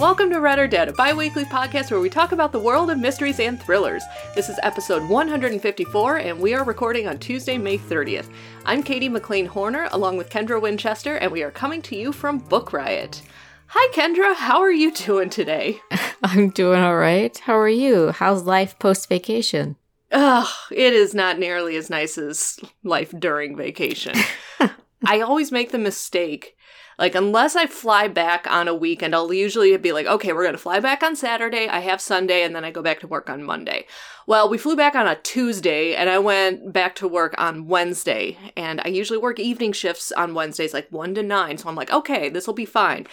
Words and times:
Welcome 0.00 0.30
to 0.30 0.40
Read 0.40 0.58
or 0.58 0.66
Dead, 0.66 0.88
a 0.88 0.94
bi 0.94 1.12
weekly 1.12 1.44
podcast 1.44 1.90
where 1.90 2.00
we 2.00 2.08
talk 2.08 2.32
about 2.32 2.52
the 2.52 2.58
world 2.58 2.88
of 2.88 2.98
mysteries 2.98 3.38
and 3.38 3.60
thrillers. 3.60 4.02
This 4.34 4.48
is 4.48 4.58
episode 4.62 5.06
154, 5.06 6.16
and 6.16 6.40
we 6.40 6.54
are 6.54 6.64
recording 6.64 7.06
on 7.06 7.18
Tuesday, 7.18 7.58
May 7.58 7.76
30th. 7.76 8.30
I'm 8.64 8.82
Katie 8.82 9.10
McLain 9.10 9.46
Horner, 9.46 9.90
along 9.92 10.16
with 10.16 10.30
Kendra 10.30 10.58
Winchester, 10.58 11.16
and 11.16 11.30
we 11.30 11.42
are 11.42 11.50
coming 11.50 11.82
to 11.82 11.96
you 11.96 12.12
from 12.12 12.38
Book 12.38 12.72
Riot. 12.72 13.20
Hi, 13.66 13.92
Kendra. 13.92 14.34
How 14.34 14.62
are 14.62 14.72
you 14.72 14.90
doing 14.90 15.28
today? 15.28 15.82
I'm 16.22 16.48
doing 16.48 16.80
all 16.80 16.96
right. 16.96 17.36
How 17.36 17.58
are 17.58 17.68
you? 17.68 18.12
How's 18.12 18.44
life 18.44 18.78
post 18.78 19.06
vacation? 19.06 19.76
Ugh, 20.12 20.48
it 20.70 20.94
is 20.94 21.14
not 21.14 21.38
nearly 21.38 21.76
as 21.76 21.90
nice 21.90 22.16
as 22.16 22.58
life 22.82 23.12
during 23.18 23.54
vacation. 23.54 24.16
I 25.06 25.20
always 25.20 25.52
make 25.52 25.72
the 25.72 25.78
mistake. 25.78 26.56
Like, 27.00 27.14
unless 27.14 27.56
I 27.56 27.66
fly 27.66 28.08
back 28.08 28.46
on 28.46 28.68
a 28.68 28.74
weekend, 28.74 29.14
I'll 29.14 29.32
usually 29.32 29.74
be 29.78 29.90
like, 29.90 30.04
okay, 30.04 30.34
we're 30.34 30.42
going 30.42 30.52
to 30.52 30.58
fly 30.58 30.80
back 30.80 31.02
on 31.02 31.16
Saturday. 31.16 31.66
I 31.66 31.80
have 31.80 31.98
Sunday, 31.98 32.42
and 32.42 32.54
then 32.54 32.62
I 32.62 32.70
go 32.70 32.82
back 32.82 33.00
to 33.00 33.06
work 33.06 33.30
on 33.30 33.42
Monday. 33.42 33.86
Well, 34.26 34.50
we 34.50 34.58
flew 34.58 34.76
back 34.76 34.94
on 34.94 35.06
a 35.06 35.16
Tuesday, 35.16 35.94
and 35.94 36.10
I 36.10 36.18
went 36.18 36.74
back 36.74 36.94
to 36.96 37.08
work 37.08 37.34
on 37.38 37.68
Wednesday. 37.68 38.36
And 38.54 38.82
I 38.84 38.88
usually 38.88 39.18
work 39.18 39.40
evening 39.40 39.72
shifts 39.72 40.12
on 40.12 40.34
Wednesdays, 40.34 40.74
like 40.74 40.88
1 40.90 41.14
to 41.14 41.22
9. 41.22 41.56
So 41.56 41.70
I'm 41.70 41.74
like, 41.74 41.90
okay, 41.90 42.28
this 42.28 42.46
will 42.46 42.52
be 42.52 42.66
fine. 42.66 43.06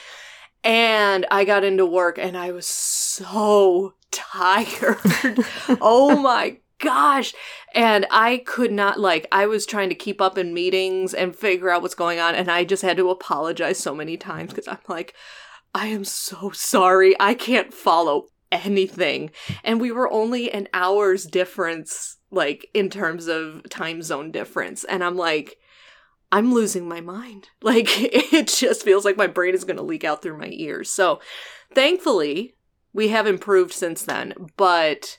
And 0.66 1.26
I 1.32 1.46
got 1.46 1.64
into 1.64 1.86
work, 1.86 2.20
and 2.20 2.38
I 2.38 2.52
was 2.52 2.68
so 2.68 3.94
tired. 4.12 4.98
oh 5.80 6.20
my 6.22 6.58
gosh. 6.80 7.34
And 7.74 8.06
I 8.12 8.38
could 8.46 8.72
not, 8.72 9.00
like, 9.00 9.28
I 9.32 9.46
was 9.46 9.66
trying 9.66 9.90
to 9.90 9.96
keep 9.96 10.22
up 10.22 10.38
in 10.38 10.54
meetings 10.54 11.14
and 11.14 11.36
figure 11.36 11.70
out 11.70 11.82
what's 11.82 11.96
going 11.96 12.20
on. 12.20 12.36
And 12.36 12.50
I 12.50 12.64
just 12.64 12.84
had 12.84 12.98
to 12.98 13.10
apologize 13.10 13.78
so 13.80 13.94
many 13.96 14.18
times 14.18 14.52
because 14.52 14.68
I'm 14.68 14.78
like, 14.88 15.14
I 15.74 15.88
am 15.88 16.06
so 16.06 16.52
sorry. 16.52 17.16
I 17.20 17.34
can't 17.34 17.74
follow 17.74 18.28
anything. 18.52 19.32
And 19.64 19.82
we 19.82 19.92
were 19.92 20.12
only 20.12 20.52
an 20.52 20.68
hour's 20.74 21.26
difference, 21.26 22.18
like, 22.32 22.70
in 22.74 22.90
terms 22.90 23.28
of 23.28 23.68
time 23.70 24.02
zone 24.02 24.32
difference. 24.32 24.84
And 24.84 25.04
I'm 25.04 25.18
like, 25.18 25.58
I'm 26.32 26.54
losing 26.54 26.88
my 26.88 27.02
mind. 27.02 27.50
Like, 27.62 27.88
it 27.90 28.48
just 28.48 28.84
feels 28.84 29.04
like 29.04 29.18
my 29.18 29.28
brain 29.28 29.54
is 29.54 29.66
going 29.66 29.78
to 29.78 29.84
leak 29.84 30.04
out 30.04 30.22
through 30.22 30.38
my 30.38 30.50
ears. 30.52 30.90
So, 30.90 31.20
thankfully, 31.74 32.56
we 32.94 33.10
have 33.10 33.28
improved 33.28 33.74
since 33.74 34.04
then. 34.04 34.34
But 34.56 35.18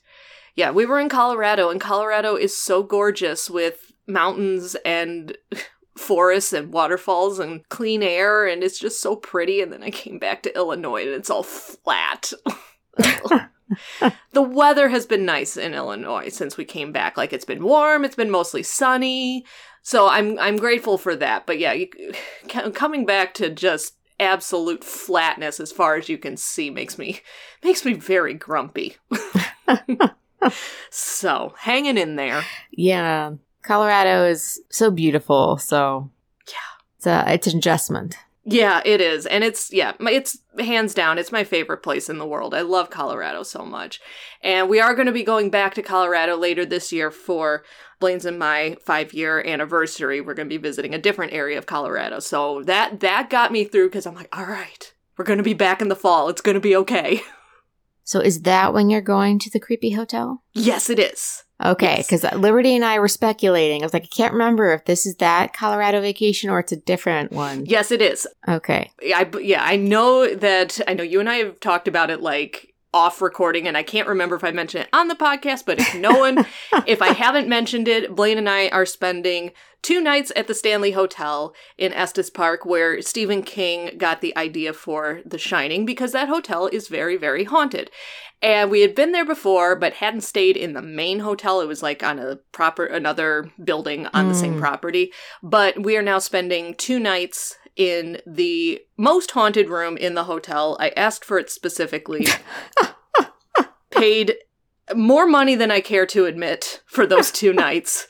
yeah, 0.59 0.73
we 0.73 0.87
were 0.87 0.99
in 0.99 1.09
Colorado, 1.09 1.71
and 1.71 1.81
Colorado 1.81 2.35
is 2.35 2.57
so 2.57 2.83
gorgeous 2.83 3.49
with 3.49 3.93
mountains 4.09 4.75
and 4.85 5.39
forests 5.97 6.53
and 6.53 6.73
waterfalls 6.73 7.39
and 7.39 7.67
clean 7.69 8.03
air, 8.03 8.45
and 8.45 8.65
it's 8.65 8.77
just 8.77 9.01
so 9.01 9.15
pretty. 9.15 9.63
And 9.63 9.73
then 9.73 9.85
I 9.85 9.91
came 9.91 10.19
back 10.19 10.43
to 10.43 10.57
Illinois, 10.57 11.03
and 11.03 11.11
it's 11.11 11.31
all 11.31 11.45
flat. 11.45 12.33
the 14.33 14.43
weather 14.43 14.89
has 14.89 15.07
been 15.07 15.25
nice 15.25 15.57
in 15.57 15.75
Illinois 15.75 16.29
since 16.29 16.57
we 16.57 16.65
came 16.65 16.91
back. 16.91 17.17
Like 17.17 17.33
it's 17.33 17.45
been 17.45 17.63
warm, 17.63 18.05
it's 18.05 18.17
been 18.17 18.29
mostly 18.29 18.65
sunny. 18.65 19.47
So 19.83 20.09
I'm 20.09 20.41
I'm 20.41 20.57
grateful 20.57 20.99
for 20.99 21.15
that. 21.15 21.47
But 21.47 21.61
yeah, 21.61 21.73
you, 21.73 21.89
coming 22.75 23.07
back 23.07 23.33
to 23.35 23.49
just 23.49 23.95
absolute 24.19 24.83
flatness 24.83 25.61
as 25.61 25.71
far 25.71 25.95
as 25.95 26.09
you 26.09 26.19
can 26.19 26.37
see 26.37 26.69
makes 26.69 26.99
me 26.99 27.21
makes 27.63 27.85
me 27.85 27.93
very 27.93 28.35
grumpy. 28.35 28.97
so 30.91 31.55
hanging 31.59 31.99
in 31.99 32.17
there. 32.17 32.45
Yeah. 32.71 33.33
Colorado 33.63 34.27
is 34.27 34.61
so 34.71 34.91
beautiful. 34.91 35.59
So, 35.59 36.11
yeah. 36.47 36.55
It's, 36.97 37.07
a, 37.07 37.33
it's 37.33 37.47
an 37.47 37.59
adjustment. 37.59 38.17
Yeah, 38.51 38.81
it 38.87 39.03
is. 39.03 39.27
And 39.27 39.45
it's, 39.45 39.71
yeah, 39.73 39.93
it's 40.01 40.39
hands 40.59 40.95
down, 40.95 41.19
it's 41.19 41.31
my 41.31 41.45
favorite 41.45 41.83
place 41.83 42.09
in 42.09 42.17
the 42.17 42.27
world. 42.27 42.55
I 42.55 42.63
love 42.63 42.89
Colorado 42.89 43.43
so 43.43 43.63
much. 43.63 44.01
And 44.43 44.71
we 44.71 44.81
are 44.81 44.95
going 44.95 45.07
to 45.07 45.13
be 45.13 45.23
going 45.23 45.51
back 45.51 45.75
to 45.75 45.83
Colorado 45.83 46.35
later 46.35 46.65
this 46.65 46.91
year 46.91 47.11
for 47.11 47.63
Blaine's 48.01 48.25
and 48.25 48.39
my 48.39 48.79
five 48.83 49.13
year 49.13 49.47
anniversary. 49.47 50.23
We're 50.23 50.33
going 50.33 50.49
to 50.49 50.55
be 50.55 50.63
visiting 50.63 50.95
a 50.95 50.99
different 50.99 51.35
area 51.35 51.59
of 51.59 51.67
Colorado. 51.67 52.21
So 52.21 52.63
that, 52.63 53.01
that 53.01 53.29
got 53.29 53.53
me 53.53 53.65
through 53.65 53.89
because 53.89 54.07
I'm 54.07 54.15
like, 54.15 54.35
all 54.35 54.47
right, 54.47 54.95
we're 55.19 55.27
going 55.27 55.39
to 55.39 55.43
be 55.43 55.53
back 55.53 55.83
in 55.83 55.89
the 55.89 55.97
fall. 55.97 56.31
It's 56.31 56.41
going 56.41 56.55
to 56.55 56.61
be 56.61 56.77
okay. 56.77 57.21
So 58.09 58.21
is 58.21 58.41
that 58.43 58.73
when 58.73 58.89
you're 58.89 59.03
going 59.03 59.39
to 59.41 59.51
the 59.51 59.61
creepy 59.61 59.91
hotel? 59.91 60.43
Yes, 60.55 60.89
it 60.89 60.99
is. 60.99 61.45
Okay, 61.63 61.97
Yes. 61.97 62.07
because 62.07 62.25
uh, 62.25 62.35
Liberty 62.37 62.75
and 62.75 62.83
I 62.83 62.99
were 63.01 63.07
speculating. 63.07 63.83
I 63.83 63.85
was 63.85 63.93
like, 63.93 64.05
I 64.05 64.07
can't 64.17 64.33
remember 64.33 64.73
if 64.73 64.87
this 64.87 65.05
is 65.05 65.17
that 65.17 65.53
Colorado 65.53 66.01
vacation 66.01 66.49
or 66.49 66.59
it's 66.59 66.73
a 66.73 66.77
different 66.77 67.33
one. 67.33 67.67
Yes, 67.67 67.91
it 67.91 68.01
is. 68.01 68.27
Okay. 68.49 68.91
I 69.03 69.29
yeah, 69.43 69.63
I 69.63 69.77
know 69.77 70.35
that 70.35 70.81
I 70.89 70.95
know 70.95 71.03
you 71.03 71.21
and 71.21 71.29
I 71.29 71.35
have 71.35 71.61
talked 71.61 71.87
about 71.87 72.09
it 72.09 72.23
like 72.23 72.75
off 72.95 73.21
recording 73.21 73.69
and 73.69 73.77
I 73.77 73.83
can't 73.83 74.09
remember 74.09 74.35
if 74.37 74.45
I 74.45 74.51
mentioned 74.51 74.85
it 74.85 74.91
on 74.93 75.09
the 75.09 75.15
podcast, 75.15 75.65
but 75.67 75.79
if 75.79 75.95
no 75.95 76.13
one 76.19 76.47
if 76.87 77.03
I 77.03 77.09
haven't 77.13 77.49
mentioned 77.49 77.87
it, 77.89 78.15
Blaine 78.17 78.39
and 78.39 78.49
I 78.49 78.69
are 78.69 78.87
spending 78.87 79.53
two 79.83 80.01
nights 80.01 80.33
at 80.35 80.47
the 80.47 80.55
Stanley 80.55 80.93
Hotel 80.93 81.55
in 81.77 81.93
Estes 81.93 82.31
Park 82.31 82.65
where 82.65 83.03
Stephen 83.03 83.43
King 83.43 83.97
got 83.99 84.21
the 84.23 84.37
idea 84.37 84.73
for 84.73 85.21
The 85.27 85.39
Shining 85.39 85.85
because 85.85 86.13
that 86.13 86.29
hotel 86.29 86.67
is 86.69 86.89
very 86.89 87.17
very 87.17 87.45
haunted. 87.45 87.91
And 88.41 88.71
we 88.71 88.83
had 88.83 88.95
been 88.95 89.13
there 89.13 89.25
before 89.27 89.75
but 89.77 89.95
hadn't 89.95 90.21
stayed 90.23 90.57
in 90.57 90.73
the 90.73 90.81
main 90.81 91.19
hotel. 91.21 91.61
It 91.61 91.67
was 91.67 91.83
like 91.83 92.03
on 92.03 92.19
a 92.19 92.37
proper 92.53 92.87
another 92.87 93.51
building 93.63 94.07
on 94.15 94.29
the 94.29 94.35
same 94.35 94.55
Mm. 94.55 94.61
property. 94.61 95.13
But 95.43 95.83
we 95.83 95.97
are 95.97 96.03
now 96.03 96.21
spending 96.21 96.75
two 96.75 96.99
nights 97.01 97.58
in 97.79 98.21
the 98.27 98.83
most 98.99 99.31
haunted 99.31 99.71
room 99.71 99.97
in 99.97 100.15
the 100.15 100.25
hotel. 100.25 100.77
I 100.79 100.91
asked 100.91 101.25
for 101.25 101.39
it 101.39 101.49
specifically. 101.49 102.27
paid 103.91 104.35
more 104.95 105.27
money 105.27 105.55
than 105.55 105.71
I 105.71 105.81
care 105.81 106.07
to 106.07 106.27
admit 106.27 106.83
for 106.87 107.07
those 107.07 107.31
two 107.31 107.53
nights. 107.55 108.09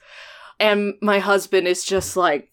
And 0.61 0.95
my 1.01 1.19
husband 1.19 1.69
is 1.69 1.85
just 1.85 2.17
like, 2.17 2.51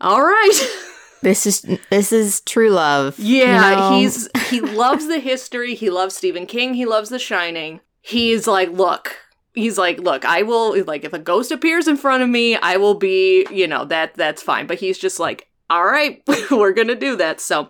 all 0.00 0.22
right. 0.22 0.60
This 1.22 1.46
is 1.46 1.62
this 1.88 2.12
is 2.12 2.42
true 2.42 2.68
love. 2.68 3.18
Yeah, 3.18 3.74
know? 3.76 3.96
he's 3.96 4.28
he 4.50 4.60
loves 4.60 5.08
the 5.08 5.18
history. 5.18 5.74
He 5.74 5.88
loves 5.88 6.14
Stephen 6.14 6.44
King. 6.44 6.74
He 6.74 6.84
loves 6.84 7.08
The 7.08 7.18
Shining. 7.18 7.80
He's 8.02 8.46
like, 8.46 8.68
look, 8.72 9.16
he's 9.54 9.78
like, 9.78 9.98
look, 9.98 10.26
I 10.26 10.42
will 10.42 10.84
like 10.84 11.02
if 11.02 11.14
a 11.14 11.18
ghost 11.18 11.50
appears 11.50 11.88
in 11.88 11.96
front 11.96 12.22
of 12.22 12.28
me, 12.28 12.56
I 12.56 12.76
will 12.76 12.92
be, 12.92 13.46
you 13.50 13.66
know, 13.66 13.86
that 13.86 14.12
that's 14.12 14.42
fine. 14.42 14.66
But 14.66 14.80
he's 14.80 14.98
just 14.98 15.18
like, 15.18 15.48
all 15.70 15.84
right, 15.84 16.22
we're 16.50 16.72
gonna 16.72 16.94
do 16.94 17.16
that. 17.16 17.40
So, 17.40 17.68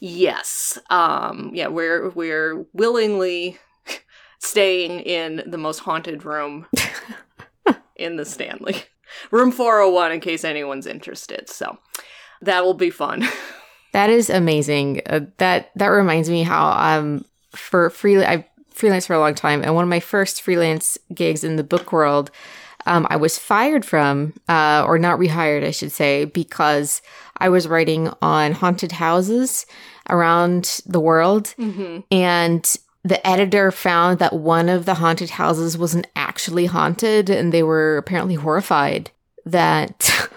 yes, 0.00 0.78
um, 0.90 1.50
yeah, 1.54 1.68
we're 1.68 2.10
we're 2.10 2.64
willingly 2.72 3.58
staying 4.38 5.00
in 5.00 5.42
the 5.46 5.58
most 5.58 5.80
haunted 5.80 6.24
room 6.24 6.66
in 7.96 8.16
the 8.16 8.24
Stanley 8.24 8.76
room 9.30 9.52
four 9.52 9.80
hundred 9.80 9.94
one, 9.94 10.12
in 10.12 10.20
case 10.20 10.44
anyone's 10.44 10.86
interested. 10.86 11.48
So. 11.48 11.78
That 12.42 12.64
will 12.64 12.74
be 12.74 12.90
fun. 12.90 13.26
That 13.92 14.10
is 14.10 14.28
amazing. 14.28 15.00
Uh, 15.06 15.20
that 15.38 15.70
that 15.74 15.86
reminds 15.86 16.28
me 16.28 16.42
how 16.42 16.68
um 16.68 17.24
for 17.52 17.88
free 17.90 18.22
I 18.22 18.46
freelance 18.70 19.06
for 19.06 19.14
a 19.14 19.18
long 19.18 19.34
time, 19.34 19.62
and 19.62 19.74
one 19.74 19.84
of 19.84 19.88
my 19.88 20.00
first 20.00 20.42
freelance 20.42 20.98
gigs 21.14 21.42
in 21.42 21.56
the 21.56 21.64
book 21.64 21.92
world, 21.92 22.30
um, 22.84 23.06
I 23.08 23.16
was 23.16 23.38
fired 23.38 23.86
from, 23.86 24.34
uh, 24.48 24.84
or 24.86 24.98
not 24.98 25.18
rehired, 25.18 25.64
I 25.64 25.70
should 25.70 25.92
say, 25.92 26.26
because 26.26 27.00
I 27.38 27.48
was 27.48 27.68
writing 27.68 28.10
on 28.22 28.52
haunted 28.52 28.92
houses 28.92 29.66
around 30.10 30.80
the 30.86 31.00
world, 31.00 31.54
Mm-hmm. 31.58 32.00
and 32.10 32.76
the 33.04 33.24
editor 33.26 33.70
found 33.70 34.18
that 34.18 34.32
one 34.32 34.68
of 34.68 34.84
the 34.84 34.94
haunted 34.94 35.30
houses 35.30 35.78
wasn't 35.78 36.06
actually 36.16 36.66
haunted, 36.66 37.30
and 37.30 37.52
they 37.52 37.62
were 37.62 37.96
apparently 37.98 38.34
horrified 38.34 39.10
that 39.44 40.28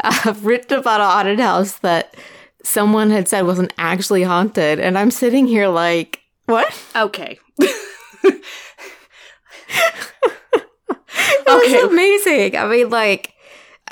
I've 0.00 0.46
written 0.46 0.78
about 0.78 1.00
a 1.00 1.04
haunted 1.04 1.40
house 1.40 1.78
that 1.80 2.14
someone 2.62 3.10
had 3.10 3.26
said 3.26 3.42
wasn't 3.46 3.72
actually 3.78 4.22
haunted, 4.22 4.78
and 4.78 4.96
I'm 4.98 5.10
sitting 5.10 5.46
here 5.46 5.66
like, 5.68 6.20
what? 6.46 6.72
Okay. 6.94 7.38
Okay. 11.48 11.82
was 11.82 11.92
amazing. 11.92 12.56
I 12.56 12.66
mean, 12.68 12.90
like, 12.90 13.32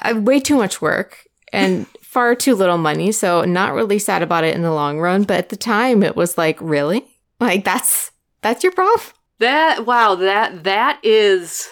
uh, 0.05 0.15
way 0.21 0.39
too 0.39 0.57
much 0.57 0.81
work 0.81 1.27
and 1.53 1.87
far 2.09 2.35
too 2.35 2.55
little 2.55 2.79
money. 2.79 3.13
So, 3.13 3.45
not 3.45 3.75
really 3.75 3.99
sad 3.99 4.23
about 4.23 4.45
it 4.45 4.55
in 4.55 4.63
the 4.63 4.73
long 4.73 4.99
run. 4.99 5.25
But 5.25 5.37
at 5.37 5.49
the 5.51 5.57
time, 5.57 6.03
it 6.03 6.17
was 6.17 6.39
like, 6.39 6.59
really? 6.61 7.05
Like, 7.39 7.65
that's 7.65 8.11
that's 8.41 8.63
your 8.65 8.73
problem? 8.73 9.15
That 9.39 9.85
wow, 9.87 10.15
that 10.17 10.65
that 10.65 10.99
is 11.05 11.69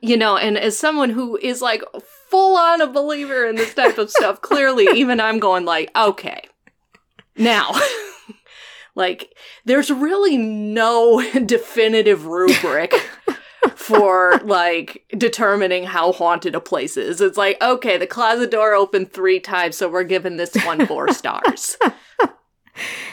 you 0.00 0.16
know, 0.16 0.36
and 0.36 0.56
as 0.56 0.78
someone 0.78 1.10
who 1.10 1.36
is 1.36 1.60
like 1.60 1.82
full 2.30 2.56
on 2.56 2.80
a 2.80 2.86
believer 2.86 3.46
in 3.46 3.56
this 3.56 3.74
type 3.74 3.98
of 3.98 4.10
stuff, 4.10 4.40
clearly 4.40 4.86
even 4.94 5.20
I'm 5.20 5.38
going 5.38 5.64
like, 5.64 5.90
okay. 5.96 6.42
Now, 7.36 7.72
like 8.94 9.34
there's 9.64 9.90
really 9.90 10.36
no 10.36 11.22
definitive 11.44 12.26
rubric 12.26 12.92
for 13.74 14.38
like 14.44 15.04
determining 15.16 15.84
how 15.84 16.12
haunted 16.12 16.54
a 16.54 16.60
place 16.60 16.96
is. 16.96 17.20
It's 17.20 17.38
like, 17.38 17.60
okay, 17.62 17.96
the 17.96 18.06
closet 18.06 18.50
door 18.50 18.74
opened 18.74 19.12
3 19.12 19.40
times, 19.40 19.76
so 19.76 19.88
we're 19.88 20.04
giving 20.04 20.36
this 20.36 20.54
one 20.64 20.86
4 20.86 21.08
stars. 21.12 21.76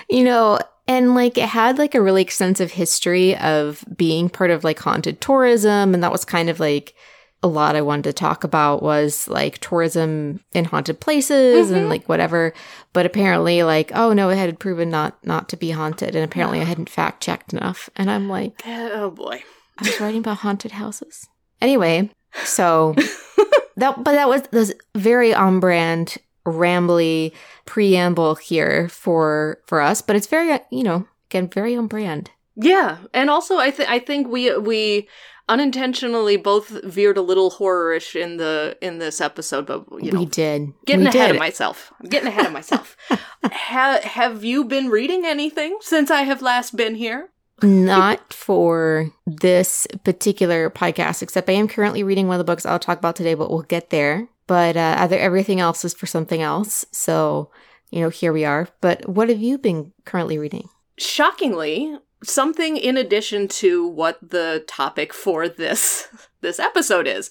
You 0.10 0.24
know, 0.24 0.60
and 0.88 1.16
like 1.16 1.38
it 1.38 1.50
had 1.50 1.78
like 1.78 1.96
a 1.96 2.02
really 2.02 2.22
extensive 2.22 2.72
history 2.72 3.36
of 3.38 3.84
being 3.96 4.30
part 4.30 4.52
of 4.52 4.64
like 4.64 4.80
haunted 4.80 5.20
tourism. 5.20 5.94
And 5.94 6.04
that 6.04 6.12
was 6.12 6.26
kind 6.26 6.50
of 6.50 6.60
like 6.60 6.94
a 7.42 7.48
lot 7.48 7.76
I 7.76 7.82
wanted 7.82 8.04
to 8.04 8.14
talk 8.14 8.44
about 8.44 8.82
was 8.82 9.28
like 9.28 9.60
tourism 9.60 10.44
in 10.54 10.66
haunted 10.66 11.00
places 11.00 11.70
and 11.70 11.82
mm-hmm. 11.82 11.90
like 11.90 12.10
whatever. 12.10 12.54
But 12.94 13.06
apparently, 13.06 13.64
like, 13.64 13.92
oh 13.94 14.14
no, 14.14 14.30
it 14.30 14.38
had 14.38 14.60
proven 14.60 14.90
not 14.90 15.24
not 15.26 15.50
to 15.50 15.58
be 15.58 15.72
haunted. 15.72 16.16
And 16.16 16.24
apparently 16.24 16.60
I 16.62 16.66
hadn't 16.66 16.90
fact 16.90 17.22
checked 17.24 17.54
enough. 17.54 17.90
And 17.96 18.10
I'm 18.10 18.30
like, 18.30 18.62
oh 18.66 19.12
boy. 19.12 19.44
I 19.77 19.88
was 19.88 20.00
writing 20.00 20.19
about 20.19 20.38
haunted 20.38 20.72
houses. 20.72 21.27
Anyway, 21.62 22.10
so 22.44 22.94
that 23.77 24.04
but 24.04 24.13
that 24.13 24.30
was 24.30 24.44
this 24.51 24.74
very 24.95 25.33
on 25.33 25.60
brand, 25.60 26.18
rambly 26.45 27.33
preamble 27.66 28.36
here 28.36 28.89
for 28.89 29.60
for 29.66 29.81
us, 29.81 30.01
but 30.01 30.16
it's 30.16 30.27
very 30.27 30.60
you 30.72 30.83
know 30.83 31.07
again 31.30 31.50
very 31.50 31.75
on 31.75 31.88
brand. 31.88 32.31
Yeah, 32.56 32.98
and 33.13 33.30
also 33.30 33.57
I 33.57 33.72
think 33.72 33.89
I 33.89 34.00
think 34.00 34.27
we 34.27 34.57
we 34.57 35.07
unintentionally 35.48 36.38
both 36.38 36.69
veered 36.83 37.18
a 37.18 37.22
little 37.22 37.51
horrorish 37.51 38.19
in 38.19 38.38
the 38.38 38.77
in 38.81 39.00
this 39.00 39.22
episode, 39.22 39.66
but 39.66 39.86
you 40.01 40.12
know, 40.12 40.19
we 40.19 40.25
did 40.25 40.74
getting 40.86 41.01
we 41.01 41.07
ahead 41.07 41.27
did. 41.27 41.31
of 41.31 41.38
myself. 41.39 41.94
I'm 42.01 42.10
getting 42.10 42.27
ahead 42.27 42.45
of 42.45 42.54
myself. 42.54 42.98
ha- 43.44 44.00
have 44.04 44.44
you 44.44 44.63
been 44.63 44.89
reading 44.89 45.25
anything 45.25 45.77
since 45.81 46.10
I 46.10 46.22
have 46.22 46.42
last 46.42 46.75
been 46.75 46.95
here? 46.95 47.30
Not 47.63 48.34
for 48.34 49.12
this 49.25 49.88
particular 50.04 50.69
podcast, 50.69 51.22
except 51.22 51.50
I 51.50 51.54
am 51.54 51.68
currently 51.68 52.04
reading 52.04 52.28
one 52.28 52.40
of 52.40 52.46
the 52.46 52.52
books 52.52 52.66
I'll 52.66 52.80
talk 52.80 52.98
about 52.98 53.16
today, 53.16 53.34
but 53.34 53.50
we'll 53.50 53.62
get 53.62 53.90
there. 53.90 54.28
But 54.48 54.78
uh, 54.78 54.96
other 55.00 55.18
everything 55.18 55.60
else 55.60 55.86
is 55.86 55.94
for 55.94 56.06
something 56.06 56.42
else. 56.42 56.86
So 56.92 57.50
you 57.92 58.02
know, 58.02 58.10
here 58.10 58.34
we 58.34 58.46
are. 58.46 58.68
But 58.81 59.07
what 59.07 59.30
have 59.30 59.40
you 59.40 59.57
been 59.57 59.94
currently 60.06 60.38
reading? 60.38 60.69
Shockingly, 60.98 61.98
something 62.24 62.78
in 62.78 62.98
addition 62.98 63.48
to 63.48 63.88
what 63.88 64.18
the 64.22 64.63
topic 64.68 65.13
for 65.13 65.48
this 65.48 66.08
this 66.42 66.60
episode 66.60 67.08
is. 67.08 67.30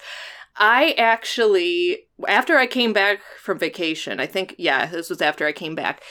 I 0.56 0.94
actually 0.96 2.06
after 2.28 2.56
I 2.56 2.66
came 2.66 2.92
back 2.92 3.20
from 3.42 3.58
vacation, 3.58 4.20
I 4.20 4.26
think 4.26 4.54
yeah, 4.58 4.86
this 4.86 5.10
was 5.10 5.20
after 5.20 5.46
I 5.46 5.52
came 5.52 5.74
back. 5.74 6.02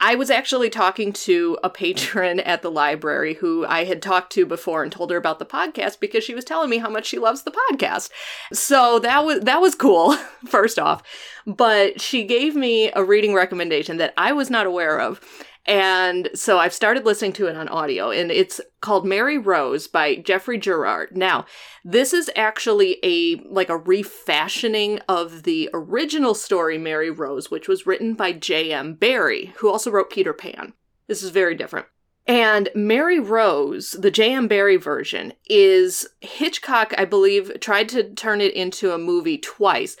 I 0.00 0.16
was 0.16 0.30
actually 0.30 0.70
talking 0.70 1.12
to 1.12 1.58
a 1.62 1.70
patron 1.70 2.40
at 2.40 2.62
the 2.62 2.70
library 2.70 3.34
who 3.34 3.64
I 3.66 3.84
had 3.84 4.02
talked 4.02 4.32
to 4.32 4.44
before 4.44 4.82
and 4.82 4.92
told 4.92 5.10
her 5.10 5.16
about 5.16 5.38
the 5.38 5.46
podcast 5.46 6.00
because 6.00 6.24
she 6.24 6.34
was 6.34 6.44
telling 6.44 6.68
me 6.68 6.78
how 6.78 6.90
much 6.90 7.06
she 7.06 7.18
loves 7.18 7.42
the 7.42 7.54
podcast. 7.70 8.10
So 8.52 8.98
that 8.98 9.24
was 9.24 9.40
that 9.40 9.60
was 9.60 9.74
cool, 9.74 10.14
first 10.46 10.78
off. 10.78 11.02
But 11.46 12.00
she 12.00 12.24
gave 12.24 12.54
me 12.54 12.90
a 12.94 13.04
reading 13.04 13.34
recommendation 13.34 13.96
that 13.98 14.14
I 14.16 14.32
was 14.32 14.50
not 14.50 14.66
aware 14.66 15.00
of. 15.00 15.20
And 15.66 16.28
so 16.34 16.58
I've 16.58 16.74
started 16.74 17.06
listening 17.06 17.32
to 17.34 17.46
it 17.46 17.56
on 17.56 17.68
audio, 17.68 18.10
and 18.10 18.30
it's 18.30 18.60
called 18.82 19.06
Mary 19.06 19.38
Rose 19.38 19.88
by 19.88 20.16
Geoffrey 20.16 20.58
Girard. 20.58 21.16
Now, 21.16 21.46
this 21.84 22.12
is 22.12 22.30
actually 22.36 22.98
a 23.02 23.36
like 23.48 23.70
a 23.70 23.78
refashioning 23.78 25.00
of 25.08 25.44
the 25.44 25.70
original 25.72 26.34
story 26.34 26.76
Mary 26.76 27.10
Rose, 27.10 27.50
which 27.50 27.66
was 27.66 27.86
written 27.86 28.12
by 28.14 28.32
J.M. 28.32 28.94
Barrie, 28.94 29.54
who 29.56 29.70
also 29.70 29.90
wrote 29.90 30.10
Peter 30.10 30.34
Pan. 30.34 30.74
This 31.06 31.22
is 31.22 31.30
very 31.30 31.54
different. 31.54 31.86
And 32.26 32.70
Mary 32.74 33.18
Rose, 33.18 33.92
the 33.92 34.10
J.M. 34.10 34.48
Barrie 34.48 34.76
version, 34.76 35.32
is 35.46 36.06
Hitchcock, 36.20 36.94
I 36.96 37.04
believe, 37.04 37.60
tried 37.60 37.88
to 37.90 38.14
turn 38.14 38.40
it 38.40 38.54
into 38.54 38.92
a 38.92 38.98
movie 38.98 39.38
twice. 39.38 39.96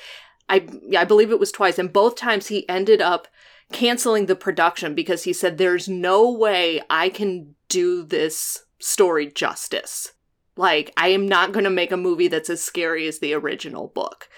I 0.48 0.66
I 0.94 1.04
believe 1.04 1.30
it 1.30 1.40
was 1.40 1.52
twice, 1.52 1.78
and 1.78 1.90
both 1.90 2.16
times 2.16 2.48
he 2.48 2.68
ended 2.68 3.00
up 3.00 3.28
canceling 3.72 4.26
the 4.26 4.36
production 4.36 4.94
because 4.94 5.24
he 5.24 5.32
said 5.32 5.58
there's 5.58 5.88
no 5.88 6.30
way 6.30 6.80
I 6.90 7.08
can 7.08 7.54
do 7.68 8.04
this 8.04 8.64
story 8.78 9.26
justice. 9.26 10.12
Like 10.56 10.92
I 10.96 11.08
am 11.08 11.26
not 11.26 11.52
going 11.52 11.64
to 11.64 11.70
make 11.70 11.92
a 11.92 11.96
movie 11.96 12.28
that's 12.28 12.50
as 12.50 12.62
scary 12.62 13.06
as 13.08 13.18
the 13.18 13.34
original 13.34 13.88
book. 13.88 14.28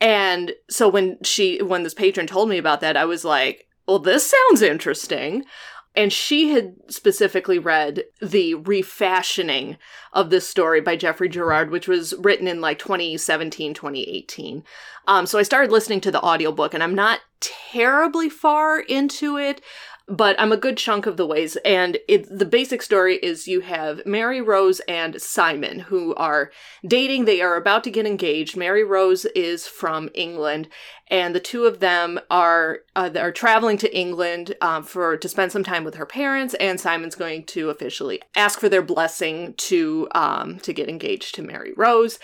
And 0.00 0.52
so 0.70 0.88
when 0.88 1.18
she 1.22 1.62
when 1.62 1.82
this 1.82 1.94
patron 1.94 2.26
told 2.26 2.48
me 2.48 2.58
about 2.58 2.80
that, 2.80 2.96
I 2.96 3.04
was 3.04 3.24
like, 3.24 3.66
"Well, 3.86 3.98
this 3.98 4.32
sounds 4.48 4.62
interesting." 4.62 5.44
And 5.98 6.12
she 6.12 6.50
had 6.50 6.76
specifically 6.86 7.58
read 7.58 8.04
the 8.22 8.54
refashioning 8.54 9.78
of 10.12 10.30
this 10.30 10.48
story 10.48 10.80
by 10.80 10.94
Geoffrey 10.94 11.28
Girard, 11.28 11.72
which 11.72 11.88
was 11.88 12.14
written 12.18 12.46
in 12.46 12.60
like 12.60 12.78
2017, 12.78 13.74
2018. 13.74 14.62
Um, 15.08 15.26
so 15.26 15.40
I 15.40 15.42
started 15.42 15.72
listening 15.72 16.00
to 16.02 16.12
the 16.12 16.22
audiobook, 16.22 16.72
and 16.72 16.84
I'm 16.84 16.94
not 16.94 17.22
terribly 17.40 18.28
far 18.28 18.78
into 18.78 19.38
it, 19.38 19.60
but 20.08 20.40
I'm 20.40 20.52
a 20.52 20.56
good 20.56 20.78
chunk 20.78 21.06
of 21.06 21.16
the 21.16 21.26
ways. 21.26 21.56
And 21.64 21.98
it, 22.08 22.38
the 22.38 22.46
basic 22.46 22.80
story 22.80 23.16
is 23.16 23.46
you 23.46 23.60
have 23.60 24.04
Mary 24.06 24.40
Rose 24.40 24.80
and 24.88 25.20
Simon 25.20 25.80
who 25.80 26.14
are 26.14 26.50
dating. 26.86 27.24
They 27.24 27.42
are 27.42 27.56
about 27.56 27.84
to 27.84 27.90
get 27.90 28.06
engaged. 28.06 28.56
Mary 28.56 28.82
Rose 28.82 29.26
is 29.26 29.66
from 29.66 30.08
England, 30.14 30.68
and 31.08 31.34
the 31.34 31.40
two 31.40 31.66
of 31.66 31.80
them 31.80 32.18
are 32.30 32.80
uh, 32.96 33.10
are 33.16 33.32
traveling 33.32 33.76
to 33.78 33.96
England 33.96 34.56
um, 34.62 34.82
for 34.82 35.16
to 35.16 35.28
spend 35.28 35.52
some 35.52 35.64
time 35.64 35.84
with 35.84 35.96
her 35.96 36.06
parents. 36.06 36.54
And 36.54 36.80
Simon's 36.80 37.14
going 37.14 37.44
to 37.46 37.68
officially 37.68 38.22
ask 38.34 38.58
for 38.58 38.68
their 38.68 38.82
blessing 38.82 39.54
to 39.58 40.08
um, 40.14 40.58
to 40.60 40.72
get 40.72 40.88
engaged 40.88 41.34
to 41.34 41.42
Mary 41.42 41.72
Rose. 41.76 42.18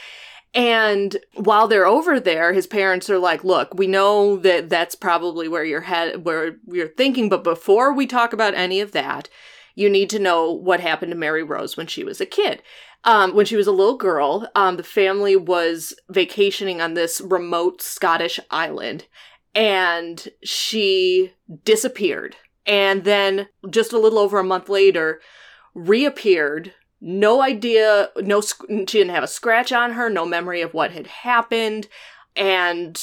And 0.55 1.17
while 1.35 1.67
they're 1.67 1.87
over 1.87 2.21
there, 2.21 2.53
his 2.53 2.67
parents 2.69 3.11
are 3.11 3.19
like, 3.19 3.43
"Look, 3.43 3.75
we 3.75 3.89
know 3.89 4.37
that 4.37 4.69
that's 4.69 4.95
probably 4.95 5.49
where 5.49 5.65
your 5.65 5.81
head, 5.83 6.25
where 6.25 6.59
you're 6.67 6.89
thinking, 6.89 7.29
but 7.29 7.43
before 7.43 7.93
we 7.93 8.07
talk 8.07 8.33
about 8.33 8.55
any 8.55 8.81
of 8.81 8.93
that, 8.93 9.29
you 9.75 9.91
need 9.91 10.09
to 10.11 10.21
know 10.21 10.53
what 10.53 10.81
happened 10.81 11.11
to 11.11 11.19
Mary 11.19 11.43
Rose 11.43 11.77
when 11.77 11.89
she 11.89 12.05
was 12.05 12.21
a 12.21 12.27
kid. 12.27 12.63
Um, 13.03 13.35
when 13.35 13.45
she 13.47 13.57
was 13.57 13.67
a 13.67 13.73
little 13.73 13.97
girl, 13.97 14.49
um, 14.55 14.77
the 14.77 14.83
family 14.83 15.37
was 15.37 15.93
vacationing 16.09 16.81
on 16.81 16.95
this 16.95 17.21
remote 17.21 17.83
Scottish 17.83 18.41
island, 18.51 19.07
and 19.55 20.29
she 20.43 21.33
disappeared. 21.65 22.37
And 22.65 23.05
then, 23.05 23.49
just 23.69 23.93
a 23.93 23.99
little 23.99 24.19
over 24.19 24.39
a 24.39 24.45
month 24.45 24.71
later, 24.71 25.21
reappeared 25.75 26.73
no 27.07 27.43
idea 27.43 28.09
no 28.23 28.41
she 28.41 28.85
didn't 28.87 29.15
have 29.15 29.23
a 29.23 29.29
scratch 29.29 29.73
on 29.73 29.93
her 29.93 30.09
no 30.09 30.25
memory 30.25 30.63
of 30.63 30.73
what 30.73 30.91
had 30.91 31.07
happened 31.07 31.87
and 32.35 32.95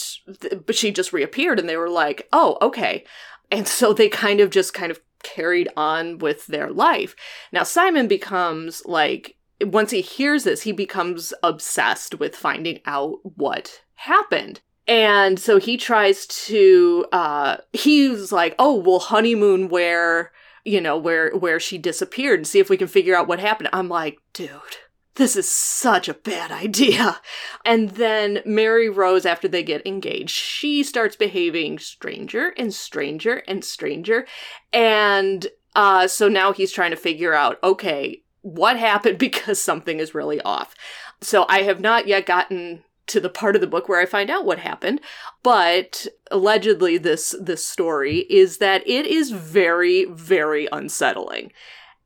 th- 0.42 0.64
but 0.66 0.76
she 0.76 0.92
just 0.92 1.14
reappeared 1.14 1.60
and 1.60 1.70
they 1.70 1.78
were 1.78 1.90
like 1.90 2.28
oh 2.34 2.58
okay. 2.62 3.04
And 3.50 3.68
so 3.68 3.94
they 3.94 4.10
kind 4.10 4.40
of 4.40 4.50
just 4.50 4.74
kind 4.74 4.92
of 4.92 5.00
carried 5.24 5.70
on 5.78 6.18
with 6.18 6.48
their 6.48 6.72
life. 6.72 7.16
Now 7.52 7.64
simon 7.64 8.08
becomes 8.08 8.82
like 8.86 9.36
once 9.64 9.92
he 9.92 10.02
hears 10.02 10.44
this 10.44 10.64
he 10.64 10.72
becomes 10.72 11.34
obsessed 11.44 12.16
with 12.16 12.36
finding 12.36 12.80
out 12.86 13.20
what 13.24 13.84
happened. 13.96 14.62
And 14.88 15.40
so 15.40 15.60
he 15.60 15.78
tries 15.78 16.26
to 16.26 17.06
uh 17.12 17.58
he's 17.72 18.32
like 18.32 18.56
oh 18.58 18.76
we'll 18.76 19.00
honeymoon 19.00 19.70
where 19.70 20.32
you 20.66 20.82
know 20.82 20.98
where 20.98 21.32
where 21.32 21.60
she 21.60 21.78
disappeared 21.78 22.40
and 22.40 22.48
see 22.48 22.60
if 22.60 22.70
we 22.70 22.78
can 22.78 22.88
figure 22.88 23.16
out 23.16 23.28
what 23.28 23.40
happened. 23.40 23.70
I'm 23.74 23.90
like 23.90 24.20
dude 24.34 24.78
this 25.16 25.36
is 25.36 25.52
such 25.52 26.08
a 26.08 26.14
bad 26.14 26.52
idea. 26.52 27.20
And 27.66 27.92
then 27.92 28.42
mary 28.46 28.90
rose 28.90 29.26
after 29.26 29.48
they 29.48 29.64
get 29.64 29.86
engaged 29.86 30.32
she 30.32 30.84
starts 30.84 31.16
behaving 31.16 31.80
stranger 31.80 32.54
and 32.58 32.74
stranger 32.74 33.44
and 33.48 33.64
stranger. 33.64 34.26
And 34.72 35.48
uh 35.76 36.08
so 36.08 36.28
now 36.28 36.54
he's 36.54 36.72
trying 36.72 36.92
to 36.92 36.98
figure 36.98 37.34
out 37.34 37.58
okay 37.64 38.24
what 38.42 38.78
happened? 38.78 39.20
Because 39.32 39.62
something 39.62 40.00
is 40.00 40.16
really 40.16 40.42
off. 40.42 40.76
So 41.22 41.46
i 41.50 41.64
have 41.64 41.80
not 41.80 42.08
yet 42.08 42.26
gotten 42.26 42.84
to 43.12 43.20
the 43.20 43.30
part 43.30 43.56
of 43.56 43.62
the 43.62 43.68
book 43.68 43.88
where 43.88 44.02
I 44.02 44.06
find 44.06 44.30
out 44.30 44.46
what 44.46 44.60
happened. 44.60 45.02
But 45.44 46.08
allegedly, 46.30 46.98
this 46.98 47.36
this 47.42 47.66
story 47.66 48.20
is 48.30 48.58
that 48.58 48.88
it 48.88 49.06
is 49.06 49.32
very, 49.32 50.06
very 50.06 50.68
unsettling. 50.72 51.52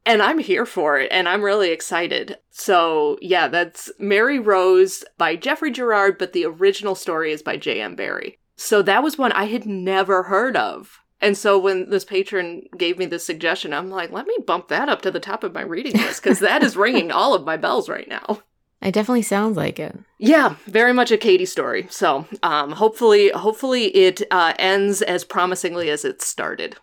and 0.05 0.21
I'm 0.21 0.38
here 0.39 0.65
for 0.65 1.00
it 1.00 1.12
and 1.12 1.27
I'm 1.27 1.41
really 1.43 1.71
excited. 1.71 2.38
So, 2.51 3.17
yeah, 3.21 3.47
that's 3.47 3.91
Mary 4.00 4.39
Rose 4.39 5.03
by 5.17 5.35
Geoffrey 5.35 5.71
Girard, 5.71 6.17
but 6.17 6.33
the 6.33 6.45
original 6.45 6.95
story 6.95 7.31
is 7.31 7.41
by 7.41 7.57
J.M. 7.57 7.95
Barrie. 7.95 8.38
So, 8.55 8.81
that 8.83 9.03
was 9.03 9.17
one 9.17 9.31
I 9.31 9.45
had 9.45 9.65
never 9.65 10.24
heard 10.24 10.55
of. 10.55 11.00
And 11.21 11.38
so, 11.38 11.57
when 11.57 11.89
this 11.89 12.05
patron 12.05 12.63
gave 12.77 12.97
me 12.97 13.05
this 13.07 13.25
suggestion, 13.25 13.74
I'm 13.74 13.89
like, 13.89 14.12
let 14.12 14.27
me 14.27 14.38
bump 14.45 14.67
that 14.67 14.89
up 14.89 15.01
to 15.01 15.12
the 15.12 15.19
top 15.19 15.43
of 15.43 15.53
my 15.53 15.62
reading 15.62 15.93
list 15.93 16.21
because 16.21 16.39
that 16.39 16.63
is 16.63 16.77
ringing 16.77 17.12
all 17.12 17.33
of 17.33 17.45
my 17.45 17.57
bells 17.57 17.89
right 17.89 18.07
now. 18.07 18.41
It 18.86 18.94
definitely 18.94 19.24
sounds 19.24 19.58
like 19.58 19.80
it. 19.80 19.98
Yeah, 20.20 20.58
very 20.68 20.94
much 20.94 21.12
a 21.12 21.18
Katie 21.18 21.48
story. 21.48 21.88
So, 21.89 22.27
um, 22.44 22.72
hopefully, 22.72 23.30
hopefully 23.30 23.86
it 23.88 24.22
uh, 24.30 24.54
ends 24.60 25.01
as 25.01 25.24
promisingly 25.24 25.89
as 25.89 26.06
it 26.06 26.22
started. 26.22 26.75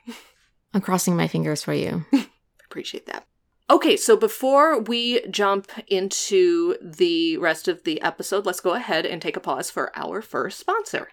I'm 0.74 0.80
crossing 0.80 1.16
my 1.16 1.28
fingers 1.28 1.62
for 1.62 1.72
you. 1.72 2.04
Appreciate 2.66 3.06
that. 3.06 3.24
Okay, 3.70 3.96
so 3.96 4.16
before 4.16 4.80
we 4.80 5.24
jump 5.28 5.70
into 5.86 6.74
the 6.82 7.36
rest 7.36 7.68
of 7.68 7.84
the 7.84 8.02
episode, 8.02 8.46
let's 8.46 8.60
go 8.60 8.72
ahead 8.72 9.06
and 9.06 9.22
take 9.22 9.36
a 9.36 9.40
pause 9.40 9.70
for 9.70 9.96
our 9.96 10.20
first 10.20 10.58
sponsor. 10.58 11.08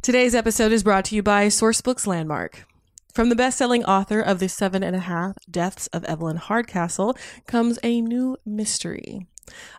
Today's 0.00 0.34
episode 0.34 0.70
is 0.70 0.84
brought 0.84 1.06
to 1.06 1.16
you 1.16 1.24
by 1.24 1.48
Sourcebooks 1.48 2.06
Landmark. 2.06 2.66
From 3.12 3.28
the 3.28 3.36
best-selling 3.36 3.84
author 3.84 4.22
of 4.22 4.38
The 4.38 4.48
Seven 4.48 4.82
and 4.82 4.96
a 4.96 5.00
Half 5.00 5.36
Deaths 5.50 5.86
of 5.88 6.02
Evelyn 6.04 6.38
Hardcastle 6.38 7.14
comes 7.46 7.78
a 7.82 8.00
new 8.00 8.38
mystery. 8.46 9.26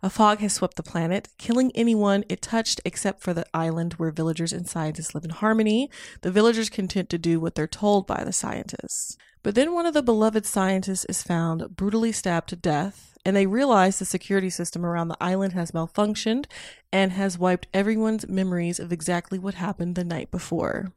A 0.03 0.09
fog 0.11 0.37
has 0.37 0.53
swept 0.53 0.77
the 0.77 0.83
planet, 0.83 1.29
killing 1.39 1.71
anyone 1.73 2.25
it 2.29 2.43
touched 2.43 2.79
except 2.85 3.23
for 3.23 3.33
the 3.33 3.47
island 3.51 3.93
where 3.93 4.11
villagers 4.11 4.53
and 4.53 4.69
scientists 4.69 5.15
live 5.15 5.23
in 5.23 5.31
harmony, 5.31 5.89
the 6.21 6.29
villagers 6.29 6.69
content 6.69 7.09
to 7.09 7.17
do 7.17 7.39
what 7.39 7.55
they're 7.55 7.65
told 7.65 8.05
by 8.05 8.23
the 8.23 8.31
scientists. 8.31 9.17
But 9.41 9.55
then 9.55 9.73
one 9.73 9.87
of 9.87 9.95
the 9.95 10.03
beloved 10.03 10.45
scientists 10.45 11.05
is 11.05 11.23
found 11.23 11.75
brutally 11.75 12.11
stabbed 12.11 12.49
to 12.49 12.55
death, 12.55 13.17
and 13.25 13.35
they 13.35 13.47
realize 13.47 13.97
the 13.97 14.05
security 14.05 14.51
system 14.51 14.85
around 14.85 15.07
the 15.07 15.17
island 15.19 15.53
has 15.53 15.71
malfunctioned 15.71 16.45
and 16.91 17.13
has 17.13 17.39
wiped 17.39 17.65
everyone's 17.73 18.27
memories 18.27 18.79
of 18.79 18.93
exactly 18.93 19.39
what 19.39 19.55
happened 19.55 19.95
the 19.95 20.03
night 20.03 20.29
before. 20.29 20.93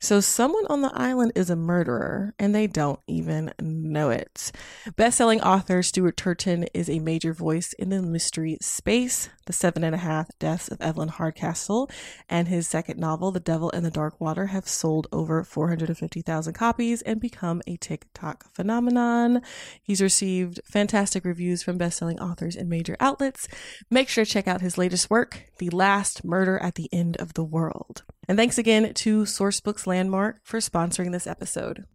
So, 0.00 0.20
someone 0.20 0.64
on 0.68 0.80
the 0.80 0.92
island 0.94 1.32
is 1.34 1.50
a 1.50 1.56
murderer, 1.56 2.32
and 2.38 2.54
they 2.54 2.68
don't 2.68 3.00
even 3.08 3.52
know 3.58 4.10
it. 4.10 4.52
Best-selling 4.94 5.40
author 5.40 5.82
Stuart 5.82 6.16
Turton 6.16 6.66
is 6.72 6.88
a 6.88 7.00
major 7.00 7.32
voice 7.32 7.72
in 7.72 7.88
the 7.88 8.00
mystery 8.00 8.58
space. 8.60 9.28
The 9.46 9.52
Seven 9.52 9.82
and 9.82 9.96
a 9.96 9.98
Half 9.98 10.30
Deaths 10.38 10.68
of 10.68 10.80
Evelyn 10.80 11.08
Hardcastle 11.08 11.90
and 12.28 12.46
his 12.46 12.68
second 12.68 13.00
novel, 13.00 13.32
The 13.32 13.40
Devil 13.40 13.70
in 13.70 13.82
the 13.82 13.90
Dark 13.90 14.20
Water, 14.20 14.46
have 14.46 14.68
sold 14.68 15.08
over 15.10 15.42
450,000 15.42 16.52
copies 16.52 17.02
and 17.02 17.18
become 17.18 17.60
a 17.66 17.76
TikTok 17.76 18.54
phenomenon. 18.54 19.42
He's 19.82 20.00
received 20.00 20.60
fantastic 20.64 21.24
reviews 21.24 21.64
from 21.64 21.76
best-selling 21.76 22.20
authors 22.20 22.54
and 22.54 22.68
major 22.68 22.96
outlets. 23.00 23.48
Make 23.90 24.08
sure 24.08 24.24
to 24.24 24.30
check 24.30 24.46
out 24.46 24.60
his 24.60 24.78
latest 24.78 25.10
work, 25.10 25.46
The 25.58 25.70
Last 25.70 26.24
Murder 26.24 26.56
at 26.62 26.76
the 26.76 26.88
End 26.92 27.16
of 27.16 27.34
the 27.34 27.44
World. 27.44 28.04
And 28.28 28.36
thanks 28.36 28.58
again 28.58 28.92
to 28.92 29.22
Sourcebooks 29.22 29.86
Landmark 29.86 30.40
for 30.44 30.58
sponsoring 30.58 31.12
this 31.12 31.26
episode. 31.26 31.86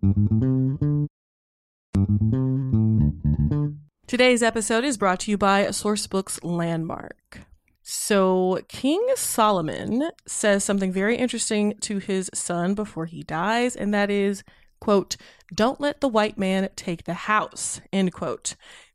Today's 4.08 4.42
episode 4.42 4.84
is 4.84 4.98
brought 4.98 5.20
to 5.22 5.32
you 5.32 5.38
by 5.38 5.66
Sourcebooks 5.66 6.40
Landmark. 6.44 7.42
So, 7.84 8.62
King 8.68 9.06
Solomon 9.16 10.10
says 10.26 10.64
something 10.64 10.92
very 10.92 11.18
interesting 11.18 11.76
to 11.82 12.00
his 12.00 12.32
son 12.34 12.74
before 12.74 13.06
he 13.06 13.22
dies, 13.22 13.76
and 13.76 13.94
that 13.94 14.10
is, 14.10 14.44
quote, 14.80 15.18
don't 15.54 15.80
let 15.80 16.02
the 16.02 16.08
white 16.08 16.40
man 16.40 16.70
take 16.76 17.04
the 17.04 17.14
house, 17.14 17.80
end 17.92 18.12
quote. 18.12 18.56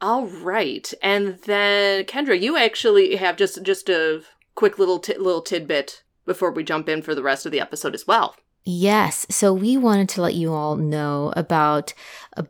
All 0.00 0.26
right, 0.26 0.92
and 1.02 1.38
then 1.46 2.04
Kendra, 2.04 2.38
you 2.38 2.58
actually 2.58 3.16
have 3.16 3.36
just 3.36 3.62
just 3.62 3.88
a 3.88 4.22
quick 4.54 4.78
little 4.78 4.98
t- 4.98 5.16
little 5.16 5.40
tidbit 5.40 6.02
before 6.26 6.50
we 6.50 6.62
jump 6.62 6.88
in 6.88 7.00
for 7.00 7.14
the 7.14 7.22
rest 7.22 7.46
of 7.46 7.52
the 7.52 7.60
episode 7.60 7.94
as 7.94 8.06
well. 8.06 8.36
Yes, 8.66 9.26
so 9.28 9.52
we 9.52 9.76
wanted 9.76 10.08
to 10.10 10.22
let 10.22 10.34
you 10.34 10.54
all 10.54 10.76
know 10.76 11.34
about 11.36 11.92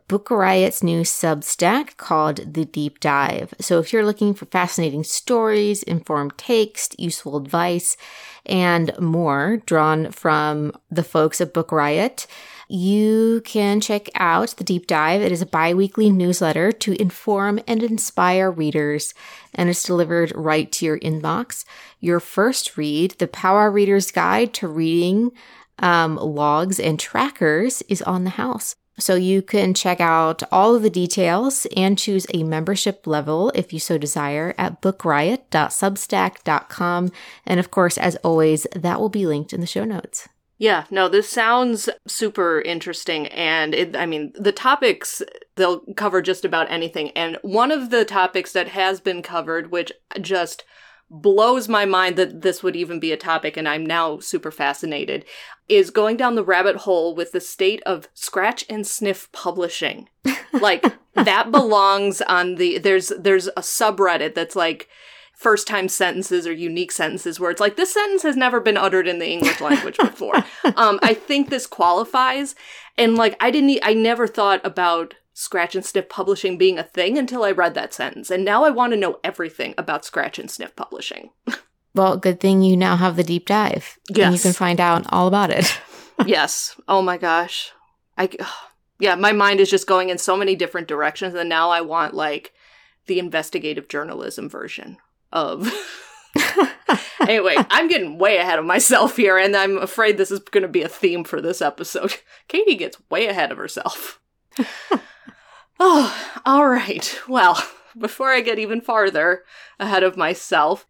Book 0.07 0.31
Riot's 0.31 0.81
new 0.81 1.01
Substack 1.01 1.97
called 1.97 2.53
The 2.53 2.63
Deep 2.63 3.01
Dive. 3.01 3.53
So 3.59 3.79
if 3.79 3.91
you're 3.91 4.05
looking 4.05 4.33
for 4.33 4.45
fascinating 4.45 5.03
stories, 5.03 5.83
informed 5.83 6.37
takes, 6.37 6.87
useful 6.97 7.35
advice, 7.35 7.97
and 8.45 8.97
more 8.97 9.57
drawn 9.65 10.09
from 10.11 10.71
the 10.89 11.03
folks 11.03 11.41
at 11.41 11.53
Book 11.53 11.73
Riot, 11.73 12.27
you 12.67 13.41
can 13.45 13.81
check 13.81 14.09
out 14.15 14.55
The 14.57 14.63
Deep 14.63 14.87
Dive. 14.87 15.21
It 15.21 15.31
is 15.31 15.41
a 15.41 15.45
bi 15.45 15.73
weekly 15.73 16.09
newsletter 16.09 16.71
to 16.71 17.01
inform 17.01 17.59
and 17.67 17.83
inspire 17.83 18.49
readers, 18.49 19.13
and 19.53 19.69
it's 19.69 19.83
delivered 19.83 20.31
right 20.35 20.71
to 20.73 20.85
your 20.85 20.99
inbox. 20.99 21.65
Your 21.99 22.19
first 22.19 22.77
read, 22.77 23.11
The 23.11 23.27
Power 23.27 23.71
Reader's 23.71 24.11
Guide 24.11 24.53
to 24.55 24.67
Reading 24.67 25.31
um, 25.79 26.15
Logs 26.15 26.79
and 26.79 26.99
Trackers, 26.99 27.81
is 27.83 28.01
on 28.01 28.23
the 28.23 28.31
house. 28.31 28.75
So 28.97 29.15
you 29.15 29.41
can 29.41 29.73
check 29.73 29.99
out 29.99 30.41
all 30.51 30.73
of 30.73 30.81
the 30.81 30.89
details 30.89 31.67
and 31.75 31.97
choose 31.97 32.25
a 32.33 32.43
membership 32.43 33.05
level 33.05 33.51
if 33.53 33.73
you 33.73 33.79
so 33.79 33.97
desire 33.97 34.55
at 34.57 34.81
bookriot.substack.com. 34.81 37.11
And 37.45 37.59
of 37.59 37.71
course, 37.71 37.97
as 37.97 38.15
always, 38.17 38.67
that 38.73 39.01
will 39.01 39.09
be 39.09 39.25
linked 39.25 39.51
in 39.51 39.59
the 39.59 39.67
show 39.67 39.83
notes. 39.83 40.29
Yeah, 40.57 40.85
no, 40.89 41.09
this 41.09 41.29
sounds 41.29 41.89
super 42.07 42.61
interesting. 42.61 43.27
And 43.27 43.73
it, 43.73 43.95
I 43.95 44.05
mean, 44.05 44.31
the 44.35 44.53
topics, 44.53 45.21
they'll 45.55 45.81
cover 45.95 46.21
just 46.21 46.45
about 46.45 46.71
anything. 46.71 47.11
And 47.11 47.37
one 47.41 47.71
of 47.71 47.89
the 47.89 48.05
topics 48.05 48.53
that 48.53 48.69
has 48.69 49.01
been 49.01 49.21
covered, 49.21 49.71
which 49.71 49.91
just 50.21 50.63
blows 51.09 51.67
my 51.67 51.85
mind 51.85 52.15
that 52.15 52.41
this 52.41 52.63
would 52.63 52.75
even 52.75 52.99
be 52.99 53.11
a 53.11 53.17
topic, 53.17 53.57
and 53.57 53.67
I'm 53.67 53.85
now 53.85 54.19
super 54.19 54.49
fascinated, 54.49 55.25
is 55.67 55.91
going 55.91 56.17
down 56.17 56.35
the 56.35 56.43
rabbit 56.43 56.77
hole 56.77 57.15
with 57.15 57.31
the 57.31 57.41
state 57.41 57.83
of 57.85 58.07
scratch 58.13 58.65
and 58.69 58.87
sniff 58.87 59.31
publishing. 59.31 60.09
like, 60.53 60.85
that 61.13 61.51
belongs 61.51 62.21
on 62.21 62.55
the, 62.55 62.79
there's, 62.79 63.11
there's 63.19 63.47
a 63.47 63.61
subreddit 63.61 64.35
that's 64.35 64.55
like, 64.55 64.87
first 65.35 65.67
time 65.67 65.87
sentences 65.87 66.47
or 66.47 66.53
unique 66.53 66.91
sentences 66.91 67.39
where 67.39 67.51
it's 67.51 67.59
like 67.59 67.75
this 67.75 67.93
sentence 67.93 68.23
has 68.23 68.37
never 68.37 68.59
been 68.59 68.77
uttered 68.77 69.07
in 69.07 69.19
the 69.19 69.29
English 69.29 69.59
language 69.61 69.97
before. 69.97 70.35
um, 70.75 70.99
I 71.03 71.13
think 71.13 71.49
this 71.49 71.67
qualifies. 71.67 72.55
And 72.97 73.15
like 73.15 73.35
I 73.39 73.51
didn't, 73.51 73.79
I 73.83 73.93
never 73.93 74.27
thought 74.27 74.65
about 74.65 75.15
scratch 75.33 75.75
and 75.75 75.85
sniff 75.85 76.07
publishing 76.07 76.57
being 76.57 76.79
a 76.79 76.83
thing 76.83 77.17
until 77.17 77.43
I 77.43 77.51
read 77.51 77.73
that 77.73 77.93
sentence. 77.93 78.31
And 78.31 78.45
now 78.45 78.63
I 78.63 78.69
want 78.69 78.93
to 78.93 78.97
know 78.97 79.19
everything 79.23 79.75
about 79.77 80.05
scratch 80.05 80.39
and 80.39 80.49
sniff 80.49 80.75
publishing. 80.75 81.31
well, 81.93 82.15
good 82.17 82.39
thing 82.39 82.61
you 82.61 82.77
now 82.77 82.95
have 82.95 83.17
the 83.17 83.23
deep 83.23 83.45
dive. 83.45 83.99
Yes. 84.09 84.25
And 84.25 84.35
you 84.35 84.41
can 84.41 84.53
find 84.53 84.79
out 84.79 85.05
all 85.09 85.27
about 85.27 85.51
it. 85.51 85.77
yes. 86.25 86.79
Oh 86.87 87.01
my 87.01 87.17
gosh. 87.17 87.73
I, 88.17 88.29
yeah, 88.97 89.15
my 89.15 89.33
mind 89.33 89.59
is 89.59 89.69
just 89.69 89.87
going 89.87 90.07
in 90.07 90.17
so 90.17 90.37
many 90.37 90.55
different 90.55 90.87
directions. 90.87 91.35
And 91.35 91.49
now 91.49 91.69
I 91.69 91.81
want 91.81 92.13
like 92.13 92.53
the 93.07 93.19
investigative 93.19 93.89
journalism 93.89 94.47
version 94.47 94.97
of. 95.35 95.71
anyway, 97.19 97.55
I'm 97.69 97.87
getting 97.87 98.17
way 98.17 98.37
ahead 98.37 98.57
of 98.57 98.65
myself 98.65 99.17
here, 99.17 99.37
and 99.37 99.55
I'm 99.55 99.77
afraid 99.77 100.17
this 100.17 100.31
is 100.31 100.39
going 100.39 100.63
to 100.63 100.67
be 100.67 100.81
a 100.81 100.89
theme 100.89 101.23
for 101.23 101.41
this 101.41 101.61
episode. 101.61 102.15
Katie 102.47 102.75
gets 102.75 102.97
way 103.09 103.27
ahead 103.27 103.51
of 103.51 103.57
herself. 103.57 104.19
oh, 105.79 106.31
all 106.45 106.67
right. 106.67 107.19
Well, 107.27 107.61
before 107.97 108.31
I 108.31 108.41
get 108.41 108.59
even 108.59 108.81
farther 108.81 109.43
ahead 109.79 110.03
of 110.03 110.17
myself, 110.17 110.85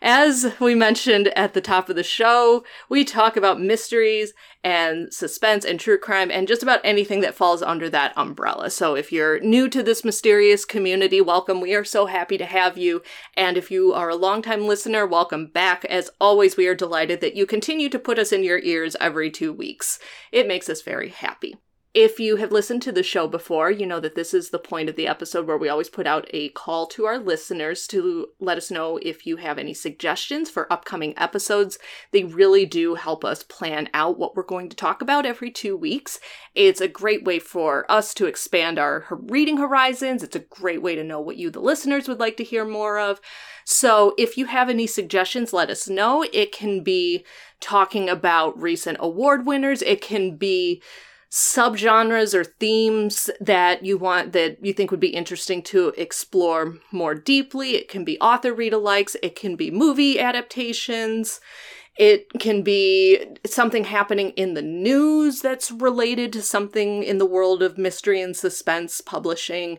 as 0.00 0.54
we 0.60 0.74
mentioned 0.74 1.28
at 1.28 1.54
the 1.54 1.60
top 1.60 1.88
of 1.88 1.96
the 1.96 2.02
show, 2.02 2.64
we 2.88 3.04
talk 3.04 3.36
about 3.36 3.60
mysteries 3.60 4.32
and 4.62 5.12
suspense 5.12 5.64
and 5.64 5.78
true 5.78 5.98
crime 5.98 6.30
and 6.30 6.48
just 6.48 6.62
about 6.62 6.80
anything 6.84 7.20
that 7.20 7.34
falls 7.34 7.62
under 7.62 7.88
that 7.90 8.12
umbrella. 8.16 8.70
So 8.70 8.94
if 8.94 9.12
you're 9.12 9.40
new 9.40 9.68
to 9.68 9.82
this 9.82 10.04
mysterious 10.04 10.64
community, 10.64 11.20
welcome. 11.20 11.60
We 11.60 11.74
are 11.74 11.84
so 11.84 12.06
happy 12.06 12.38
to 12.38 12.46
have 12.46 12.76
you. 12.76 13.02
And 13.36 13.56
if 13.56 13.70
you 13.70 13.92
are 13.92 14.10
a 14.10 14.16
longtime 14.16 14.66
listener, 14.66 15.06
welcome 15.06 15.46
back. 15.46 15.84
As 15.84 16.10
always, 16.20 16.56
we 16.56 16.66
are 16.66 16.74
delighted 16.74 17.20
that 17.20 17.36
you 17.36 17.46
continue 17.46 17.88
to 17.88 17.98
put 17.98 18.18
us 18.18 18.32
in 18.32 18.44
your 18.44 18.60
ears 18.60 18.96
every 19.00 19.30
two 19.30 19.52
weeks. 19.52 19.98
It 20.32 20.48
makes 20.48 20.68
us 20.68 20.82
very 20.82 21.08
happy. 21.08 21.56
If 21.94 22.20
you 22.20 22.36
have 22.36 22.52
listened 22.52 22.82
to 22.82 22.92
the 22.92 23.02
show 23.02 23.26
before, 23.26 23.70
you 23.70 23.86
know 23.86 23.98
that 23.98 24.14
this 24.14 24.34
is 24.34 24.50
the 24.50 24.58
point 24.58 24.90
of 24.90 24.96
the 24.96 25.06
episode 25.06 25.46
where 25.46 25.56
we 25.56 25.70
always 25.70 25.88
put 25.88 26.06
out 26.06 26.28
a 26.34 26.50
call 26.50 26.86
to 26.88 27.06
our 27.06 27.18
listeners 27.18 27.86
to 27.88 28.28
let 28.38 28.58
us 28.58 28.70
know 28.70 28.98
if 28.98 29.26
you 29.26 29.38
have 29.38 29.58
any 29.58 29.72
suggestions 29.72 30.50
for 30.50 30.70
upcoming 30.70 31.14
episodes. 31.16 31.78
They 32.12 32.24
really 32.24 32.66
do 32.66 32.96
help 32.96 33.24
us 33.24 33.42
plan 33.42 33.88
out 33.94 34.18
what 34.18 34.36
we're 34.36 34.42
going 34.42 34.68
to 34.68 34.76
talk 34.76 35.00
about 35.00 35.24
every 35.24 35.50
two 35.50 35.78
weeks. 35.78 36.20
It's 36.54 36.82
a 36.82 36.88
great 36.88 37.24
way 37.24 37.38
for 37.38 37.90
us 37.90 38.12
to 38.14 38.26
expand 38.26 38.78
our 38.78 39.06
reading 39.10 39.56
horizons. 39.56 40.22
It's 40.22 40.36
a 40.36 40.40
great 40.40 40.82
way 40.82 40.94
to 40.94 41.02
know 41.02 41.20
what 41.20 41.38
you, 41.38 41.48
the 41.50 41.60
listeners, 41.60 42.06
would 42.06 42.20
like 42.20 42.36
to 42.36 42.44
hear 42.44 42.66
more 42.66 42.98
of. 42.98 43.18
So 43.64 44.14
if 44.18 44.36
you 44.36 44.44
have 44.44 44.68
any 44.68 44.86
suggestions, 44.86 45.54
let 45.54 45.70
us 45.70 45.88
know. 45.88 46.22
It 46.34 46.52
can 46.52 46.84
be 46.84 47.24
talking 47.60 48.10
about 48.10 48.60
recent 48.60 48.98
award 49.00 49.46
winners, 49.46 49.80
it 49.82 50.00
can 50.02 50.36
be 50.36 50.82
subgenres 51.30 52.34
or 52.34 52.44
themes 52.44 53.28
that 53.40 53.84
you 53.84 53.98
want 53.98 54.32
that 54.32 54.64
you 54.64 54.72
think 54.72 54.90
would 54.90 55.00
be 55.00 55.08
interesting 55.08 55.62
to 55.62 55.92
explore 55.96 56.78
more 56.90 57.14
deeply. 57.14 57.76
It 57.76 57.88
can 57.88 58.04
be 58.04 58.18
author 58.18 58.54
read 58.54 58.72
alikes, 58.72 59.14
it 59.22 59.36
can 59.36 59.54
be 59.54 59.70
movie 59.70 60.18
adaptations, 60.18 61.40
it 61.98 62.28
can 62.38 62.62
be 62.62 63.24
something 63.44 63.84
happening 63.84 64.30
in 64.30 64.54
the 64.54 64.62
news 64.62 65.42
that's 65.42 65.70
related 65.70 66.32
to 66.32 66.42
something 66.42 67.02
in 67.02 67.18
the 67.18 67.26
world 67.26 67.62
of 67.62 67.76
mystery 67.76 68.22
and 68.22 68.36
suspense 68.36 69.00
publishing 69.00 69.78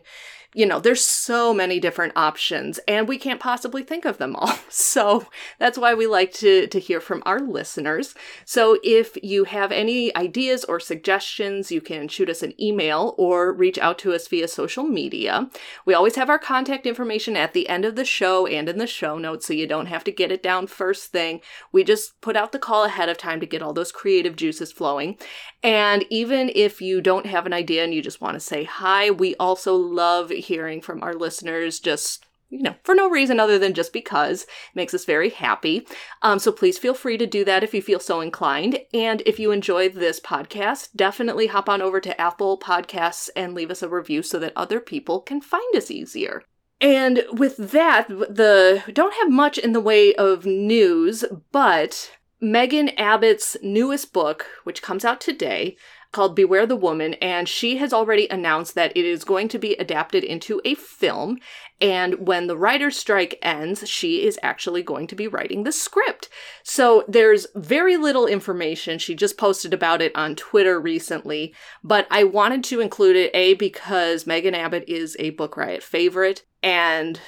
you 0.52 0.66
know, 0.66 0.80
there's 0.80 1.04
so 1.04 1.54
many 1.54 1.78
different 1.78 2.12
options 2.16 2.80
and 2.88 3.06
we 3.06 3.18
can't 3.18 3.38
possibly 3.38 3.82
think 3.82 4.04
of 4.04 4.18
them 4.18 4.36
all. 4.36 4.58
So 4.70 5.26
that's 5.58 5.78
why 5.78 5.94
we 5.94 6.06
like 6.06 6.32
to, 6.34 6.66
to 6.66 6.80
hear 6.80 7.00
from 7.00 7.22
our 7.26 7.38
listeners. 7.40 8.14
So 8.44 8.78
if 8.82 9.16
you 9.22 9.44
have 9.44 9.72
any 9.72 10.14
ideas 10.16 10.64
or 10.64 10.80
suggestions, 10.80 11.70
you 11.70 11.80
can 11.80 12.08
shoot 12.08 12.30
us 12.30 12.42
an 12.42 12.60
email 12.60 13.14
or 13.18 13.52
reach 13.52 13.78
out 13.78 13.98
to 14.00 14.12
us 14.12 14.26
via 14.26 14.48
social 14.48 14.84
media. 14.84 15.50
We 15.84 15.94
always 15.94 16.16
have 16.16 16.30
our 16.30 16.38
contact 16.38 16.86
information 16.86 17.36
at 17.36 17.52
the 17.52 17.68
end 17.68 17.84
of 17.84 17.94
the 17.94 18.04
show 18.04 18.46
and 18.46 18.68
in 18.68 18.78
the 18.78 18.86
show 18.86 19.18
notes, 19.18 19.46
so 19.46 19.52
you 19.52 19.66
don't 19.66 19.86
have 19.86 20.04
to 20.04 20.12
get 20.12 20.32
it 20.32 20.42
down 20.42 20.66
first 20.66 21.12
thing. 21.12 21.40
We 21.72 21.84
just 21.84 22.20
put 22.20 22.36
out 22.36 22.52
the 22.52 22.58
call 22.58 22.84
ahead 22.84 23.08
of 23.08 23.18
time 23.18 23.40
to 23.40 23.46
get 23.46 23.62
all 23.62 23.72
those 23.72 23.92
creative 23.92 24.36
juices 24.36 24.72
flowing. 24.72 25.18
And 25.62 26.04
even 26.08 26.50
if 26.54 26.80
you 26.80 27.00
don't 27.00 27.26
have 27.26 27.44
an 27.44 27.52
idea 27.52 27.84
and 27.84 27.92
you 27.92 28.02
just 28.02 28.20
want 28.20 28.34
to 28.34 28.40
say 28.40 28.64
hi, 28.64 29.10
we 29.10 29.36
also 29.36 29.74
love 29.74 30.32
hearing 30.40 30.80
from 30.80 31.02
our 31.02 31.14
listeners 31.14 31.80
just 31.80 32.26
you 32.50 32.62
know, 32.62 32.74
for 32.82 32.94
no 32.94 33.08
reason 33.08 33.38
other 33.38 33.58
than 33.58 33.74
just 33.74 33.92
because. 33.92 34.42
It 34.42 34.48
makes 34.74 34.92
us 34.92 35.04
very 35.04 35.30
happy. 35.30 35.86
Um, 36.22 36.38
so 36.38 36.50
please 36.52 36.78
feel 36.78 36.94
free 36.94 37.16
to 37.16 37.26
do 37.26 37.44
that 37.44 37.62
if 37.62 37.72
you 37.72 37.80
feel 37.80 38.00
so 38.00 38.20
inclined. 38.20 38.80
And 38.92 39.22
if 39.24 39.38
you 39.38 39.52
enjoyed 39.52 39.94
this 39.94 40.18
podcast, 40.20 40.88
definitely 40.96 41.46
hop 41.46 41.68
on 41.68 41.80
over 41.80 42.00
to 42.00 42.20
Apple 42.20 42.58
Podcasts 42.58 43.30
and 43.36 43.54
leave 43.54 43.70
us 43.70 43.82
a 43.82 43.88
review 43.88 44.22
so 44.22 44.38
that 44.40 44.52
other 44.56 44.80
people 44.80 45.20
can 45.20 45.40
find 45.40 45.76
us 45.76 45.90
easier. 45.90 46.42
And 46.80 47.22
with 47.30 47.56
that, 47.58 48.08
the 48.08 48.82
don't 48.92 49.14
have 49.14 49.30
much 49.30 49.58
in 49.58 49.72
the 49.72 49.80
way 49.80 50.14
of 50.14 50.46
news, 50.46 51.24
but 51.52 52.10
Megan 52.40 52.88
Abbott's 52.98 53.56
newest 53.62 54.14
book, 54.14 54.46
which 54.64 54.80
comes 54.80 55.04
out 55.04 55.20
today, 55.20 55.76
called 56.12 56.34
Beware 56.34 56.66
the 56.66 56.76
Woman, 56.76 57.14
and 57.14 57.48
she 57.48 57.76
has 57.76 57.92
already 57.92 58.28
announced 58.28 58.74
that 58.74 58.96
it 58.96 59.04
is 59.04 59.24
going 59.24 59.48
to 59.48 59.58
be 59.58 59.74
adapted 59.74 60.24
into 60.24 60.60
a 60.64 60.74
film. 60.74 61.38
And 61.80 62.26
when 62.26 62.46
the 62.46 62.58
writer's 62.58 62.96
strike 62.96 63.38
ends, 63.42 63.88
she 63.88 64.26
is 64.26 64.38
actually 64.42 64.82
going 64.82 65.06
to 65.06 65.14
be 65.14 65.28
writing 65.28 65.62
the 65.62 65.72
script. 65.72 66.28
So 66.62 67.04
there's 67.08 67.46
very 67.54 67.96
little 67.96 68.26
information. 68.26 68.98
She 68.98 69.14
just 69.14 69.38
posted 69.38 69.72
about 69.72 70.02
it 70.02 70.14
on 70.14 70.36
Twitter 70.36 70.80
recently, 70.80 71.54
but 71.82 72.06
I 72.10 72.24
wanted 72.24 72.64
to 72.64 72.80
include 72.80 73.16
it 73.16 73.30
A, 73.32 73.54
because 73.54 74.26
Megan 74.26 74.54
Abbott 74.54 74.84
is 74.88 75.16
a 75.18 75.30
Book 75.30 75.56
Riot 75.56 75.82
favorite, 75.82 76.44
and 76.62 77.20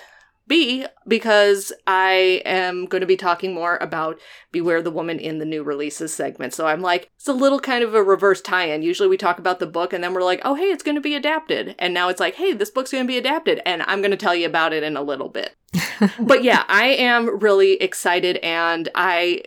B, 0.48 0.87
because 1.07 1.72
I 1.87 2.42
am 2.44 2.87
going 2.87 3.00
to 3.00 3.07
be 3.07 3.16
talking 3.16 3.55
more 3.55 3.78
about 3.81 4.18
Beware 4.50 4.83
the 4.83 4.90
Woman 4.90 5.18
in 5.18 5.38
the 5.38 5.44
new 5.44 5.62
releases 5.62 6.12
segment. 6.12 6.52
So 6.52 6.66
I'm 6.66 6.81
like, 6.81 7.11
it's 7.16 7.28
a 7.28 7.33
little 7.33 7.61
kind 7.61 7.85
of 7.85 7.94
a 7.94 8.02
reverse 8.02 8.40
tie 8.40 8.66
in. 8.66 8.83
Usually 8.83 9.09
we 9.09 9.16
talk 9.16 9.38
about 9.38 9.61
the 9.61 9.66
book 9.66 9.92
and 9.92 10.02
then 10.02 10.14
we're 10.14 10.22
like, 10.22 10.40
oh, 10.44 10.55
hey, 10.55 10.64
it's 10.64 10.83
going 10.83 10.96
to 10.96 11.00
be 11.00 11.14
adapted. 11.14 11.74
And 11.78 11.94
now 11.94 12.09
it's 12.09 12.20
like, 12.20 12.35
hey, 12.35 12.52
this 12.52 12.70
book's 12.70 12.92
going 12.92 13.05
to 13.05 13.09
be 13.09 13.18
adapted. 13.18 13.61
And 13.64 13.83
I'm 13.83 14.00
going 14.00 14.11
to 14.11 14.16
tell 14.16 14.35
you 14.35 14.46
about 14.46 14.72
it 14.72 14.83
in 14.83 14.96
a 14.96 15.02
little 15.02 15.28
bit. 15.28 15.55
but 16.20 16.42
yeah, 16.42 16.64
I 16.68 16.87
am 16.87 17.38
really 17.40 17.74
excited 17.74 18.37
and 18.38 18.88
I. 18.94 19.42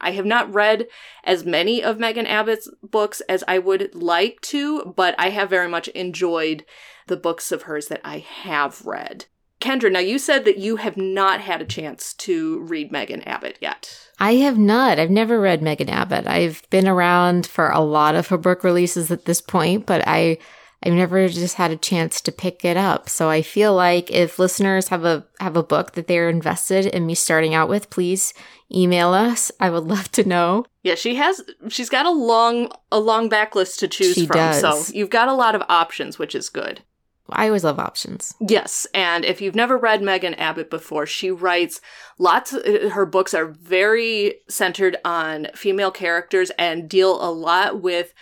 I 0.00 0.12
have 0.12 0.26
not 0.26 0.54
read 0.54 0.86
as 1.24 1.44
many 1.44 1.82
of 1.82 1.98
Megan 1.98 2.24
Abbott's 2.24 2.70
books 2.84 3.20
as 3.22 3.42
I 3.48 3.58
would 3.58 3.96
like 3.96 4.40
to, 4.42 4.94
but 4.96 5.16
I 5.18 5.30
have 5.30 5.50
very 5.50 5.66
much 5.66 5.88
enjoyed 5.88 6.64
the 7.08 7.16
books 7.16 7.50
of 7.50 7.62
hers 7.62 7.88
that 7.88 8.00
I 8.04 8.18
have 8.18 8.86
read. 8.86 9.24
Kendra, 9.60 9.90
now 9.90 9.98
you 9.98 10.18
said 10.18 10.44
that 10.44 10.58
you 10.58 10.76
have 10.76 10.96
not 10.96 11.40
had 11.40 11.60
a 11.60 11.66
chance 11.66 12.14
to 12.14 12.60
read 12.60 12.92
Megan 12.92 13.22
Abbott 13.22 13.58
yet. 13.60 14.08
I 14.20 14.34
have 14.36 14.58
not. 14.58 14.98
I've 14.98 15.10
never 15.10 15.40
read 15.40 15.62
Megan 15.62 15.88
Abbott. 15.88 16.26
I've 16.26 16.62
been 16.70 16.86
around 16.86 17.46
for 17.46 17.70
a 17.70 17.80
lot 17.80 18.14
of 18.14 18.28
her 18.28 18.38
book 18.38 18.62
releases 18.62 19.10
at 19.10 19.24
this 19.24 19.40
point, 19.40 19.86
but 19.86 20.02
I 20.06 20.38
I've 20.82 20.92
never 20.92 21.26
just 21.28 21.56
had 21.56 21.72
a 21.72 21.76
chance 21.76 22.20
to 22.20 22.30
pick 22.30 22.64
it 22.64 22.76
up. 22.76 23.08
So 23.08 23.28
I 23.28 23.42
feel 23.42 23.74
like 23.74 24.12
if 24.12 24.38
listeners 24.38 24.88
have 24.88 25.04
a 25.04 25.26
have 25.40 25.56
a 25.56 25.62
book 25.62 25.92
that 25.92 26.06
they're 26.06 26.28
invested 26.28 26.86
in 26.86 27.04
me 27.04 27.16
starting 27.16 27.52
out 27.52 27.68
with, 27.68 27.90
please 27.90 28.32
email 28.72 29.12
us. 29.12 29.50
I 29.58 29.70
would 29.70 29.84
love 29.88 30.10
to 30.12 30.24
know. 30.24 30.66
Yeah, 30.84 30.94
she 30.94 31.16
has 31.16 31.42
she's 31.68 31.88
got 31.88 32.06
a 32.06 32.10
long 32.10 32.70
a 32.92 33.00
long 33.00 33.28
backlist 33.28 33.78
to 33.78 33.88
choose 33.88 34.14
she 34.14 34.26
from. 34.26 34.36
Does. 34.36 34.60
So 34.60 34.94
you've 34.94 35.10
got 35.10 35.28
a 35.28 35.34
lot 35.34 35.56
of 35.56 35.62
options, 35.68 36.18
which 36.18 36.34
is 36.34 36.48
good. 36.48 36.82
I 37.30 37.46
always 37.46 37.64
love 37.64 37.78
options. 37.78 38.34
Yes, 38.40 38.86
and 38.94 39.24
if 39.24 39.40
you've 39.40 39.54
never 39.54 39.76
read 39.76 40.02
Megan 40.02 40.34
Abbott 40.34 40.70
before, 40.70 41.06
she 41.06 41.30
writes 41.30 41.80
lots 42.18 42.52
of, 42.52 42.64
her 42.92 43.06
books 43.06 43.34
are 43.34 43.46
very 43.46 44.36
centered 44.48 44.96
on 45.04 45.48
female 45.54 45.90
characters 45.90 46.50
and 46.58 46.88
deal 46.88 47.22
a 47.22 47.30
lot 47.30 47.82
with 47.82 48.14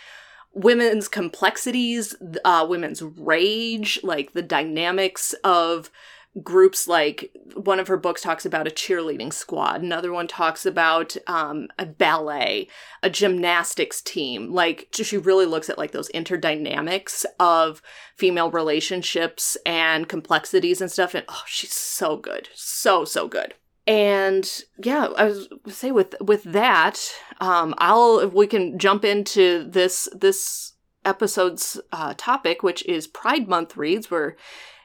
women's 0.53 1.07
complexities, 1.07 2.15
uh, 2.43 2.65
women's 2.67 3.01
rage, 3.01 3.99
like 4.03 4.33
the 4.33 4.41
dynamics 4.41 5.33
of 5.43 5.91
groups 6.43 6.87
like 6.87 7.31
one 7.55 7.79
of 7.79 7.87
her 7.87 7.97
books 7.97 8.21
talks 8.21 8.45
about 8.45 8.67
a 8.67 8.71
cheerleading 8.71 9.33
squad 9.33 9.81
another 9.81 10.11
one 10.11 10.27
talks 10.27 10.65
about 10.65 11.15
um, 11.27 11.67
a 11.79 11.85
ballet 11.85 12.67
a 13.03 13.09
gymnastics 13.09 14.01
team. 14.01 14.51
Like 14.51 14.87
she 14.91 15.17
really 15.17 15.45
looks 15.45 15.69
at 15.69 15.77
like 15.77 15.91
those 15.91 16.09
interdynamics 16.09 17.25
of 17.39 17.81
female 18.15 18.51
relationships 18.51 19.57
and 19.65 20.09
complexities 20.09 20.81
and 20.81 20.91
stuff 20.91 21.13
and 21.13 21.25
oh 21.29 21.43
she's 21.45 21.73
so 21.73 22.17
good 22.17 22.49
so 22.53 23.05
so 23.05 23.27
good. 23.27 23.53
And 23.85 24.63
yeah 24.83 25.07
i 25.15 25.25
was 25.25 25.47
say 25.69 25.91
with 25.91 26.15
with 26.19 26.43
that 26.43 26.99
um 27.39 27.73
i'll 27.77 28.27
we 28.27 28.45
can 28.45 28.77
jump 28.77 29.05
into 29.05 29.63
this 29.63 30.09
this 30.13 30.73
episode's 31.05 31.79
uh, 31.93 32.13
topic 32.17 32.63
which 32.63 32.85
is 32.85 33.07
pride 33.07 33.47
month 33.47 33.77
reads 33.77 34.11
where 34.11 34.35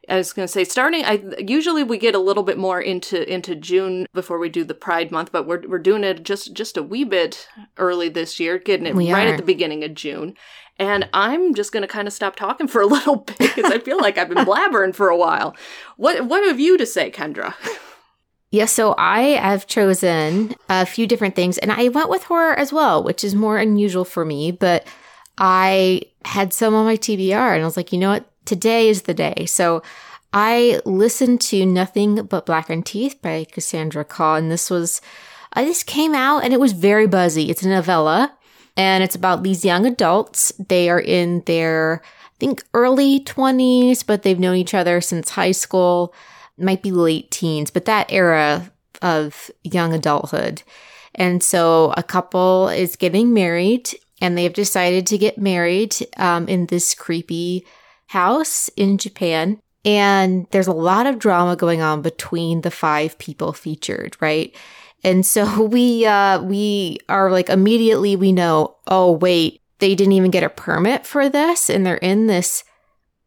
I 0.08 0.16
was 0.16 0.32
going 0.32 0.46
to 0.46 0.52
say 0.52 0.64
starting 0.64 1.04
I 1.04 1.22
usually 1.38 1.84
we 1.84 1.96
get 1.96 2.14
a 2.14 2.18
little 2.18 2.42
bit 2.42 2.58
more 2.58 2.80
into 2.80 3.30
into 3.32 3.54
June 3.54 4.06
before 4.12 4.38
we 4.38 4.48
do 4.48 4.64
the 4.64 4.74
Pride 4.74 5.10
month, 5.12 5.30
but 5.32 5.46
we're 5.46 5.62
we're 5.68 5.78
doing 5.78 6.02
it 6.04 6.22
just 6.24 6.52
just 6.54 6.76
a 6.76 6.82
wee 6.82 7.04
bit 7.04 7.48
early 7.78 8.08
this 8.08 8.40
year, 8.40 8.58
getting 8.58 8.86
it 8.86 8.94
We 8.94 9.12
right 9.12 9.28
are. 9.28 9.32
at 9.32 9.36
the 9.36 9.42
beginning 9.44 9.84
of 9.84 9.94
June. 9.94 10.34
And 10.78 11.08
I'm 11.12 11.54
just 11.54 11.70
going 11.70 11.82
to 11.82 11.86
kind 11.88 12.08
of 12.08 12.14
stop 12.14 12.34
talking 12.34 12.66
for 12.66 12.80
a 12.80 12.86
little 12.96 13.16
bit 13.16 13.38
because 13.38 13.70
I 13.70 13.78
feel 13.78 13.98
like 14.00 14.18
I've 14.18 14.28
been 14.28 14.44
blabbering 14.44 14.94
for 14.94 15.08
a 15.08 15.16
while. 15.16 15.54
What 15.96 16.26
what 16.26 16.44
have 16.46 16.58
you 16.58 16.76
to 16.78 16.86
say, 16.86 17.10
Kendra? 17.10 17.54
Yeah, 18.50 18.66
so 18.66 18.94
I 18.98 19.20
have 19.20 19.66
chosen 19.66 20.54
a 20.68 20.84
few 20.84 21.06
different 21.06 21.34
things, 21.34 21.56
and 21.58 21.72
I 21.72 21.88
went 21.88 22.10
with 22.10 22.24
horror 22.24 22.54
as 22.54 22.70
well, 22.72 23.02
which 23.02 23.24
is 23.24 23.34
more 23.34 23.56
unusual 23.56 24.04
for 24.04 24.24
me. 24.26 24.50
But 24.52 24.86
I 25.38 26.02
had 26.26 26.52
some 26.52 26.74
on 26.74 26.84
my 26.84 26.96
TBR, 26.96 27.54
and 27.54 27.62
I 27.62 27.64
was 27.64 27.76
like, 27.78 27.92
you 27.92 27.98
know 27.98 28.10
what? 28.10 28.26
Today 28.44 28.88
is 28.88 29.02
the 29.02 29.14
day. 29.14 29.46
So 29.46 29.82
I 30.32 30.80
listened 30.84 31.40
to 31.42 31.66
Nothing 31.66 32.24
But 32.24 32.46
Blackened 32.46 32.86
Teeth 32.86 33.20
by 33.22 33.46
Cassandra 33.50 34.04
Khaw, 34.04 34.38
and 34.38 34.50
this 34.50 34.70
was 34.70 35.00
uh, 35.54 35.62
this 35.62 35.82
came 35.82 36.14
out, 36.14 36.44
and 36.44 36.52
it 36.52 36.60
was 36.60 36.72
very 36.72 37.06
buzzy. 37.06 37.50
It's 37.50 37.62
a 37.62 37.68
novella, 37.68 38.36
and 38.76 39.04
it's 39.04 39.14
about 39.14 39.42
these 39.42 39.64
young 39.64 39.84
adults. 39.84 40.52
They 40.58 40.88
are 40.88 41.00
in 41.00 41.42
their, 41.44 42.02
I 42.04 42.36
think, 42.38 42.64
early 42.72 43.20
twenties, 43.20 44.02
but 44.02 44.22
they've 44.22 44.38
known 44.38 44.56
each 44.56 44.74
other 44.74 45.00
since 45.00 45.30
high 45.30 45.52
school 45.52 46.14
might 46.56 46.82
be 46.82 46.92
late 46.92 47.30
teens, 47.30 47.70
but 47.70 47.84
that 47.86 48.10
era 48.10 48.72
of 49.00 49.50
young 49.64 49.92
adulthood. 49.92 50.62
And 51.14 51.42
so 51.42 51.92
a 51.96 52.02
couple 52.02 52.68
is 52.68 52.96
getting 52.96 53.34
married 53.34 53.90
and 54.20 54.38
they 54.38 54.44
have 54.44 54.54
decided 54.54 55.06
to 55.08 55.18
get 55.18 55.36
married 55.36 55.96
um, 56.16 56.48
in 56.48 56.66
this 56.66 56.94
creepy 56.94 57.66
house 58.12 58.68
in 58.76 58.98
Japan. 58.98 59.58
And 59.84 60.46
there's 60.50 60.68
a 60.68 60.72
lot 60.72 61.06
of 61.06 61.18
drama 61.18 61.56
going 61.56 61.80
on 61.80 62.02
between 62.02 62.60
the 62.60 62.70
five 62.70 63.18
people 63.18 63.52
featured, 63.54 64.16
right? 64.20 64.54
And 65.02 65.24
so 65.24 65.62
we 65.76 66.04
uh 66.06 66.42
we 66.42 66.98
are 67.08 67.30
like 67.30 67.48
immediately 67.48 68.14
we 68.16 68.32
know, 68.32 68.76
oh 68.86 69.12
wait, 69.12 69.60
they 69.78 69.94
didn't 69.94 70.12
even 70.12 70.30
get 70.30 70.44
a 70.44 70.50
permit 70.50 71.06
for 71.06 71.28
this 71.28 71.68
and 71.70 71.86
they're 71.86 71.96
in 71.96 72.26
this 72.26 72.64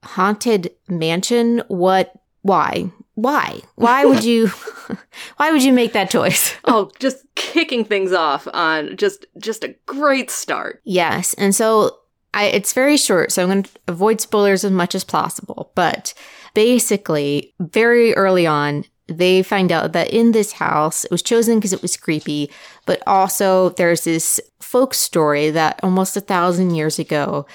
haunted 0.04 0.72
mansion. 0.88 1.64
What 1.68 2.14
why? 2.44 2.92
Why? 3.16 3.62
Why 3.76 4.06
would 4.06 4.24
you 4.24 4.48
why 5.38 5.52
would 5.52 5.64
you 5.64 5.74
make 5.74 5.94
that 5.94 6.12
choice? 6.12 6.54
oh, 6.66 6.92
just 7.00 7.26
kicking 7.34 7.86
things 7.86 8.14
off 8.14 8.48
on 8.54 8.96
just 8.98 9.26
just 9.40 9.64
a 9.64 9.76
great 9.88 10.30
start. 10.30 10.82
Yes. 10.86 11.34
And 11.34 11.56
so 11.56 11.98
I 12.36 12.46
it's 12.46 12.74
very 12.74 12.98
short, 12.98 13.32
so 13.32 13.42
I'm 13.42 13.50
going 13.50 13.64
to 13.64 13.72
avoid 13.88 14.22
spoilers 14.22 14.64
as 14.64 14.72
much 14.72 14.94
as 14.94 15.04
possible, 15.04 15.72
but 15.74 16.14
basically 16.54 17.54
very 17.60 18.14
early 18.14 18.46
on 18.46 18.86
they 19.08 19.44
find 19.44 19.72
out 19.72 19.94
that 19.94 20.10
in 20.10 20.32
this 20.32 20.54
house, 20.54 21.06
it 21.06 21.12
was 21.12 21.22
chosen 21.22 21.56
because 21.56 21.74
it 21.74 21.82
was 21.82 21.96
creepy, 21.96 22.50
but 22.86 23.04
also 23.06 23.70
there's 23.70 24.04
this 24.04 24.42
folk 24.60 24.94
story 24.96 25.52
that 25.52 25.80
almost 25.84 26.18
a 26.18 26.22
thousand 26.22 26.74
years 26.74 26.98
ago, 26.98 27.46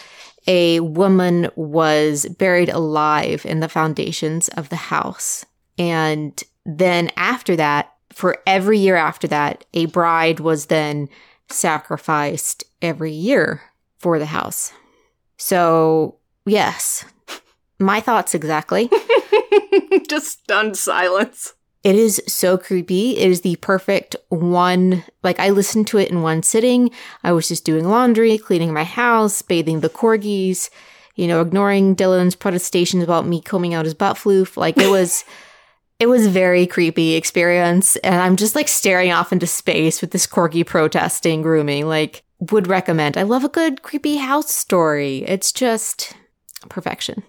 a 0.46 0.78
woman 0.80 1.50
was 1.56 2.26
buried 2.38 2.68
alive 2.68 3.44
in 3.44 3.58
the 3.58 3.68
foundations 3.68 4.48
of 4.50 4.68
the 4.68 4.76
house. 4.76 5.44
And 5.76 6.40
then 6.64 7.10
after 7.16 7.56
that, 7.56 7.94
for 8.12 8.38
every 8.46 8.78
year 8.78 8.96
after 8.96 9.26
that, 9.28 9.64
a 9.74 9.86
bride 9.86 10.38
was 10.38 10.66
then 10.66 11.08
sacrificed 11.48 12.62
every 12.80 13.12
year 13.12 13.60
for 14.00 14.18
the 14.18 14.26
house. 14.26 14.72
So, 15.36 16.16
yes, 16.44 17.04
my 17.78 18.00
thoughts 18.00 18.34
exactly. 18.34 18.90
Just 20.08 20.42
stunned 20.42 20.76
silence. 20.76 21.54
It 21.82 21.94
is 21.94 22.22
so 22.26 22.58
creepy. 22.58 23.16
It 23.16 23.30
is 23.30 23.40
the 23.40 23.56
perfect 23.56 24.16
one. 24.28 25.04
Like, 25.22 25.40
I 25.40 25.50
listened 25.50 25.86
to 25.88 25.98
it 25.98 26.10
in 26.10 26.20
one 26.20 26.42
sitting. 26.42 26.90
I 27.24 27.32
was 27.32 27.48
just 27.48 27.64
doing 27.64 27.88
laundry, 27.88 28.36
cleaning 28.36 28.74
my 28.74 28.84
house, 28.84 29.40
bathing 29.40 29.80
the 29.80 29.88
corgis, 29.88 30.68
you 31.14 31.26
know, 31.26 31.40
ignoring 31.40 31.96
Dylan's 31.96 32.34
protestations 32.34 33.02
about 33.02 33.26
me 33.26 33.40
combing 33.40 33.72
out 33.72 33.86
his 33.86 33.94
butt 33.94 34.16
floof. 34.16 34.58
Like, 34.58 34.76
it 34.76 34.90
was. 34.90 35.24
it 36.00 36.08
was 36.08 36.26
a 36.26 36.30
very 36.30 36.66
creepy 36.66 37.14
experience 37.14 37.94
and 37.96 38.16
i'm 38.16 38.34
just 38.34 38.56
like 38.56 38.66
staring 38.66 39.12
off 39.12 39.32
into 39.32 39.46
space 39.46 40.00
with 40.00 40.10
this 40.10 40.26
corgi 40.26 40.66
protesting 40.66 41.42
grooming 41.42 41.86
like 41.86 42.24
would 42.40 42.66
recommend 42.66 43.16
i 43.16 43.22
love 43.22 43.44
a 43.44 43.48
good 43.48 43.82
creepy 43.82 44.16
house 44.16 44.50
story 44.50 45.18
it's 45.26 45.52
just 45.52 46.14
perfection 46.68 47.22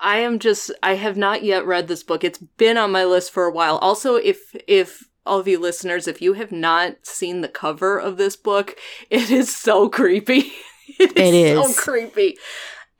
I 0.00 0.18
am 0.18 0.40
just 0.40 0.72
I 0.82 0.96
have 0.96 1.16
not 1.16 1.44
yet 1.44 1.64
read 1.64 1.86
this 1.86 2.02
book. 2.02 2.24
It's 2.24 2.38
been 2.38 2.76
on 2.76 2.90
my 2.90 3.04
list 3.04 3.30
for 3.30 3.44
a 3.44 3.52
while. 3.52 3.78
Also, 3.78 4.16
if 4.16 4.54
if 4.66 5.08
all 5.24 5.38
of 5.38 5.48
you 5.48 5.58
listeners, 5.58 6.08
if 6.08 6.20
you 6.20 6.32
have 6.34 6.52
not 6.52 7.06
seen 7.06 7.40
the 7.40 7.48
cover 7.48 7.98
of 7.98 8.16
this 8.16 8.36
book, 8.36 8.76
it 9.10 9.30
is 9.30 9.54
so 9.54 9.88
creepy. 9.88 10.52
it 10.98 11.16
is, 11.16 11.16
it 11.16 11.34
is. 11.34 11.76
so 11.76 11.82
creepy. 11.82 12.36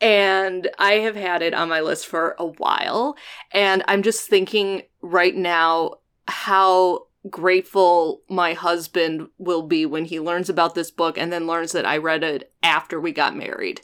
And 0.01 0.69
I 0.79 0.95
have 0.95 1.15
had 1.17 1.43
it 1.43 1.55
on 1.55 1.69
my 1.69 1.81
list 1.81 2.07
for 2.07 2.35
a 2.39 2.47
while. 2.47 3.17
And 3.53 3.85
I'm 3.87 4.03
just 4.03 4.29
thinking 4.29 4.83
right 5.01 5.35
now 5.35 5.99
how 6.27 7.07
grateful 7.31 8.23
my 8.29 8.53
husband 8.53 9.29
will 9.39 9.63
be 9.63 9.87
when 9.87 10.07
he 10.07 10.19
learns 10.19 10.49
about 10.49 10.75
this 10.75 10.91
book 10.91 11.17
and 11.17 11.33
then 11.33 11.47
learns 11.47 11.73
that 11.73 11.87
I 11.87 11.99
read 11.99 12.25
it 12.25 12.53
after 12.63 13.01
we 13.01 13.13
got 13.13 13.37
married. 13.37 13.83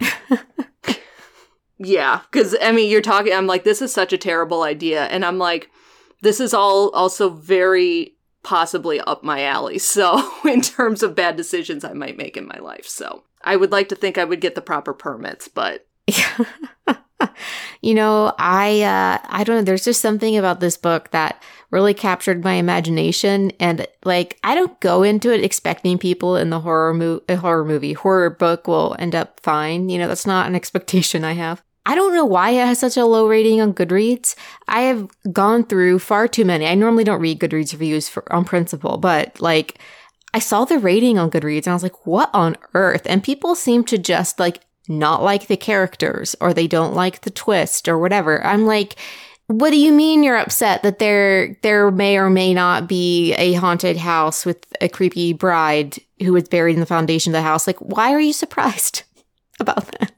Yeah, 1.78 2.20
because 2.30 2.56
I 2.60 2.72
mean, 2.72 2.90
you're 2.90 3.00
talking. 3.00 3.32
I'm 3.32 3.46
like, 3.46 3.64
this 3.64 3.82
is 3.82 3.92
such 3.92 4.12
a 4.12 4.18
terrible 4.18 4.62
idea, 4.62 5.04
and 5.06 5.24
I'm 5.24 5.38
like, 5.38 5.70
this 6.22 6.40
is 6.40 6.54
all 6.54 6.90
also 6.90 7.30
very 7.30 8.14
possibly 8.42 9.00
up 9.00 9.24
my 9.24 9.42
alley. 9.44 9.78
So, 9.80 10.30
in 10.44 10.60
terms 10.60 11.02
of 11.02 11.14
bad 11.14 11.36
decisions 11.36 11.84
I 11.84 11.92
might 11.92 12.16
make 12.16 12.36
in 12.36 12.46
my 12.46 12.58
life, 12.58 12.86
so 12.86 13.24
I 13.42 13.56
would 13.56 13.72
like 13.72 13.88
to 13.88 13.96
think 13.96 14.18
I 14.18 14.24
would 14.24 14.40
get 14.40 14.54
the 14.54 14.60
proper 14.60 14.92
permits, 14.92 15.48
but 15.48 15.86
you 17.82 17.94
know, 17.94 18.34
I 18.38 18.82
uh, 18.82 19.18
I 19.28 19.44
don't 19.44 19.56
know. 19.56 19.62
There's 19.62 19.84
just 19.84 20.00
something 20.00 20.36
about 20.36 20.60
this 20.60 20.76
book 20.76 21.10
that 21.10 21.42
really 21.70 21.94
captured 21.94 22.44
my 22.44 22.54
imagination, 22.54 23.52
and 23.60 23.86
like 24.04 24.38
I 24.44 24.54
don't 24.54 24.78
go 24.80 25.02
into 25.02 25.32
it 25.32 25.44
expecting 25.44 25.98
people 25.98 26.36
in 26.36 26.50
the 26.50 26.60
horror 26.60 26.94
movie, 26.94 27.34
horror 27.34 27.64
movie, 27.64 27.92
horror 27.92 28.30
book 28.30 28.66
will 28.66 28.96
end 28.98 29.14
up 29.14 29.40
fine. 29.40 29.88
You 29.88 29.98
know, 29.98 30.08
that's 30.08 30.26
not 30.26 30.46
an 30.46 30.54
expectation 30.56 31.24
I 31.24 31.32
have. 31.32 31.62
I 31.86 31.94
don't 31.94 32.14
know 32.14 32.24
why 32.24 32.50
it 32.50 32.66
has 32.66 32.78
such 32.78 32.96
a 32.96 33.04
low 33.04 33.28
rating 33.28 33.60
on 33.60 33.74
Goodreads. 33.74 34.34
I 34.68 34.82
have 34.82 35.06
gone 35.32 35.64
through 35.64 35.98
far 35.98 36.26
too 36.26 36.44
many. 36.44 36.66
I 36.66 36.74
normally 36.74 37.04
don't 37.04 37.20
read 37.20 37.40
Goodreads 37.40 37.72
reviews 37.72 38.08
for, 38.08 38.30
on 38.32 38.46
principle, 38.46 38.96
but 38.96 39.38
like 39.38 39.78
I 40.32 40.38
saw 40.38 40.64
the 40.64 40.78
rating 40.78 41.18
on 41.18 41.30
Goodreads 41.30 41.66
and 41.66 41.68
I 41.68 41.74
was 41.74 41.82
like, 41.82 42.06
what 42.06 42.30
on 42.32 42.56
earth? 42.72 43.02
And 43.04 43.22
people 43.22 43.54
seem 43.54 43.84
to 43.84 43.98
just 43.98 44.40
like 44.40 44.62
not 44.88 45.22
like 45.22 45.46
the 45.46 45.56
characters 45.56 46.36
or 46.40 46.52
they 46.52 46.66
don't 46.66 46.94
like 46.94 47.22
the 47.22 47.30
twist 47.30 47.88
or 47.88 47.98
whatever. 47.98 48.44
I'm 48.44 48.66
like, 48.66 48.96
what 49.46 49.70
do 49.70 49.76
you 49.76 49.92
mean 49.92 50.22
you're 50.22 50.36
upset 50.36 50.82
that 50.82 50.98
there 50.98 51.56
there 51.62 51.90
may 51.90 52.16
or 52.16 52.30
may 52.30 52.54
not 52.54 52.88
be 52.88 53.34
a 53.34 53.54
haunted 53.54 53.96
house 53.96 54.46
with 54.46 54.64
a 54.80 54.88
creepy 54.88 55.32
bride 55.32 55.98
who 56.22 56.32
was 56.32 56.48
buried 56.48 56.74
in 56.74 56.80
the 56.80 56.86
foundation 56.86 57.32
of 57.32 57.38
the 57.38 57.42
house? 57.42 57.66
Like, 57.66 57.78
why 57.78 58.12
are 58.12 58.20
you 58.20 58.32
surprised 58.32 59.02
about 59.60 59.86
that? 59.86 60.12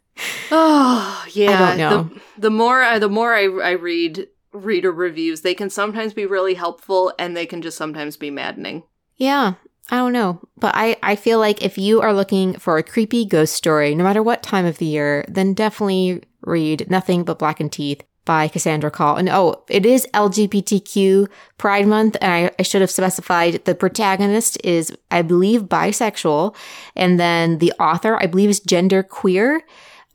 Oh 0.51 1.25
yeah, 1.33 1.51
I 1.51 1.59
don't 1.59 1.79
know. 1.79 2.03
The, 2.37 2.43
the 2.43 2.51
more 2.51 2.83
I, 2.83 2.99
the 2.99 3.09
more 3.09 3.35
I, 3.35 3.45
I 3.45 3.71
read 3.73 4.29
reader 4.53 4.93
reviews, 4.93 5.43
they 5.43 5.55
can 5.55 5.71
sometimes 5.71 6.15
be 6.15 6.25
really 6.25 6.55
helpful, 6.55 7.13
and 7.19 7.37
they 7.37 7.47
can 7.47 7.63
just 7.63 7.77
sometimes 7.77 8.17
be 8.17 8.31
maddening. 8.31 8.85
Yeah, 9.17 9.55
I 9.89 9.97
don't 9.97 10.13
know, 10.13 10.41
but 10.59 10.75
I 10.75 10.97
I 11.03 11.15
feel 11.15 11.39
like 11.39 11.63
if 11.63 11.79
you 11.79 12.01
are 12.01 12.13
looking 12.13 12.55
for 12.55 12.77
a 12.77 12.83
creepy 12.83 13.25
ghost 13.25 13.55
story, 13.55 13.95
no 13.95 14.03
matter 14.03 14.23
what 14.23 14.43
time 14.43 14.67
of 14.67 14.79
the 14.79 14.87
year, 14.87 15.25
then 15.29 15.55
definitely 15.55 16.23
read 16.43 16.91
Nothing 16.91 17.25
But 17.25 17.39
Blackened 17.39 17.73
Teeth 17.73 18.03
by 18.27 18.49
Cassandra 18.49 18.91
Khaw. 18.91 19.19
And 19.19 19.29
oh, 19.31 19.63
it 19.69 19.87
is 19.87 20.07
LGBTQ 20.13 21.29
Pride 21.57 21.87
Month, 21.87 22.17
and 22.21 22.33
I, 22.33 22.51
I, 22.59 22.63
should 22.63 22.83
have 22.83 22.91
specified 22.91 23.65
the 23.65 23.75
protagonist 23.75 24.59
is, 24.65 24.93
I 25.11 25.23
believe, 25.23 25.63
bisexual, 25.63 26.55
and 26.95 27.19
then 27.19 27.59
the 27.59 27.73
author, 27.79 28.21
I 28.21 28.27
believe, 28.27 28.51
is 28.51 28.61
gender 28.61 29.03
queer 29.03 29.63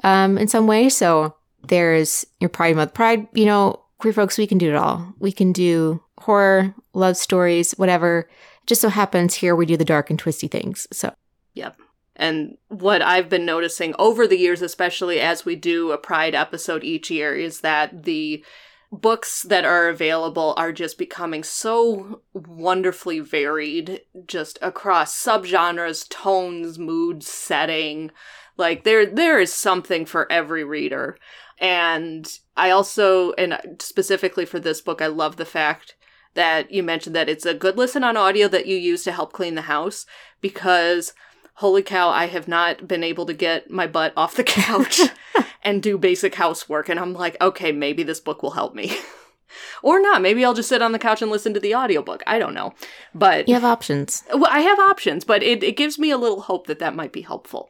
um, 0.04 0.38
in 0.38 0.48
some 0.48 0.68
way. 0.68 0.90
So 0.90 1.36
there's 1.68 2.26
your 2.40 2.50
Pride 2.50 2.76
Month. 2.76 2.94
Pride, 2.94 3.28
you 3.34 3.46
know, 3.46 3.82
queer 3.98 4.14
folks, 4.14 4.38
we 4.38 4.48
can 4.48 4.58
do 4.58 4.70
it 4.70 4.76
all. 4.76 5.14
We 5.20 5.32
can 5.32 5.54
do 5.54 6.04
horror, 6.20 6.76
love 6.94 7.18
stories, 7.18 7.72
whatever. 7.74 8.30
Just 8.66 8.82
so 8.82 8.90
happens 8.90 9.36
here 9.36 9.56
we 9.56 9.66
do 9.66 9.78
the 9.78 9.86
dark 9.86 10.10
and 10.10 10.20
twisty 10.20 10.48
things. 10.48 10.88
So, 10.92 11.14
yep. 11.54 11.78
And 12.16 12.58
what 12.68 13.02
I've 13.02 13.30
been 13.30 13.46
noticing 13.46 13.96
over 13.98 14.28
the 14.28 14.38
years, 14.38 14.62
especially 14.62 15.20
as 15.20 15.46
we 15.46 15.56
do 15.56 15.92
a 15.92 15.98
Pride 15.98 16.36
episode 16.36 16.84
each 16.84 17.10
year, 17.10 17.36
is 17.36 17.62
that 17.62 18.04
the 18.04 18.44
books 18.92 19.44
that 19.44 19.64
are 19.64 19.88
available 19.88 20.54
are 20.58 20.74
just 20.74 20.98
becoming 20.98 21.44
so 21.44 22.22
wonderfully 22.34 23.20
varied, 23.20 24.02
just 24.28 24.60
across 24.62 25.18
subgenres, 25.18 26.08
tones, 26.10 26.78
moods, 26.78 27.28
setting. 27.28 28.12
Like 28.58 28.84
there 28.84 29.06
there 29.06 29.40
is 29.40 29.54
something 29.54 30.06
for 30.06 30.32
every 30.32 30.64
reader. 30.64 31.18
And 31.58 32.28
I 32.58 32.72
also 32.72 33.32
and 33.34 33.78
specifically 33.80 34.46
for 34.46 34.60
this 34.60 34.82
book 34.82 35.02
I 35.02 35.08
love 35.08 35.38
the 35.38 35.46
fact 35.46 35.96
that 36.34 36.72
you 36.72 36.84
mentioned 36.84 37.16
that 37.16 37.30
it's 37.30 37.46
a 37.46 37.54
good 37.54 37.78
listen 37.78 38.04
on 38.04 38.18
audio 38.18 38.48
that 38.48 38.66
you 38.66 38.78
use 38.78 39.04
to 39.04 39.12
help 39.12 39.34
clean 39.34 39.56
the 39.56 39.64
house 39.64 40.06
because 40.40 41.14
holy 41.56 41.84
cow, 41.84 42.10
I 42.10 42.26
have 42.26 42.48
not 42.48 42.88
been 42.88 43.04
able 43.04 43.26
to 43.26 43.34
get 43.34 43.70
my 43.70 43.88
butt 43.88 44.14
off 44.18 44.36
the 44.36 44.44
couch 44.46 45.02
and 45.64 45.82
do 45.82 45.98
basic 45.98 46.36
housework. 46.36 46.90
And 46.90 47.00
I'm 47.00 47.14
like, 47.14 47.38
okay, 47.42 47.72
maybe 47.72 48.04
this 48.04 48.20
book 48.20 48.42
will 48.42 48.52
help 48.52 48.74
me. 48.74 48.98
or 49.84 50.02
not. 50.02 50.22
Maybe 50.22 50.44
I'll 50.44 50.54
just 50.54 50.70
sit 50.70 50.82
on 50.82 50.92
the 50.92 51.00
couch 51.00 51.22
and 51.22 51.32
listen 51.32 51.54
to 51.54 51.60
the 51.60 51.76
audiobook. 51.76 52.24
I 52.26 52.40
don't 52.40 52.54
know. 52.54 52.74
But 53.14 53.48
you 53.48 53.54
have 53.54 53.64
options. 53.64 54.24
Well, 54.34 54.50
I 54.50 54.62
have 54.62 54.80
options, 54.80 55.24
but 55.24 55.44
it, 55.44 55.64
it 55.64 55.78
gives 55.78 56.00
me 56.00 56.12
a 56.12 56.18
little 56.18 56.42
hope 56.42 56.68
that 56.68 56.80
that 56.80 56.96
might 56.96 57.12
be 57.12 57.22
helpful. 57.22 57.70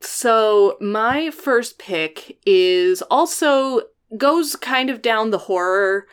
So, 0.00 0.76
my 0.80 1.30
first 1.30 1.78
pick 1.78 2.38
is 2.46 3.02
also 3.02 3.82
goes 4.16 4.54
kind 4.54 4.90
of 4.90 5.02
down 5.02 5.30
the 5.30 5.38
horror 5.38 6.06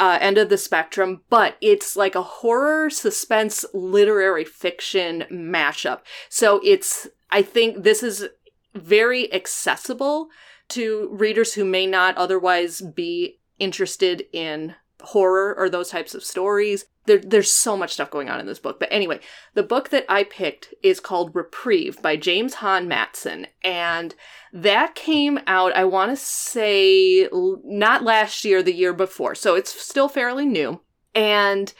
uh, 0.00 0.18
end 0.20 0.38
of 0.38 0.48
the 0.48 0.56
spectrum, 0.56 1.20
but 1.28 1.56
it's 1.60 1.94
like 1.94 2.14
a 2.14 2.22
horror 2.22 2.90
suspense 2.90 3.64
literary 3.74 4.44
fiction 4.44 5.24
mashup. 5.30 6.00
So, 6.28 6.60
it's, 6.64 7.06
I 7.30 7.42
think 7.42 7.84
this 7.84 8.02
is 8.02 8.26
very 8.74 9.32
accessible 9.32 10.28
to 10.70 11.08
readers 11.12 11.54
who 11.54 11.64
may 11.64 11.86
not 11.86 12.16
otherwise 12.16 12.80
be 12.80 13.40
interested 13.58 14.24
in 14.32 14.74
horror 15.00 15.54
or 15.56 15.68
those 15.68 15.90
types 15.90 16.14
of 16.14 16.24
stories. 16.24 16.86
There, 17.06 17.18
there's 17.18 17.52
so 17.52 17.76
much 17.76 17.92
stuff 17.92 18.10
going 18.10 18.28
on 18.28 18.40
in 18.40 18.46
this 18.46 18.58
book. 18.58 18.78
But 18.78 18.92
anyway, 18.92 19.20
the 19.54 19.62
book 19.62 19.90
that 19.90 20.04
I 20.08 20.24
picked 20.24 20.74
is 20.82 21.00
called 21.00 21.34
Reprieve 21.34 22.00
by 22.02 22.16
James 22.16 22.54
Han 22.54 22.88
Mattson. 22.88 23.46
And 23.62 24.14
that 24.52 24.94
came 24.94 25.40
out, 25.46 25.74
I 25.74 25.84
want 25.84 26.10
to 26.10 26.16
say, 26.16 27.28
not 27.64 28.04
last 28.04 28.44
year, 28.44 28.62
the 28.62 28.74
year 28.74 28.92
before. 28.92 29.34
So 29.34 29.54
it's 29.54 29.72
still 29.72 30.08
fairly 30.08 30.46
new. 30.46 30.80
And 31.14 31.72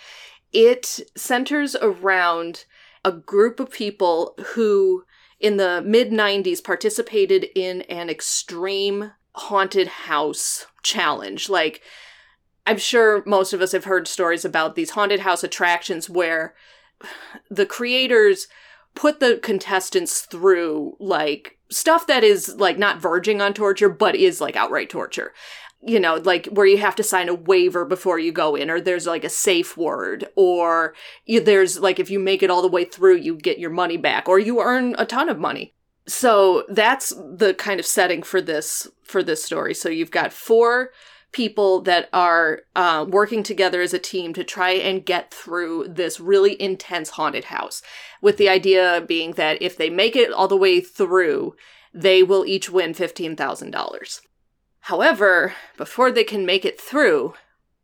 it 0.52 1.00
centers 1.16 1.76
around 1.76 2.64
a 3.04 3.12
group 3.12 3.60
of 3.60 3.70
people 3.70 4.34
who, 4.54 5.04
in 5.38 5.56
the 5.56 5.82
mid 5.84 6.10
90s, 6.10 6.62
participated 6.62 7.46
in 7.54 7.82
an 7.82 8.10
extreme 8.10 9.12
haunted 9.32 9.86
house 9.86 10.66
challenge. 10.82 11.48
Like, 11.48 11.82
I'm 12.66 12.78
sure 12.78 13.22
most 13.26 13.52
of 13.52 13.60
us 13.60 13.72
have 13.72 13.84
heard 13.84 14.06
stories 14.06 14.44
about 14.44 14.74
these 14.74 14.90
haunted 14.90 15.20
house 15.20 15.42
attractions 15.42 16.08
where 16.08 16.54
the 17.50 17.66
creators 17.66 18.46
put 18.94 19.20
the 19.20 19.38
contestants 19.42 20.22
through 20.22 20.96
like 20.98 21.58
stuff 21.70 22.06
that 22.06 22.24
is 22.24 22.56
like 22.56 22.78
not 22.78 23.00
verging 23.00 23.40
on 23.40 23.54
torture 23.54 23.88
but 23.88 24.16
is 24.16 24.40
like 24.40 24.56
outright 24.56 24.90
torture 24.90 25.32
you 25.82 25.98
know, 25.98 26.16
like 26.16 26.46
where 26.46 26.66
you 26.66 26.78
have 26.78 26.96
to 26.96 27.02
sign 27.02 27.28
a 27.28 27.34
waiver 27.34 27.84
before 27.84 28.18
you 28.18 28.32
go 28.32 28.54
in, 28.54 28.70
or 28.70 28.80
there's 28.80 29.06
like 29.06 29.24
a 29.24 29.30
safe 29.30 29.76
word, 29.76 30.26
or 30.36 30.94
you, 31.24 31.40
there's 31.40 31.78
like 31.80 31.98
if 31.98 32.10
you 32.10 32.18
make 32.18 32.42
it 32.42 32.50
all 32.50 32.62
the 32.62 32.68
way 32.68 32.84
through, 32.84 33.16
you 33.16 33.34
get 33.34 33.58
your 33.58 33.70
money 33.70 33.96
back, 33.96 34.28
or 34.28 34.38
you 34.38 34.60
earn 34.60 34.94
a 34.98 35.06
ton 35.06 35.28
of 35.28 35.38
money. 35.38 35.74
So 36.06 36.64
that's 36.68 37.10
the 37.10 37.54
kind 37.54 37.80
of 37.80 37.86
setting 37.86 38.22
for 38.22 38.42
this 38.42 38.88
for 39.04 39.22
this 39.22 39.42
story. 39.42 39.74
So 39.74 39.88
you've 39.88 40.10
got 40.10 40.32
four 40.32 40.90
people 41.32 41.80
that 41.82 42.08
are 42.12 42.62
uh, 42.74 43.06
working 43.08 43.42
together 43.42 43.80
as 43.80 43.94
a 43.94 43.98
team 43.98 44.32
to 44.34 44.44
try 44.44 44.70
and 44.70 45.06
get 45.06 45.32
through 45.32 45.86
this 45.88 46.18
really 46.18 46.60
intense 46.60 47.10
haunted 47.10 47.44
house, 47.44 47.82
with 48.20 48.36
the 48.36 48.48
idea 48.48 49.04
being 49.06 49.32
that 49.32 49.60
if 49.62 49.76
they 49.76 49.90
make 49.90 50.16
it 50.16 50.32
all 50.32 50.48
the 50.48 50.56
way 50.56 50.80
through, 50.80 51.54
they 51.94 52.22
will 52.22 52.44
each 52.44 52.70
win 52.70 52.94
fifteen 52.94 53.36
thousand 53.36 53.70
dollars. 53.70 54.22
However, 54.84 55.54
before 55.76 56.10
they 56.10 56.24
can 56.24 56.46
make 56.46 56.64
it 56.64 56.80
through, 56.80 57.34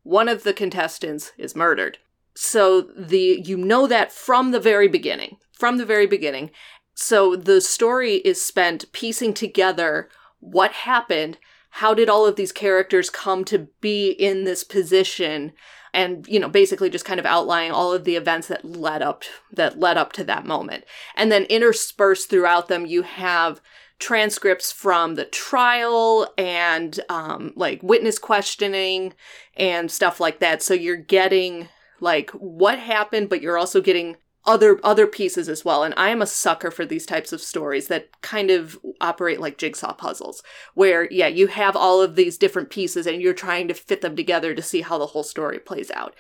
one 0.02 0.28
of 0.28 0.42
the 0.42 0.54
contestants 0.54 1.32
is 1.37 1.54
murdered. 1.54 1.98
So 2.35 2.80
the 2.80 3.42
you 3.44 3.56
know 3.56 3.87
that 3.87 4.12
from 4.12 4.50
the 4.50 4.61
very 4.61 4.88
beginning. 4.88 5.38
From 5.52 5.78
the 5.78 5.87
very 5.87 6.06
beginning. 6.06 6.50
So 6.94 7.37
the 7.37 7.61
story 7.61 8.14
is 8.16 8.42
spent 8.42 8.90
piecing 8.92 9.35
together 9.35 10.09
what 10.40 10.72
happened, 10.72 11.38
how 11.77 11.93
did 11.93 12.09
all 12.09 12.25
of 12.25 12.37
these 12.37 12.53
characters 12.53 13.11
come 13.11 13.45
to 13.45 13.69
be 13.83 14.09
in 14.11 14.45
this 14.45 14.65
position, 14.65 15.53
and 15.93 16.27
you 16.27 16.41
know 16.41 16.49
basically 16.49 16.89
just 16.89 17.05
kind 17.05 17.21
of 17.21 17.27
outlining 17.27 17.71
all 17.71 17.93
of 17.93 18.05
the 18.05 18.17
events 18.17 18.49
that 18.49 18.65
led 18.65 19.03
up 19.03 19.25
that 19.53 19.79
led 19.79 19.99
up 19.99 20.12
to 20.15 20.25
that 20.25 20.47
moment. 20.47 20.85
And 21.15 21.31
then 21.31 21.45
interspersed 21.45 22.31
throughout 22.31 22.69
them 22.69 22.87
you 22.87 23.03
have 23.03 23.61
transcripts 23.99 24.73
from 24.73 25.17
the 25.17 25.27
trial 25.27 26.33
and 26.39 26.99
um, 27.11 27.53
like 27.57 27.83
witness 27.83 28.19
questioning 28.19 29.12
and 29.55 29.91
stuff 29.91 30.19
like 30.19 30.39
that. 30.39 30.62
So 30.62 30.73
you're 30.73 30.97
getting 30.97 31.69
like 32.01 32.31
what 32.31 32.79
happened, 32.79 33.29
but 33.29 33.43
you're 33.43 33.59
also 33.59 33.83
getting 33.83 34.17
other 34.46 34.78
other 34.82 35.06
pieces 35.06 35.48
as 35.48 35.64
well. 35.64 35.82
And 35.82 35.94
i 35.96 36.09
am 36.09 36.22
a 36.22 36.26
sucker 36.26 36.70
for 36.70 36.87
these 36.87 37.06
types 37.06 37.32
of 37.32 37.40
stories 37.40 37.88
that 37.88 38.20
kind 38.22 38.50
of 38.50 38.78
operate 39.00 39.40
like 39.40 39.59
jigsaw 39.59 39.92
puzzles 39.92 40.42
where 40.74 41.11
yeah 41.11 41.26
you 41.26 41.48
have 41.48 41.76
all 41.76 42.00
of 42.00 42.16
these 42.16 42.38
different 42.38 42.70
pieces 42.70 43.06
and 43.06 43.20
you're 43.20 43.35
trying 43.35 43.68
to 43.68 43.74
fit 43.74 44.00
them 44.00 44.16
together 44.16 44.54
to 44.54 44.62
see 44.62 44.80
how 44.80 44.98
the 44.98 45.06
whole 45.06 45.24
story 45.24 45.59
plays 45.59 45.90
out. 45.90 46.14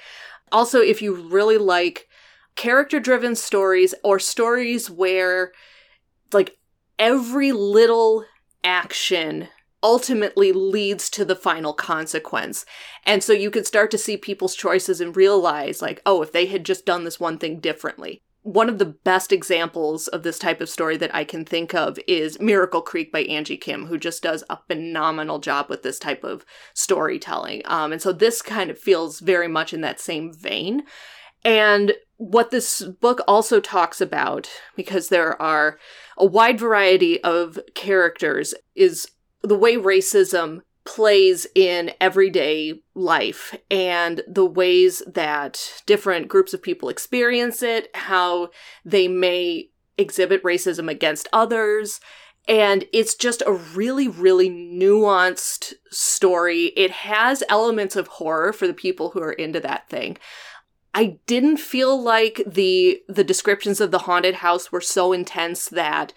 Also 0.52 0.80
if 0.80 1.00
you 1.00 1.14
really 1.14 1.58
like 1.58 2.08
character 2.56 2.98
driven 2.98 3.34
stories 3.34 3.94
or 4.02 4.18
stories 4.18 4.90
where 4.90 5.52
like 6.32 6.56
every 6.98 7.52
little 7.52 8.24
action 8.64 9.48
ultimately 9.86 10.50
leads 10.50 11.08
to 11.08 11.24
the 11.24 11.36
final 11.36 11.72
consequence. 11.72 12.66
And 13.04 13.22
so 13.22 13.32
you 13.32 13.52
can 13.52 13.64
start 13.64 13.92
to 13.92 13.98
see 13.98 14.16
people's 14.16 14.56
choices 14.56 15.00
and 15.00 15.16
realize, 15.16 15.80
like, 15.80 16.02
oh, 16.04 16.22
if 16.22 16.32
they 16.32 16.46
had 16.46 16.64
just 16.64 16.84
done 16.84 17.04
this 17.04 17.20
one 17.20 17.38
thing 17.38 17.60
differently. 17.60 18.20
One 18.42 18.68
of 18.68 18.78
the 18.78 18.84
best 19.04 19.30
examples 19.30 20.08
of 20.08 20.24
this 20.24 20.40
type 20.40 20.60
of 20.60 20.68
story 20.68 20.96
that 20.96 21.14
I 21.14 21.22
can 21.22 21.44
think 21.44 21.72
of 21.72 22.00
is 22.08 22.40
Miracle 22.40 22.82
Creek 22.82 23.12
by 23.12 23.20
Angie 23.20 23.56
Kim, 23.56 23.86
who 23.86 23.96
just 23.96 24.24
does 24.24 24.42
a 24.50 24.58
phenomenal 24.66 25.38
job 25.38 25.66
with 25.68 25.84
this 25.84 26.00
type 26.00 26.24
of 26.24 26.44
storytelling. 26.74 27.62
Um, 27.66 27.92
and 27.92 28.02
so 28.02 28.12
this 28.12 28.42
kind 28.42 28.70
of 28.70 28.80
feels 28.80 29.20
very 29.20 29.48
much 29.48 29.72
in 29.72 29.82
that 29.82 30.00
same 30.00 30.32
vein. 30.32 30.82
And 31.44 31.92
what 32.16 32.50
this 32.50 32.82
book 32.82 33.20
also 33.28 33.60
talks 33.60 34.00
about, 34.00 34.50
because 34.74 35.10
there 35.10 35.40
are 35.40 35.78
a 36.16 36.26
wide 36.26 36.58
variety 36.58 37.22
of 37.22 37.60
characters, 37.74 38.52
is 38.74 39.06
the 39.42 39.56
way 39.56 39.76
racism 39.76 40.60
plays 40.84 41.46
in 41.54 41.92
everyday 42.00 42.80
life 42.94 43.54
and 43.70 44.22
the 44.28 44.46
ways 44.46 45.02
that 45.06 45.82
different 45.84 46.28
groups 46.28 46.54
of 46.54 46.62
people 46.62 46.88
experience 46.88 47.62
it, 47.62 47.90
how 47.94 48.50
they 48.84 49.08
may 49.08 49.68
exhibit 49.98 50.42
racism 50.42 50.90
against 50.90 51.28
others. 51.32 52.00
And 52.48 52.84
it's 52.92 53.16
just 53.16 53.42
a 53.44 53.52
really, 53.52 54.06
really 54.06 54.48
nuanced 54.48 55.74
story. 55.90 56.66
It 56.76 56.92
has 56.92 57.42
elements 57.48 57.96
of 57.96 58.06
horror 58.06 58.52
for 58.52 58.68
the 58.68 58.74
people 58.74 59.10
who 59.10 59.20
are 59.20 59.32
into 59.32 59.58
that 59.60 59.88
thing. 59.88 60.16
I 60.94 61.18
didn't 61.26 61.58
feel 61.58 62.00
like 62.00 62.42
the 62.46 63.02
the 63.06 63.24
descriptions 63.24 63.82
of 63.82 63.90
the 63.90 63.98
haunted 63.98 64.36
house 64.36 64.72
were 64.72 64.80
so 64.80 65.12
intense 65.12 65.68
that 65.68 66.14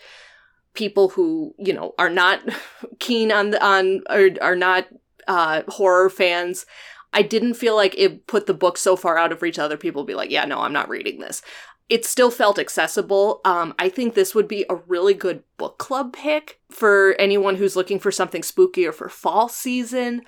people 0.73 1.09
who 1.09 1.53
you 1.57 1.73
know 1.73 1.93
are 1.97 2.09
not 2.09 2.41
keen 2.99 3.31
on 3.31 3.51
the, 3.51 3.63
on 3.63 4.01
or 4.09 4.29
are 4.41 4.55
not 4.55 4.87
uh, 5.27 5.63
horror 5.67 6.09
fans. 6.09 6.65
I 7.11 7.23
didn't 7.23 7.55
feel 7.55 7.75
like 7.75 7.95
it 7.97 8.27
put 8.27 8.45
the 8.45 8.53
book 8.53 8.77
so 8.77 8.95
far 8.95 9.17
out 9.17 9.31
of 9.31 9.41
reach. 9.41 9.57
Other 9.57 9.77
people 9.77 10.03
be 10.03 10.15
like, 10.15 10.31
"Yeah, 10.31 10.45
no, 10.45 10.59
I'm 10.59 10.73
not 10.73 10.89
reading 10.89 11.19
this." 11.19 11.41
It 11.87 12.05
still 12.05 12.29
felt 12.29 12.59
accessible. 12.59 13.41
Um, 13.45 13.73
I 13.79 13.89
think 13.89 14.13
this 14.13 14.35
would 14.35 14.47
be 14.47 14.63
a 14.69 14.75
really 14.75 15.15
good 15.15 15.43
book 15.57 15.79
club 15.79 16.13
pick 16.13 16.59
for 16.69 17.15
anyone 17.17 17.55
who's 17.55 17.75
looking 17.75 17.99
for 17.99 18.11
something 18.11 18.43
spooky 18.43 18.85
or 18.85 18.91
for 18.91 19.09
fall 19.09 19.49
season. 19.49 20.21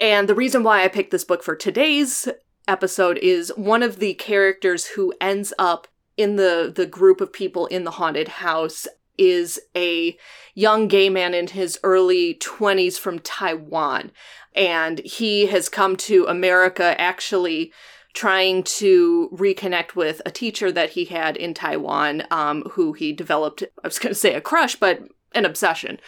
And 0.00 0.28
the 0.28 0.34
reason 0.34 0.64
why 0.64 0.82
I 0.82 0.88
picked 0.88 1.12
this 1.12 1.22
book 1.22 1.44
for 1.44 1.54
today's 1.54 2.28
episode 2.66 3.18
is 3.18 3.52
one 3.56 3.82
of 3.82 3.98
the 3.98 4.14
characters 4.14 4.86
who 4.86 5.14
ends 5.20 5.52
up 5.58 5.86
in 6.16 6.36
the 6.36 6.72
the 6.74 6.86
group 6.86 7.20
of 7.20 7.32
people 7.32 7.66
in 7.66 7.84
the 7.84 7.92
haunted 7.92 8.28
house 8.28 8.86
is 9.18 9.60
a 9.76 10.16
young 10.54 10.88
gay 10.88 11.08
man 11.08 11.34
in 11.34 11.48
his 11.48 11.78
early 11.82 12.34
20s 12.34 12.98
from 12.98 13.18
Taiwan. 13.18 14.12
And 14.54 15.00
he 15.00 15.46
has 15.46 15.68
come 15.68 15.96
to 15.96 16.26
America 16.26 16.98
actually 17.00 17.72
trying 18.12 18.62
to 18.62 19.28
reconnect 19.32 19.96
with 19.96 20.22
a 20.24 20.30
teacher 20.30 20.70
that 20.70 20.90
he 20.90 21.04
had 21.06 21.36
in 21.36 21.52
Taiwan 21.52 22.22
um, 22.30 22.62
who 22.72 22.92
he 22.92 23.12
developed 23.12 23.64
I 23.82 23.88
was 23.88 23.98
going 23.98 24.12
to 24.12 24.18
say 24.18 24.34
a 24.34 24.40
crush 24.40 24.76
but 24.76 25.00
an 25.34 25.44
obsession. 25.44 25.98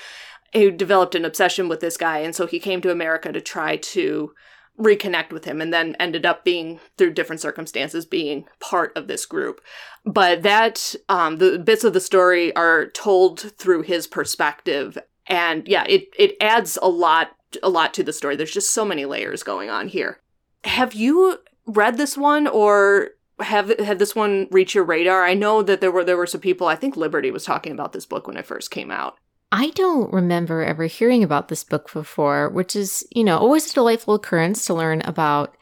Who 0.53 0.71
developed 0.71 1.17
an 1.17 1.25
obsession 1.25 1.69
with 1.69 1.81
this 1.81 1.97
guy. 1.97 2.19
And 2.19 2.35
so 2.35 2.47
he 2.47 2.61
came 2.61 2.81
to 2.81 2.93
America 2.93 3.33
to 3.33 3.41
try 3.41 3.77
to 3.77 4.33
reconnect 4.79 5.31
with 5.31 5.45
him 5.45 5.61
and 5.61 5.73
then 5.73 5.97
ended 5.99 6.27
up 6.27 6.45
being 6.45 6.79
through 6.97 7.13
different 7.13 7.41
circumstances 7.41 8.05
being 8.05 8.47
part 8.61 8.93
of 8.97 9.09
this 9.09 9.27
group. 9.27 9.61
But 10.05 10.43
that 10.43 10.95
um 11.09 11.39
the 11.39 11.59
bits 11.59 11.85
of 11.85 11.93
the 11.93 12.01
story 12.01 12.55
are 12.55 12.89
told 12.91 13.41
through 13.59 13.83
his 13.83 14.07
perspective. 14.07 14.99
And 15.27 15.67
yeah 15.67 15.85
it 15.89 16.09
it 16.19 16.37
adds 16.41 16.79
a 16.83 16.89
lot 16.89 17.33
a 17.63 17.69
lot 17.69 17.95
to 17.95 18.03
the 18.03 18.13
story. 18.13 18.37
There's 18.37 18.53
just 18.53 18.75
so 18.75 18.85
many 18.85 19.05
layers 19.05 19.43
going 19.43 19.71
on 19.71 19.89
here. 19.89 20.21
Have 20.65 20.95
you 20.95 21.39
read 21.67 21.97
this 21.97 22.17
one 22.17 22.47
or 22.47 23.11
have 23.41 23.79
had 23.79 23.99
this 23.99 24.15
one 24.15 24.49
reach 24.51 24.75
your 24.75 24.85
radar? 24.85 25.25
I 25.25 25.35
know 25.35 25.63
that 25.63 25.81
there 25.81 25.93
were 25.93 26.05
there 26.05 26.17
were 26.17 26.27
some 26.27 26.41
people 26.41 26.67
i 26.67 26.77
think 26.77 26.97
liberty 26.97 27.31
was 27.31 27.45
talking 27.45 27.73
about 27.73 27.93
this 27.93 28.07
book 28.07 28.27
when 28.27 28.37
it 28.37 28.47
first 28.47 28.71
came 28.71 28.91
out 28.91 29.17
I 29.59 29.71
don't 29.71 30.13
remember 30.13 30.63
ever 30.63 30.85
hearing 30.85 31.25
about 31.25 31.49
this 31.49 31.65
book 31.65 31.91
before, 31.91 32.51
which 32.51 32.77
is, 32.77 33.07
you 33.11 33.25
know, 33.25 33.39
always 33.39 33.71
a 33.71 33.75
delightful 33.75 34.13
occurrence 34.13 34.67
to 34.67 34.75
learn 34.75 35.01
about 35.07 35.57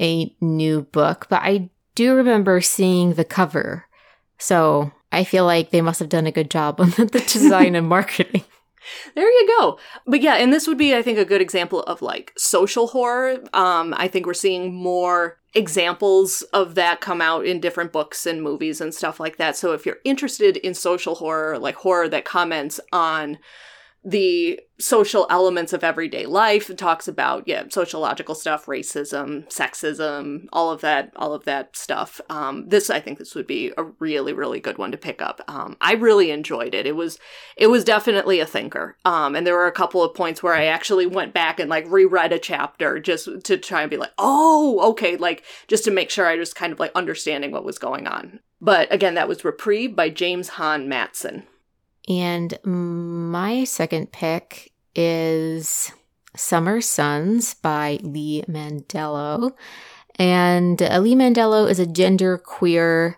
a 0.00 0.32
new 0.40 0.82
book, 0.82 1.26
but 1.28 1.42
I 1.42 1.68
do 1.96 2.14
remember 2.14 2.60
seeing 2.60 3.14
the 3.14 3.24
cover. 3.24 3.86
So 4.38 4.92
I 5.10 5.24
feel 5.24 5.44
like 5.44 5.70
they 5.70 5.80
must 5.80 5.98
have 5.98 6.08
done 6.08 6.28
a 6.28 6.32
good 6.32 6.52
job 6.52 6.80
on 6.80 6.90
the 6.96 7.04
design 7.26 7.74
and 7.74 7.88
marketing. 7.88 8.44
There 9.16 9.28
you 9.28 9.48
go. 9.58 9.76
But 10.06 10.22
yeah, 10.22 10.34
and 10.34 10.52
this 10.52 10.68
would 10.68 10.78
be, 10.78 10.94
I 10.94 11.02
think, 11.02 11.18
a 11.18 11.24
good 11.24 11.40
example 11.40 11.82
of 11.82 12.00
like 12.00 12.32
social 12.36 12.86
horror. 12.86 13.42
Um, 13.52 13.92
I 13.96 14.06
think 14.06 14.24
we're 14.24 14.34
seeing 14.34 14.72
more 14.72 15.40
examples 15.54 16.42
of 16.52 16.74
that 16.74 17.00
come 17.00 17.20
out 17.20 17.44
in 17.44 17.60
different 17.60 17.92
books 17.92 18.26
and 18.26 18.42
movies 18.42 18.80
and 18.80 18.94
stuff 18.94 19.20
like 19.20 19.36
that. 19.36 19.56
So 19.56 19.72
if 19.72 19.84
you're 19.84 19.98
interested 20.04 20.56
in 20.56 20.74
social 20.74 21.16
horror, 21.16 21.58
like 21.58 21.76
horror 21.76 22.08
that 22.08 22.24
comments 22.24 22.80
on 22.92 23.38
the 24.04 24.58
social 24.80 25.28
elements 25.30 25.72
of 25.72 25.84
everyday 25.84 26.26
life. 26.26 26.68
It 26.68 26.76
talks 26.76 27.06
about 27.06 27.46
yeah, 27.46 27.64
sociological 27.68 28.34
stuff, 28.34 28.66
racism, 28.66 29.46
sexism, 29.48 30.46
all 30.52 30.70
of 30.70 30.80
that, 30.80 31.12
all 31.14 31.32
of 31.32 31.44
that 31.44 31.76
stuff. 31.76 32.20
Um, 32.28 32.68
this 32.68 32.90
I 32.90 32.98
think 32.98 33.18
this 33.18 33.36
would 33.36 33.46
be 33.46 33.72
a 33.78 33.84
really, 34.00 34.32
really 34.32 34.58
good 34.58 34.78
one 34.78 34.90
to 34.90 34.98
pick 34.98 35.22
up. 35.22 35.40
Um, 35.46 35.76
I 35.80 35.92
really 35.92 36.32
enjoyed 36.32 36.74
it. 36.74 36.86
It 36.86 36.96
was 36.96 37.18
it 37.56 37.68
was 37.68 37.84
definitely 37.84 38.40
a 38.40 38.46
thinker. 38.46 38.96
Um, 39.04 39.36
and 39.36 39.46
there 39.46 39.54
were 39.54 39.66
a 39.66 39.72
couple 39.72 40.02
of 40.02 40.14
points 40.14 40.42
where 40.42 40.54
I 40.54 40.64
actually 40.64 41.06
went 41.06 41.32
back 41.32 41.60
and 41.60 41.70
like 41.70 41.88
reread 41.88 42.32
a 42.32 42.38
chapter 42.40 42.98
just 42.98 43.28
to 43.44 43.56
try 43.56 43.82
and 43.82 43.90
be 43.90 43.96
like, 43.96 44.12
oh, 44.18 44.80
okay, 44.90 45.16
like 45.16 45.44
just 45.68 45.84
to 45.84 45.92
make 45.92 46.10
sure 46.10 46.26
I 46.26 46.36
was 46.36 46.52
kind 46.52 46.72
of 46.72 46.80
like 46.80 46.92
understanding 46.96 47.52
what 47.52 47.64
was 47.64 47.78
going 47.78 48.08
on. 48.08 48.40
But 48.60 48.92
again, 48.92 49.14
that 49.14 49.28
was 49.28 49.44
Reprieve 49.44 49.94
by 49.94 50.08
James 50.08 50.50
Han 50.50 50.88
Mattson. 50.88 51.44
And 52.08 52.58
my 52.64 53.64
second 53.64 54.12
pick 54.12 54.72
is 54.94 55.92
Summer 56.36 56.80
Sons 56.80 57.54
by 57.54 57.98
Lee 58.02 58.44
Mandelo. 58.48 59.52
And 60.16 60.82
uh, 60.82 60.98
Lee 60.98 61.14
Mandelo 61.14 61.68
is 61.70 61.78
a 61.78 61.86
genderqueer 61.86 63.16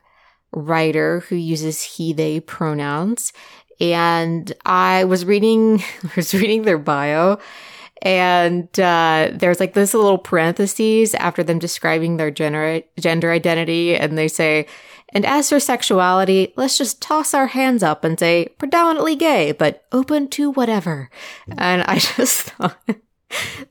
writer 0.52 1.20
who 1.20 1.36
uses 1.36 1.82
he 1.82 2.12
they 2.12 2.40
pronouns. 2.40 3.32
And 3.80 4.52
I 4.64 5.04
was 5.04 5.24
reading 5.24 5.82
was 6.16 6.34
reading 6.34 6.62
their 6.62 6.78
bio 6.78 7.38
and 8.04 8.68
uh, 8.78 9.30
there's 9.32 9.60
like 9.60 9.72
this 9.72 9.94
little 9.94 10.18
parentheses 10.18 11.14
after 11.14 11.42
them 11.42 11.58
describing 11.58 12.18
their 12.18 12.30
gender 12.30 12.82
gender 13.00 13.32
identity 13.32 13.96
and 13.96 14.18
they 14.18 14.28
say 14.28 14.66
and 15.14 15.24
as 15.24 15.48
for 15.48 15.60
sexuality, 15.60 16.52
let's 16.56 16.76
just 16.76 17.00
toss 17.00 17.34
our 17.34 17.46
hands 17.46 17.84
up 17.84 18.02
and 18.02 18.18
say 18.18 18.48
predominantly 18.58 19.14
gay, 19.14 19.52
but 19.52 19.84
open 19.92 20.28
to 20.30 20.50
whatever. 20.50 21.08
And 21.56 21.82
I 21.82 21.98
just 22.16 22.42
thought 22.42 22.76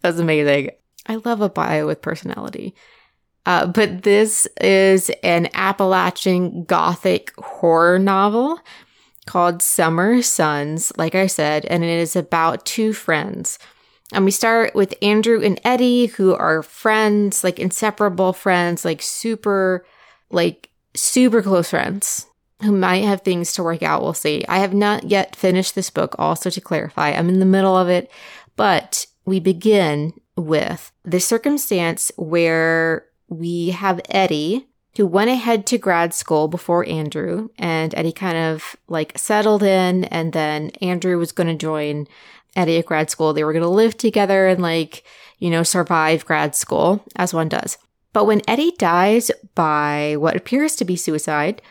that's 0.02 0.20
amazing. 0.20 0.72
I 1.06 1.16
love 1.16 1.42
a 1.42 1.50
bio 1.50 1.86
with 1.86 2.02
personality. 2.02 2.74
Uh, 3.46 3.68
but 3.68 4.04
this 4.04 4.48
is 4.62 5.12
an 5.22 5.50
Appalachian 5.54 6.64
Gothic 6.64 7.34
horror 7.38 8.00
novel 8.00 8.58
called 9.26 9.62
Summer 9.62 10.22
Sons, 10.22 10.94
like 10.98 11.14
I 11.14 11.28
said, 11.28 11.66
and 11.66 11.84
it 11.84 11.90
is 11.90 12.16
about 12.16 12.66
two 12.66 12.94
friends. 12.94 13.60
And 14.14 14.24
we 14.24 14.32
start 14.32 14.76
with 14.76 14.94
Andrew 15.02 15.42
and 15.42 15.60
Eddie, 15.66 16.06
who 16.06 16.34
are 16.34 16.64
friends, 16.64 17.44
like 17.44 17.60
inseparable 17.60 18.32
friends, 18.32 18.86
like 18.86 19.02
super, 19.02 19.86
like 20.30 20.70
super 20.96 21.42
close 21.42 21.70
friends 21.70 22.28
who 22.62 22.72
might 22.72 23.04
have 23.04 23.22
things 23.22 23.54
to 23.54 23.64
work 23.64 23.84
out. 23.84 24.02
We'll 24.02 24.14
see. 24.14 24.46
I 24.48 24.60
have 24.60 24.74
not 24.74 25.06
yet 25.06 25.36
finished 25.36 25.76
this 25.76 25.90
book, 25.90 26.16
also 26.18 26.50
to 26.50 26.62
clarify. 26.62 27.10
I'm 27.10 27.30
in 27.30 27.40
the 27.40 27.46
middle 27.46 27.76
of 27.76 27.90
it, 27.90 28.10
but 28.56 29.06
we 29.26 29.40
begin 29.40 30.14
with 30.36 30.92
the 31.04 31.20
circumstance 31.20 32.12
where 32.16 33.06
we 33.28 33.70
have 33.70 34.02
Eddie 34.10 34.68
who 34.96 35.08
went 35.08 35.30
ahead 35.30 35.66
to 35.66 35.78
grad 35.78 36.14
school 36.14 36.48
before 36.48 36.88
Andrew 36.88 37.50
and 37.58 37.96
Eddie 37.96 38.12
kind 38.12 38.38
of 38.38 38.76
like 38.88 39.18
settled 39.18 39.64
in 39.64 40.04
and 40.06 40.34
then 40.34 40.70
Andrew 40.82 41.18
was 41.18 41.32
going 41.32 41.48
to 41.48 41.56
join 41.56 42.08
Eddie 42.56 42.78
at 42.78 42.86
grad 42.86 43.10
school. 43.10 43.34
They 43.34 43.44
were 43.44 43.54
going 43.54 43.64
to 43.64 43.70
live 43.70 43.98
together 43.98 44.48
and 44.48 44.62
like, 44.62 45.04
you 45.40 45.50
know, 45.50 45.64
survive 45.64 46.26
grad 46.26 46.56
school 46.56 47.04
as 47.16 47.34
one 47.34 47.50
does. 47.50 47.78
But 48.14 48.26
when 48.26 48.42
Eddie 48.48 48.74
dies 48.78 49.32
by 49.56 50.16
what 50.18 50.36
appears 50.36 50.76
to 50.78 50.86
be 50.86 50.96
suicide, 50.96 51.62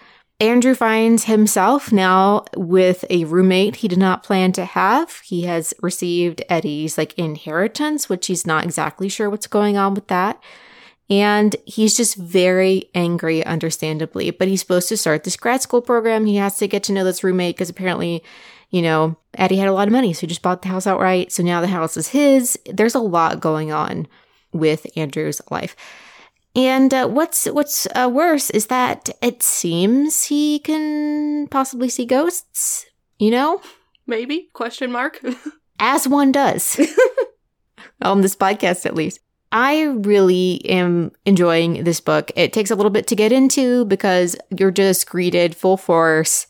Andrew 0.40 0.74
finds 0.74 1.24
himself 1.24 1.92
now 1.92 2.44
with 2.56 3.04
a 3.08 3.24
roommate 3.26 3.76
he 3.76 3.86
did 3.86 3.98
not 3.98 4.24
plan 4.24 4.50
to 4.52 4.64
have. 4.64 5.20
He 5.24 5.42
has 5.42 5.72
received 5.80 6.42
Eddie's 6.48 6.98
like 6.98 7.16
inheritance, 7.16 8.08
which 8.08 8.26
he's 8.26 8.44
not 8.44 8.64
exactly 8.64 9.08
sure 9.08 9.30
what's 9.30 9.46
going 9.46 9.76
on 9.76 9.94
with 9.94 10.08
that. 10.08 10.42
And 11.08 11.54
he's 11.64 11.96
just 11.96 12.16
very 12.16 12.90
angry, 12.92 13.44
understandably. 13.44 14.30
But 14.32 14.48
he's 14.48 14.60
supposed 14.60 14.88
to 14.88 14.96
start 14.96 15.22
this 15.22 15.36
grad 15.36 15.62
school 15.62 15.82
program. 15.82 16.26
He 16.26 16.36
has 16.36 16.56
to 16.58 16.66
get 16.66 16.82
to 16.84 16.92
know 16.92 17.04
this 17.04 17.22
roommate 17.22 17.54
because 17.54 17.70
apparently, 17.70 18.24
you 18.70 18.82
know, 18.82 19.16
Eddie 19.34 19.58
had 19.58 19.68
a 19.68 19.72
lot 19.72 19.86
of 19.86 19.92
money. 19.92 20.12
So 20.12 20.22
he 20.22 20.26
just 20.26 20.42
bought 20.42 20.62
the 20.62 20.68
house 20.68 20.88
outright. 20.88 21.30
So 21.30 21.44
now 21.44 21.60
the 21.60 21.68
house 21.68 21.96
is 21.96 22.08
his. 22.08 22.58
There's 22.66 22.96
a 22.96 23.00
lot 23.00 23.40
going 23.40 23.70
on 23.70 24.08
with 24.52 24.86
Andrew's 24.96 25.40
life. 25.50 25.76
And 26.54 26.92
uh, 26.92 27.08
what's 27.08 27.46
what's 27.46 27.86
uh, 27.94 28.10
worse 28.12 28.50
is 28.50 28.66
that 28.66 29.08
it 29.22 29.42
seems 29.42 30.24
he 30.24 30.58
can 30.58 31.48
possibly 31.48 31.88
see 31.88 32.04
ghosts. 32.04 32.86
You 33.18 33.30
know, 33.30 33.62
maybe 34.06 34.50
question 34.52 34.92
mark. 34.92 35.20
As 35.78 36.06
one 36.06 36.30
does 36.30 36.78
on 38.02 38.20
this 38.20 38.36
podcast, 38.36 38.86
at 38.86 38.94
least. 38.94 39.20
I 39.50 39.82
really 39.82 40.64
am 40.66 41.12
enjoying 41.26 41.84
this 41.84 42.00
book. 42.00 42.30
It 42.36 42.52
takes 42.52 42.70
a 42.70 42.74
little 42.74 42.90
bit 42.90 43.06
to 43.08 43.16
get 43.16 43.32
into 43.32 43.84
because 43.84 44.36
you're 44.56 44.70
just 44.70 45.08
greeted 45.08 45.54
full 45.54 45.76
force, 45.76 46.46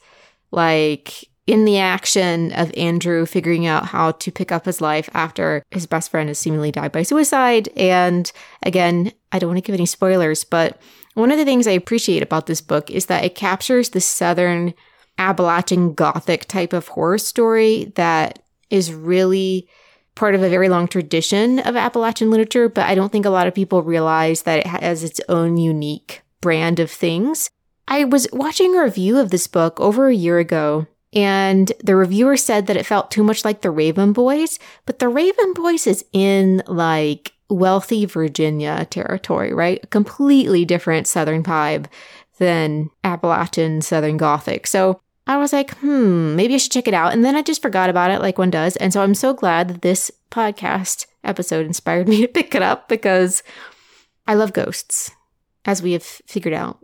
like 0.52 1.28
in 1.46 1.64
the 1.64 1.78
action 1.78 2.52
of 2.52 2.72
Andrew 2.76 3.26
figuring 3.26 3.66
out 3.66 3.86
how 3.86 4.12
to 4.12 4.30
pick 4.30 4.52
up 4.52 4.64
his 4.64 4.80
life 4.80 5.08
after 5.12 5.62
his 5.70 5.86
best 5.86 6.10
friend 6.10 6.28
has 6.28 6.38
seemingly 6.38 6.70
died 6.70 6.92
by 6.92 7.02
suicide. 7.02 7.68
And 7.76 8.30
again, 8.62 9.12
I 9.32 9.38
don't 9.38 9.50
want 9.50 9.58
to 9.58 9.66
give 9.66 9.74
any 9.74 9.86
spoilers, 9.86 10.44
but 10.44 10.80
one 11.14 11.32
of 11.32 11.38
the 11.38 11.44
things 11.44 11.66
I 11.66 11.72
appreciate 11.72 12.22
about 12.22 12.46
this 12.46 12.60
book 12.60 12.90
is 12.90 13.06
that 13.06 13.24
it 13.24 13.34
captures 13.34 13.90
the 13.90 14.00
Southern 14.00 14.72
Appalachian 15.18 15.94
Gothic 15.94 16.46
type 16.46 16.72
of 16.72 16.88
horror 16.88 17.18
story 17.18 17.92
that 17.96 18.38
is 18.70 18.94
really 18.94 19.68
part 20.14 20.34
of 20.34 20.42
a 20.42 20.48
very 20.48 20.68
long 20.68 20.88
tradition 20.88 21.58
of 21.60 21.76
Appalachian 21.76 22.30
literature, 22.30 22.68
but 22.68 22.86
I 22.86 22.94
don't 22.94 23.10
think 23.10 23.26
a 23.26 23.30
lot 23.30 23.46
of 23.46 23.54
people 23.54 23.82
realize 23.82 24.42
that 24.42 24.60
it 24.60 24.66
has 24.66 25.02
its 25.02 25.20
own 25.28 25.56
unique 25.56 26.22
brand 26.40 26.78
of 26.80 26.90
things. 26.90 27.50
I 27.88 28.04
was 28.04 28.26
watching 28.32 28.76
a 28.76 28.82
review 28.82 29.18
of 29.18 29.30
this 29.30 29.46
book 29.46 29.80
over 29.80 30.08
a 30.08 30.14
year 30.14 30.38
ago 30.38 30.86
and 31.12 31.72
the 31.84 31.96
reviewer 31.96 32.36
said 32.36 32.66
that 32.66 32.76
it 32.76 32.86
felt 32.86 33.10
too 33.10 33.22
much 33.22 33.44
like 33.44 33.60
the 33.60 33.70
Raven 33.70 34.12
Boys, 34.12 34.58
but 34.86 34.98
the 34.98 35.08
Raven 35.08 35.52
Boys 35.52 35.86
is 35.86 36.04
in 36.12 36.62
like 36.66 37.32
wealthy 37.50 38.06
Virginia 38.06 38.86
territory, 38.86 39.52
right? 39.52 39.80
A 39.82 39.86
completely 39.88 40.64
different 40.64 41.06
Southern 41.06 41.42
vibe 41.42 41.86
than 42.38 42.90
Appalachian 43.04 43.82
Southern 43.82 44.16
Gothic. 44.16 44.66
So 44.66 45.00
I 45.26 45.36
was 45.36 45.52
like, 45.52 45.76
hmm, 45.78 46.34
maybe 46.34 46.54
I 46.54 46.56
should 46.56 46.72
check 46.72 46.88
it 46.88 46.94
out. 46.94 47.12
And 47.12 47.24
then 47.24 47.36
I 47.36 47.42
just 47.42 47.62
forgot 47.62 47.90
about 47.90 48.10
it 48.10 48.20
like 48.20 48.38
one 48.38 48.50
does. 48.50 48.76
And 48.76 48.92
so 48.92 49.02
I'm 49.02 49.14
so 49.14 49.34
glad 49.34 49.68
that 49.68 49.82
this 49.82 50.10
podcast 50.30 51.06
episode 51.24 51.66
inspired 51.66 52.08
me 52.08 52.22
to 52.22 52.28
pick 52.28 52.54
it 52.54 52.62
up 52.62 52.88
because 52.88 53.42
I 54.26 54.34
love 54.34 54.52
ghosts, 54.52 55.10
as 55.64 55.82
we 55.82 55.92
have 55.92 56.02
figured 56.02 56.54
out. 56.54 56.82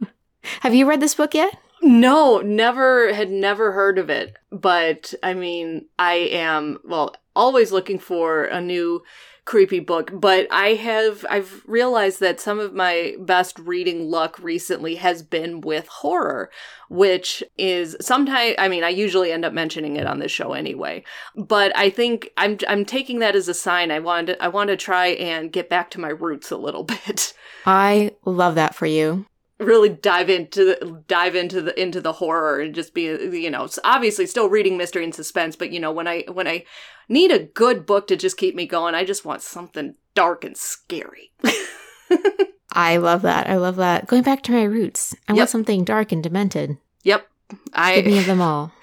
have 0.42 0.74
you 0.74 0.88
read 0.88 1.00
this 1.00 1.14
book 1.14 1.32
yet? 1.34 1.56
No, 1.82 2.38
never 2.38 3.12
had 3.12 3.30
never 3.30 3.72
heard 3.72 3.98
of 3.98 4.10
it. 4.10 4.36
But 4.50 5.14
I 5.22 5.34
mean, 5.34 5.86
I 5.98 6.14
am, 6.14 6.78
well, 6.84 7.14
always 7.36 7.72
looking 7.72 7.98
for 7.98 8.44
a 8.44 8.60
new 8.60 9.02
creepy 9.48 9.80
book, 9.80 10.10
but 10.12 10.46
I 10.50 10.74
have 10.74 11.24
I've 11.30 11.62
realized 11.66 12.20
that 12.20 12.38
some 12.38 12.58
of 12.58 12.74
my 12.74 13.14
best 13.18 13.58
reading 13.58 14.10
luck 14.10 14.38
recently 14.40 14.96
has 14.96 15.22
been 15.22 15.62
with 15.62 15.88
horror, 15.88 16.50
which 16.90 17.42
is 17.56 17.96
sometimes 17.98 18.56
I 18.58 18.68
mean, 18.68 18.84
I 18.84 18.90
usually 18.90 19.32
end 19.32 19.46
up 19.46 19.54
mentioning 19.54 19.96
it 19.96 20.06
on 20.06 20.18
this 20.18 20.30
show 20.30 20.52
anyway. 20.52 21.02
But 21.34 21.74
I 21.74 21.88
think 21.88 22.30
I'm 22.36 22.58
I'm 22.68 22.84
taking 22.84 23.20
that 23.20 23.34
as 23.34 23.48
a 23.48 23.54
sign 23.54 23.90
I 23.90 24.00
want 24.00 24.26
to 24.26 24.42
I 24.42 24.48
want 24.48 24.68
to 24.68 24.76
try 24.76 25.06
and 25.06 25.50
get 25.50 25.70
back 25.70 25.90
to 25.92 26.00
my 26.00 26.10
roots 26.10 26.50
a 26.50 26.58
little 26.58 26.84
bit. 27.06 27.32
I 27.64 28.10
love 28.26 28.56
that 28.56 28.74
for 28.74 28.84
you 28.84 29.24
really 29.58 29.88
dive 29.88 30.30
into 30.30 30.64
the 30.64 31.02
dive 31.08 31.34
into 31.34 31.60
the 31.60 31.80
into 31.80 32.00
the 32.00 32.12
horror 32.12 32.60
and 32.60 32.74
just 32.74 32.94
be 32.94 33.02
you 33.02 33.50
know 33.50 33.68
obviously 33.84 34.24
still 34.24 34.48
reading 34.48 34.76
mystery 34.76 35.02
and 35.02 35.14
suspense 35.14 35.56
but 35.56 35.72
you 35.72 35.80
know 35.80 35.90
when 35.90 36.06
i 36.06 36.24
when 36.32 36.46
i 36.46 36.64
need 37.08 37.32
a 37.32 37.40
good 37.40 37.84
book 37.84 38.06
to 38.06 38.16
just 38.16 38.36
keep 38.36 38.54
me 38.54 38.66
going 38.66 38.94
i 38.94 39.04
just 39.04 39.24
want 39.24 39.42
something 39.42 39.94
dark 40.14 40.44
and 40.44 40.56
scary 40.56 41.32
i 42.72 42.96
love 42.96 43.22
that 43.22 43.48
i 43.48 43.56
love 43.56 43.76
that 43.76 44.06
going 44.06 44.22
back 44.22 44.42
to 44.42 44.52
my 44.52 44.62
roots 44.62 45.14
i 45.28 45.32
yep. 45.32 45.38
want 45.38 45.50
something 45.50 45.82
dark 45.82 46.12
and 46.12 46.22
demented 46.22 46.78
yep 47.02 47.28
i 47.72 47.96
give 47.96 48.06
me 48.06 48.22
them 48.22 48.40
all 48.40 48.72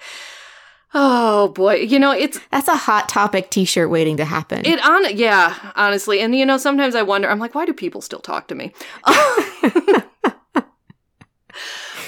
Oh 0.98 1.48
boy, 1.48 1.74
you 1.74 1.98
know 1.98 2.12
it's 2.12 2.40
that's 2.50 2.68
a 2.68 2.76
hot 2.76 3.10
topic 3.10 3.50
T-shirt 3.50 3.90
waiting 3.90 4.16
to 4.16 4.24
happen. 4.24 4.64
It 4.64 4.82
on 4.82 5.14
yeah, 5.14 5.72
honestly, 5.76 6.20
and 6.20 6.34
you 6.34 6.46
know 6.46 6.56
sometimes 6.56 6.94
I 6.94 7.02
wonder. 7.02 7.28
I'm 7.28 7.38
like, 7.38 7.54
why 7.54 7.66
do 7.66 7.74
people 7.74 8.00
still 8.00 8.20
talk 8.20 8.48
to 8.48 8.54
me? 8.54 8.72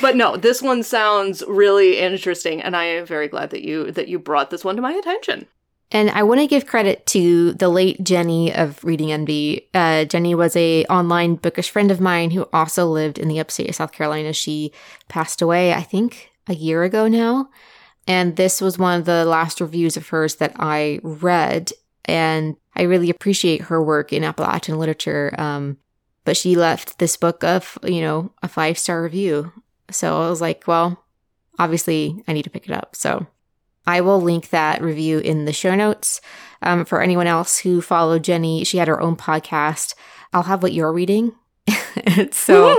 but 0.00 0.16
no, 0.16 0.36
this 0.36 0.62
one 0.62 0.82
sounds 0.82 1.42
really 1.46 1.98
interesting, 1.98 2.62
and 2.62 2.76
I 2.76 2.84
am 2.84 3.06
very 3.06 3.28
glad 3.28 3.50
that 3.50 3.62
you 3.62 3.90
that 3.92 4.08
you 4.08 4.18
brought 4.18 4.50
this 4.50 4.64
one 4.64 4.76
to 4.76 4.82
my 4.82 4.92
attention. 4.92 5.46
And 5.90 6.10
I 6.10 6.22
want 6.22 6.40
to 6.40 6.46
give 6.46 6.66
credit 6.66 7.06
to 7.06 7.54
the 7.54 7.70
late 7.70 8.04
Jenny 8.04 8.52
of 8.54 8.84
Reading 8.84 9.10
Envy. 9.10 9.68
Uh, 9.72 10.04
Jenny 10.04 10.34
was 10.34 10.54
a 10.54 10.84
online 10.84 11.36
bookish 11.36 11.70
friend 11.70 11.90
of 11.90 12.00
mine 12.00 12.30
who 12.30 12.46
also 12.52 12.86
lived 12.86 13.18
in 13.18 13.28
the 13.28 13.40
upstate 13.40 13.70
of 13.70 13.74
South 13.74 13.92
Carolina. 13.92 14.34
She 14.34 14.72
passed 15.08 15.40
away, 15.40 15.72
I 15.72 15.82
think, 15.82 16.30
a 16.46 16.54
year 16.54 16.82
ago 16.82 17.08
now. 17.08 17.48
And 18.06 18.36
this 18.36 18.60
was 18.60 18.78
one 18.78 18.98
of 18.98 19.06
the 19.06 19.24
last 19.24 19.62
reviews 19.62 19.96
of 19.96 20.08
hers 20.08 20.36
that 20.36 20.52
I 20.58 21.00
read. 21.02 21.72
And 22.04 22.56
I 22.76 22.82
really 22.82 23.08
appreciate 23.08 23.62
her 23.62 23.82
work 23.82 24.12
in 24.12 24.24
Appalachian 24.24 24.78
literature. 24.78 25.34
Um, 25.38 25.78
but 26.24 26.36
she 26.36 26.54
left 26.54 26.98
this 26.98 27.16
book 27.16 27.42
of, 27.44 27.78
you 27.82 28.02
know, 28.02 28.32
a 28.42 28.48
five 28.48 28.78
star 28.78 29.02
review. 29.02 29.52
So 29.90 30.22
I 30.22 30.28
was 30.28 30.40
like, 30.40 30.64
well, 30.66 31.04
obviously 31.58 32.22
I 32.28 32.32
need 32.32 32.44
to 32.44 32.50
pick 32.50 32.68
it 32.68 32.72
up. 32.72 32.94
So 32.94 33.26
I 33.86 34.00
will 34.00 34.20
link 34.20 34.50
that 34.50 34.82
review 34.82 35.18
in 35.18 35.44
the 35.44 35.52
show 35.52 35.74
notes. 35.74 36.20
Um, 36.60 36.84
for 36.84 37.00
anyone 37.00 37.26
else 37.26 37.58
who 37.58 37.80
followed 37.80 38.24
Jenny, 38.24 38.64
she 38.64 38.78
had 38.78 38.88
her 38.88 39.00
own 39.00 39.16
podcast. 39.16 39.94
I'll 40.32 40.42
have 40.42 40.62
what 40.62 40.72
you're 40.72 40.92
reading. 40.92 41.32
so 42.32 42.76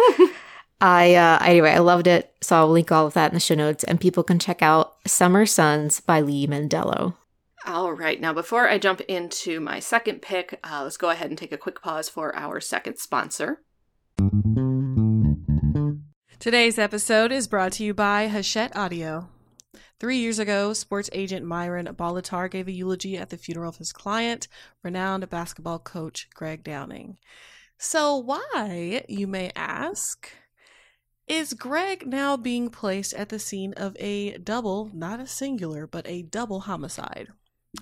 I 0.81 1.15
uh, 1.15 1.39
anyway, 1.43 1.71
I 1.71 1.79
loved 1.79 2.07
it. 2.07 2.33
So 2.41 2.55
I'll 2.55 2.69
link 2.69 2.91
all 2.91 3.07
of 3.07 3.13
that 3.13 3.31
in 3.31 3.33
the 3.33 3.39
show 3.39 3.55
notes, 3.55 3.83
and 3.83 3.99
people 3.99 4.23
can 4.23 4.39
check 4.39 4.61
out 4.61 4.95
Summer 5.07 5.45
Sons 5.45 5.99
by 5.99 6.21
Lee 6.21 6.47
Mandelo. 6.47 7.15
All 7.65 7.91
right, 7.91 8.21
now 8.21 8.33
before 8.33 8.69
I 8.69 8.77
jump 8.77 9.01
into 9.01 9.59
my 9.59 9.79
second 9.79 10.21
pick, 10.21 10.59
uh, 10.63 10.81
let's 10.83 10.97
go 10.97 11.09
ahead 11.09 11.29
and 11.29 11.37
take 11.37 11.51
a 11.51 11.57
quick 11.57 11.81
pause 11.81 12.07
for 12.07 12.35
our 12.35 12.61
second 12.61 12.97
sponsor. 12.97 13.61
Today's 16.39 16.79
episode 16.79 17.33
is 17.33 17.49
brought 17.49 17.73
to 17.73 17.83
you 17.83 17.93
by 17.93 18.29
Hachette 18.29 18.73
Audio. 18.73 19.27
Three 19.99 20.19
years 20.19 20.39
ago, 20.39 20.71
sports 20.71 21.09
agent 21.11 21.45
Myron 21.45 21.93
Bolitar 21.97 22.49
gave 22.49 22.69
a 22.69 22.71
eulogy 22.71 23.17
at 23.17 23.29
the 23.29 23.35
funeral 23.35 23.67
of 23.67 23.75
his 23.75 23.91
client, 23.91 24.47
renowned 24.81 25.29
basketball 25.29 25.79
coach 25.79 26.29
Greg 26.33 26.63
Downing. 26.63 27.17
So, 27.77 28.15
why, 28.15 29.03
you 29.09 29.27
may 29.27 29.51
ask, 29.53 30.31
is 31.27 31.53
Greg 31.53 32.07
now 32.07 32.37
being 32.37 32.69
placed 32.69 33.13
at 33.15 33.27
the 33.27 33.37
scene 33.37 33.73
of 33.73 33.97
a 33.99 34.37
double, 34.37 34.89
not 34.93 35.19
a 35.19 35.27
singular, 35.27 35.87
but 35.87 36.07
a 36.07 36.21
double 36.21 36.61
homicide? 36.61 37.27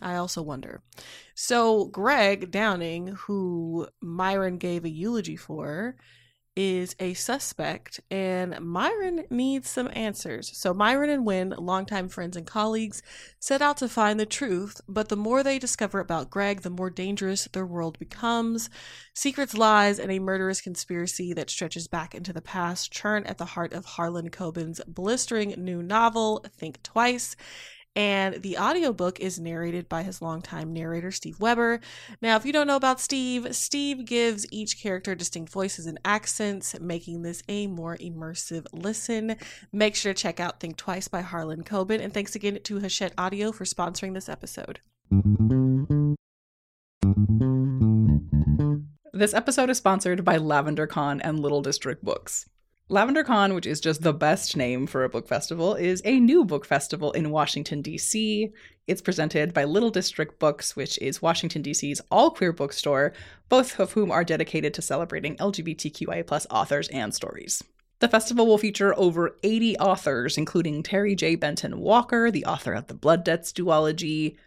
I 0.02 0.16
also 0.16 0.42
wonder. 0.42 0.82
So, 1.36 1.86
Greg 1.86 2.50
Downing, 2.50 3.10
who 3.28 3.88
Myron 4.02 4.58
gave 4.58 4.84
a 4.84 4.90
eulogy 4.90 5.36
for, 5.36 5.96
is 6.58 6.96
a 7.00 7.14
suspect, 7.14 8.00
and 8.10 8.60
Myron 8.60 9.26
needs 9.30 9.70
some 9.70 9.92
answers. 9.94 10.58
So, 10.58 10.74
Myron 10.74 11.12
and 11.12 11.24
Win, 11.24 11.54
longtime 11.56 12.10
friends 12.10 12.36
and 12.36 12.48
colleagues, 12.48 13.04
set 13.40 13.62
out 13.62 13.78
to 13.78 13.88
find 13.88 14.20
the 14.20 14.26
truth, 14.26 14.82
but 14.90 15.10
the 15.10 15.16
more 15.16 15.44
they 15.44 15.60
discover 15.60 16.00
about 16.00 16.32
Greg, 16.32 16.62
the 16.62 16.72
more 16.72 16.90
dangerous 16.90 17.46
their 17.54 17.66
world 17.66 18.00
becomes. 18.00 18.72
Secrets, 19.14 19.56
lies, 19.56 20.00
and 20.00 20.12
a 20.12 20.18
murderous 20.18 20.60
conspiracy 20.60 21.32
that 21.32 21.52
stretches 21.52 21.88
back 21.88 22.16
into 22.16 22.34
the 22.34 22.42
past 22.42 22.92
churn 22.92 23.24
at 23.26 23.38
the 23.38 23.46
heart 23.46 23.72
of 23.72 23.86
Harlan 23.86 24.30
Coben's 24.30 24.82
blistering 24.88 25.54
new 25.58 25.84
novel, 25.84 26.44
Think 26.58 26.82
Twice 26.82 27.36
and 27.96 28.42
the 28.44 28.58
audiobook 28.58 29.20
is 29.20 29.40
narrated 29.40 29.90
by 29.90 30.04
his 30.04 30.22
longtime 30.22 30.72
narrator 30.74 31.12
Steve 31.12 31.40
Weber. 31.40 31.80
Now, 32.22 32.36
if 32.36 32.46
you 32.46 32.54
don't 32.54 32.68
know 32.68 32.76
about 32.76 33.00
Steve, 33.00 33.56
Steve 33.56 34.06
gives 34.06 34.46
each 34.52 34.82
character 34.82 35.16
distinct 35.16 35.52
voices 35.52 35.86
and 35.86 36.00
accents, 36.06 36.80
making 36.80 37.24
this 37.24 37.42
a 37.48 37.68
more 37.68 37.98
immersive 37.98 38.68
listen. 38.72 39.36
Make 39.72 39.96
sure 39.96 40.14
to 40.14 40.22
check 40.22 40.40
out 40.40 40.60
Think 40.60 40.78
Twice 40.78 41.08
by 41.08 41.22
Harlan 41.22 41.64
Coben, 41.64 42.02
and 42.02 42.14
thanks 42.14 42.36
again 42.36 42.60
to 42.64 42.80
Hachette 42.80 43.14
Audio 43.18 43.52
for 43.52 43.64
sponsoring 43.64 44.14
this 44.14 44.30
episode. 44.30 44.80
This 49.14 49.34
episode 49.34 49.72
is 49.72 49.78
sponsored 49.78 50.24
by 50.24 50.38
Lavender 50.38 50.86
Con 50.86 51.20
and 51.22 51.40
Little 51.40 51.64
District 51.64 52.04
Books. 52.04 52.48
Lavender 52.90 53.26
Con, 53.26 53.54
which 53.54 53.66
is 53.66 53.82
just 53.82 54.02
the 54.02 54.14
best 54.14 54.56
name 54.56 54.88
for 54.88 55.04
a 55.04 55.10
book 55.10 55.28
festival, 55.28 55.76
is 55.76 56.02
a 56.06 56.22
new 56.22 56.46
book 56.46 56.64
festival 56.64 57.12
in 57.12 57.32
Washington, 57.32 57.82
D.C. 57.82 58.54
It's 58.88 59.02
presented 59.02 59.54
by 59.54 59.66
Little 59.66 59.90
District 59.90 60.40
Books, 60.40 60.74
which 60.74 60.98
is 61.00 61.22
Washington, 61.22 61.62
D.C.'s 61.62 62.00
all 62.10 62.32
queer 62.32 62.54
bookstore, 62.54 63.12
both 63.50 63.78
of 63.78 63.92
whom 63.92 64.10
are 64.10 64.24
dedicated 64.24 64.74
to 64.74 64.82
celebrating 64.82 65.36
LGBTQIA 65.36 66.46
authors 66.50 66.88
and 66.88 67.14
stories. 67.14 67.62
The 68.00 68.08
festival 68.08 68.48
will 68.48 68.58
feature 68.58 68.98
over 68.98 69.36
80 69.44 69.78
authors, 69.80 70.38
including 70.38 70.82
Terry 70.82 71.14
J. 71.14 71.36
Benton 71.36 71.82
Walker, 71.82 72.32
the 72.32 72.46
author 72.46 72.72
of 72.72 72.88
the 72.88 72.94
Blood 72.94 73.26
Debts 73.26 73.52
duology, 73.52 74.38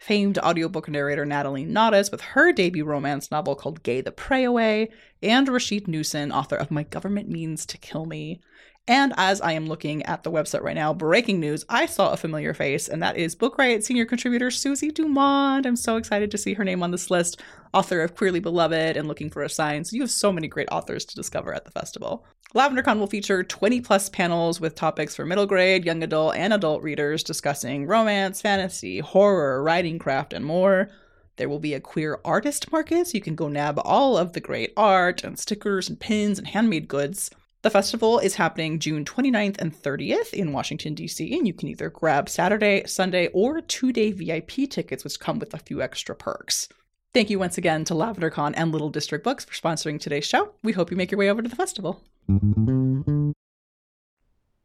famed 0.00 0.38
audiobook 0.38 0.88
narrator 0.88 1.26
Natalie 1.26 1.66
Naudus 1.66 2.10
with 2.10 2.22
her 2.22 2.52
debut 2.52 2.84
romance 2.84 3.30
novel 3.30 3.54
called 3.54 3.82
Gay 3.82 4.00
the 4.00 4.10
Pray 4.10 4.44
Away, 4.44 4.88
and 5.22 5.46
Rasheed 5.46 5.86
Newson, 5.86 6.32
author 6.32 6.56
of 6.56 6.70
My 6.70 6.84
Government 6.84 7.28
Means 7.28 7.66
to 7.66 7.78
Kill 7.78 8.06
Me. 8.06 8.40
And 8.88 9.12
as 9.18 9.42
I 9.42 9.52
am 9.52 9.66
looking 9.66 10.02
at 10.04 10.22
the 10.22 10.32
website 10.32 10.62
right 10.62 10.74
now, 10.74 10.94
breaking 10.94 11.38
news, 11.38 11.64
I 11.68 11.84
saw 11.84 12.12
a 12.12 12.16
familiar 12.16 12.54
face, 12.54 12.88
and 12.88 13.02
that 13.02 13.16
is 13.16 13.34
Book 13.34 13.58
Riot 13.58 13.84
senior 13.84 14.06
contributor 14.06 14.50
Susie 14.50 14.90
Dumond. 14.90 15.66
I'm 15.66 15.76
so 15.76 15.96
excited 15.96 16.30
to 16.30 16.38
see 16.38 16.54
her 16.54 16.64
name 16.64 16.82
on 16.82 16.90
this 16.90 17.10
list, 17.10 17.40
author 17.74 18.00
of 18.00 18.16
Queerly 18.16 18.40
Beloved 18.40 18.96
and 18.96 19.06
Looking 19.06 19.30
for 19.30 19.42
a 19.42 19.50
Sign. 19.50 19.84
So 19.84 19.94
you 19.94 20.02
have 20.02 20.10
so 20.10 20.32
many 20.32 20.48
great 20.48 20.68
authors 20.72 21.04
to 21.04 21.14
discover 21.14 21.54
at 21.54 21.66
the 21.66 21.70
festival. 21.70 22.26
LavenderCon 22.52 22.98
will 22.98 23.06
feature 23.06 23.44
20 23.44 23.80
plus 23.80 24.08
panels 24.08 24.60
with 24.60 24.74
topics 24.74 25.14
for 25.14 25.24
middle 25.24 25.46
grade, 25.46 25.84
young 25.84 26.02
adult, 26.02 26.34
and 26.34 26.52
adult 26.52 26.82
readers 26.82 27.22
discussing 27.22 27.86
romance, 27.86 28.42
fantasy, 28.42 28.98
horror, 28.98 29.62
writing 29.62 30.00
craft, 30.00 30.32
and 30.32 30.44
more. 30.44 30.90
There 31.36 31.48
will 31.48 31.60
be 31.60 31.74
a 31.74 31.80
queer 31.80 32.18
artist 32.24 32.72
market, 32.72 33.06
so 33.06 33.12
you 33.14 33.20
can 33.20 33.36
go 33.36 33.46
nab 33.46 33.78
all 33.84 34.18
of 34.18 34.32
the 34.32 34.40
great 34.40 34.72
art 34.76 35.22
and 35.22 35.38
stickers 35.38 35.88
and 35.88 36.00
pins 36.00 36.40
and 36.40 36.48
handmade 36.48 36.88
goods. 36.88 37.30
The 37.62 37.70
festival 37.70 38.18
is 38.18 38.34
happening 38.34 38.80
June 38.80 39.04
29th 39.04 39.60
and 39.60 39.72
30th 39.72 40.32
in 40.32 40.52
Washington, 40.52 40.94
D.C., 40.94 41.32
and 41.32 41.46
you 41.46 41.54
can 41.54 41.68
either 41.68 41.88
grab 41.88 42.28
Saturday, 42.28 42.82
Sunday, 42.84 43.28
or 43.28 43.60
two 43.60 43.92
day 43.92 44.10
VIP 44.10 44.68
tickets, 44.68 45.04
which 45.04 45.20
come 45.20 45.38
with 45.38 45.54
a 45.54 45.58
few 45.58 45.80
extra 45.80 46.16
perks. 46.16 46.68
Thank 47.12 47.28
you 47.28 47.40
once 47.40 47.58
again 47.58 47.84
to 47.86 47.94
LavenderCon 47.94 48.54
and 48.56 48.70
Little 48.70 48.88
District 48.88 49.24
Books 49.24 49.44
for 49.44 49.52
sponsoring 49.52 49.98
today's 49.98 50.24
show. 50.24 50.52
We 50.62 50.72
hope 50.72 50.92
you 50.92 50.96
make 50.96 51.10
your 51.10 51.18
way 51.18 51.28
over 51.28 51.42
to 51.42 51.48
the 51.48 51.56
festival. 51.56 52.04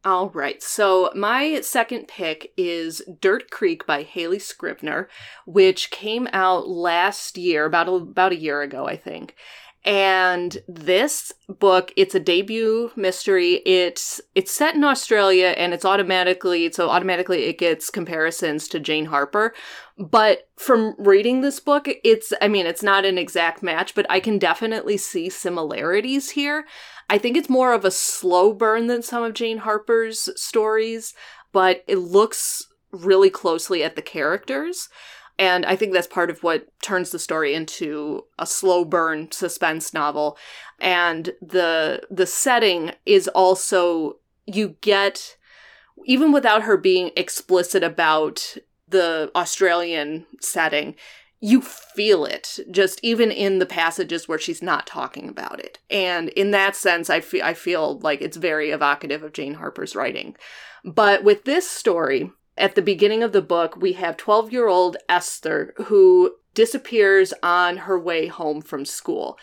All 0.04 0.30
right, 0.30 0.62
so 0.62 1.10
my 1.16 1.60
second 1.62 2.06
pick 2.06 2.52
is 2.56 3.02
Dirt 3.20 3.50
Creek 3.50 3.84
by 3.84 4.04
Hayley 4.04 4.38
Scrivenor, 4.38 5.08
which 5.44 5.90
came 5.90 6.28
out 6.32 6.68
last 6.68 7.36
year, 7.36 7.64
about 7.64 7.88
a, 7.88 7.94
about 7.94 8.30
a 8.30 8.36
year 8.36 8.62
ago, 8.62 8.86
I 8.86 8.96
think. 8.96 9.34
And 9.86 10.58
this 10.66 11.32
book, 11.48 11.92
it's 11.94 12.16
a 12.16 12.20
debut 12.20 12.90
mystery. 12.96 13.62
It's 13.64 14.20
it's 14.34 14.50
set 14.50 14.74
in 14.74 14.82
Australia 14.82 15.54
and 15.56 15.72
it's 15.72 15.84
automatically 15.84 16.72
so 16.72 16.90
automatically 16.90 17.44
it 17.44 17.56
gets 17.56 17.88
comparisons 17.88 18.66
to 18.68 18.80
Jane 18.80 19.06
Harper. 19.06 19.54
But 19.96 20.48
from 20.56 20.96
reading 20.98 21.40
this 21.40 21.60
book, 21.60 21.88
it's 22.02 22.32
I 22.42 22.48
mean, 22.48 22.66
it's 22.66 22.82
not 22.82 23.04
an 23.04 23.16
exact 23.16 23.62
match, 23.62 23.94
but 23.94 24.06
I 24.10 24.18
can 24.18 24.38
definitely 24.40 24.96
see 24.96 25.28
similarities 25.28 26.30
here. 26.30 26.66
I 27.08 27.18
think 27.18 27.36
it's 27.36 27.48
more 27.48 27.72
of 27.72 27.84
a 27.84 27.92
slow 27.92 28.52
burn 28.52 28.88
than 28.88 29.02
some 29.02 29.22
of 29.22 29.34
Jane 29.34 29.58
Harper's 29.58 30.28
stories, 30.34 31.14
but 31.52 31.84
it 31.86 31.98
looks 31.98 32.66
really 32.90 33.30
closely 33.30 33.84
at 33.84 33.94
the 33.94 34.02
characters. 34.02 34.88
And 35.38 35.66
I 35.66 35.76
think 35.76 35.92
that's 35.92 36.06
part 36.06 36.30
of 36.30 36.42
what 36.42 36.66
turns 36.82 37.10
the 37.10 37.18
story 37.18 37.54
into 37.54 38.24
a 38.38 38.46
slow 38.46 38.84
burn 38.84 39.30
suspense 39.32 39.92
novel. 39.92 40.38
And 40.80 41.32
the 41.42 42.02
the 42.10 42.26
setting 42.26 42.92
is 43.04 43.28
also 43.28 44.16
you 44.46 44.76
get 44.80 45.36
even 46.04 46.32
without 46.32 46.62
her 46.62 46.76
being 46.76 47.10
explicit 47.16 47.82
about 47.82 48.56
the 48.88 49.30
Australian 49.34 50.26
setting, 50.40 50.94
you 51.40 51.60
feel 51.60 52.24
it 52.24 52.58
just 52.70 52.98
even 53.02 53.30
in 53.30 53.58
the 53.58 53.66
passages 53.66 54.26
where 54.26 54.38
she's 54.38 54.62
not 54.62 54.86
talking 54.86 55.28
about 55.28 55.60
it. 55.60 55.78
And 55.90 56.30
in 56.30 56.50
that 56.52 56.74
sense, 56.76 57.10
I 57.10 57.20
feel 57.20 57.44
I 57.44 57.54
feel 57.54 57.98
like 57.98 58.22
it's 58.22 58.36
very 58.36 58.70
evocative 58.70 59.22
of 59.22 59.32
Jane 59.32 59.54
Harper's 59.54 59.94
writing. 59.94 60.36
But 60.84 61.24
with 61.24 61.44
this 61.44 61.68
story, 61.68 62.30
at 62.56 62.74
the 62.74 62.82
beginning 62.82 63.22
of 63.22 63.32
the 63.32 63.42
book, 63.42 63.76
we 63.76 63.92
have 63.94 64.16
12 64.16 64.52
year 64.52 64.68
old 64.68 64.96
Esther 65.08 65.74
who 65.86 66.34
disappears 66.54 67.34
on 67.42 67.78
her 67.78 67.98
way 67.98 68.26
home 68.26 68.62
from 68.62 68.84
school. 68.84 69.38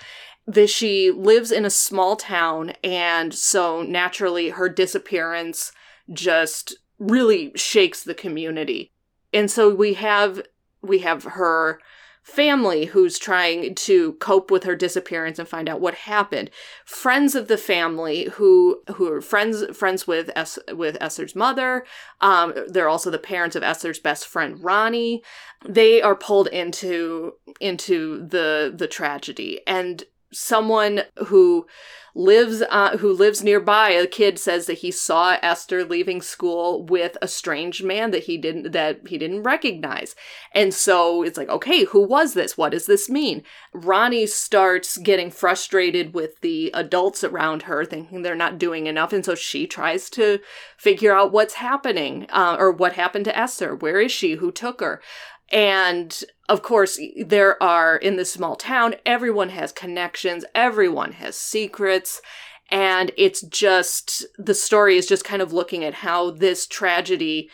That 0.46 0.70
she 0.70 1.10
lives 1.10 1.54
in 1.54 1.64
a 1.64 1.70
small 1.70 2.18
town, 2.18 2.74
and 2.84 3.34
so 3.34 3.82
naturally 3.82 4.50
her 4.50 4.68
disappearance 4.68 5.72
just 6.12 6.76
really 7.00 7.54
shakes 7.56 8.04
the 8.04 8.14
community. 8.14 8.92
And 9.32 9.50
so 9.50 9.74
we 9.74 9.94
have 9.94 10.42
we 10.82 11.00
have 11.00 11.24
her 11.24 11.80
family 12.24 12.86
who's 12.86 13.20
trying 13.20 13.76
to 13.76 14.14
cope 14.14 14.50
with 14.50 14.64
her 14.64 14.76
disappearance 14.76 15.38
and 15.38 15.48
find 15.48 15.70
out 15.70 15.82
what 15.82 15.94
happened. 15.94 16.50
Friends 16.86 17.36
of 17.36 17.50
the 17.50 17.58
family 17.58 18.30
who 18.34 18.82
who 18.96 19.12
are 19.12 19.22
friends 19.22 19.66
friends 19.78 20.08
with 20.08 20.32
es- 20.36 20.60
with 20.74 20.98
Esther's 21.02 21.36
mother. 21.36 21.86
Um, 22.22 22.54
they're 22.68 22.90
also 22.90 23.12
the 23.12 23.20
parents 23.20 23.56
of 23.56 23.64
Esther's 23.64 24.00
best 24.00 24.26
friend 24.26 24.64
Ronnie. 24.64 25.22
They 25.68 26.02
are 26.02 26.16
pulled 26.16 26.48
into 26.48 27.34
into 27.60 28.26
the 28.26 28.74
the 28.76 28.88
tragedy 28.88 29.60
and 29.68 30.04
someone 30.34 31.04
who 31.28 31.66
lives 32.16 32.62
uh, 32.70 32.98
who 32.98 33.12
lives 33.12 33.44
nearby 33.44 33.90
a 33.90 34.06
kid 34.06 34.38
says 34.38 34.68
that 34.68 34.80
he 34.80 34.92
saw 34.92 35.38
esther 35.42 35.84
leaving 35.84 36.22
school 36.22 36.84
with 36.84 37.18
a 37.22 37.28
strange 37.28 37.82
man 37.82 38.12
that 38.12 38.26
he 38.26 38.38
didn't 38.38 38.72
that 38.72 39.08
he 39.08 39.18
didn't 39.18 39.44
recognize. 39.44 40.16
And 40.54 40.74
so 40.74 41.24
it's 41.24 41.38
like 41.38 41.50
okay 41.50 41.86
who 41.86 42.02
was 42.06 42.34
this? 42.34 42.58
What 42.58 42.72
does 42.72 42.86
this 42.86 43.10
mean? 43.10 43.44
Ronnie 43.74 44.28
starts 44.28 44.98
getting 44.98 45.32
frustrated 45.32 46.14
with 46.14 46.40
the 46.42 46.70
adults 46.74 47.24
around 47.24 47.64
her 47.64 47.84
thinking 47.84 48.22
they're 48.22 48.36
not 48.36 48.60
doing 48.60 48.86
enough. 48.86 49.12
And 49.12 49.26
so 49.26 49.34
she 49.34 49.66
tries 49.66 50.10
to 50.12 50.40
figure 50.78 51.16
out 51.16 51.32
what's 51.32 51.56
happening 51.56 52.28
uh, 52.30 52.58
or 52.60 52.72
what 52.72 52.94
happened 52.94 53.26
to 53.26 53.38
esther. 53.38 53.76
Where 53.76 54.00
is 54.00 54.12
she? 54.12 54.36
Who 54.36 54.52
took 54.52 54.82
her 54.82 55.02
and 55.52 56.24
of 56.50 56.62
course, 56.62 57.00
there 57.26 57.62
are 57.62 57.96
in 57.96 58.16
this 58.16 58.34
small 58.34 58.56
town, 58.56 58.96
everyone 59.06 59.50
has 59.50 59.72
connections, 59.72 60.46
everyone 60.54 61.14
has 61.14 61.38
secrets. 61.38 62.22
And 62.70 63.12
it's 63.18 63.42
just, 63.42 64.26
the 64.38 64.54
story 64.54 64.98
is 64.98 65.06
just 65.06 65.24
kind 65.24 65.42
of 65.42 65.54
looking 65.54 65.84
at 65.84 65.96
how 65.96 66.32
this 66.32 66.66
tragedy 66.66 67.50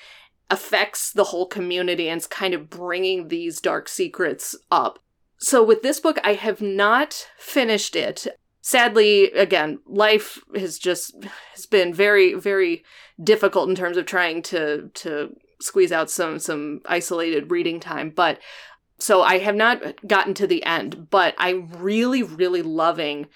affects 0.49 1.11
the 1.11 1.25
whole 1.25 1.45
community 1.45 2.07
and 2.07 2.17
it's 2.17 2.27
kind 2.27 2.53
of 2.53 2.69
bringing 2.69 3.27
these 3.27 3.61
dark 3.61 3.87
secrets 3.87 4.55
up. 4.71 4.99
So 5.37 5.63
with 5.63 5.83
this 5.83 5.99
book, 5.99 6.19
I 6.23 6.33
have 6.33 6.61
not 6.61 7.27
finished 7.37 7.95
it. 7.95 8.27
Sadly, 8.61 9.31
again, 9.31 9.79
life 9.85 10.39
has 10.55 10.77
just 10.77 11.15
has 11.53 11.65
been 11.65 11.93
very, 11.93 12.33
very 12.33 12.83
difficult 13.23 13.69
in 13.69 13.75
terms 13.75 13.97
of 13.97 14.05
trying 14.05 14.41
to 14.43 14.89
to 14.95 15.35
squeeze 15.61 15.91
out 15.91 16.09
some 16.09 16.39
some 16.39 16.81
isolated 16.85 17.51
reading 17.51 17.79
time 17.79 18.09
but 18.09 18.39
so 18.97 19.21
i 19.21 19.37
have 19.39 19.55
not 19.55 19.81
gotten 20.07 20.33
to 20.33 20.47
the 20.47 20.63
end 20.63 21.07
but 21.09 21.33
i'm 21.37 21.69
really 21.77 22.23
really 22.23 22.61
loving 22.61 23.27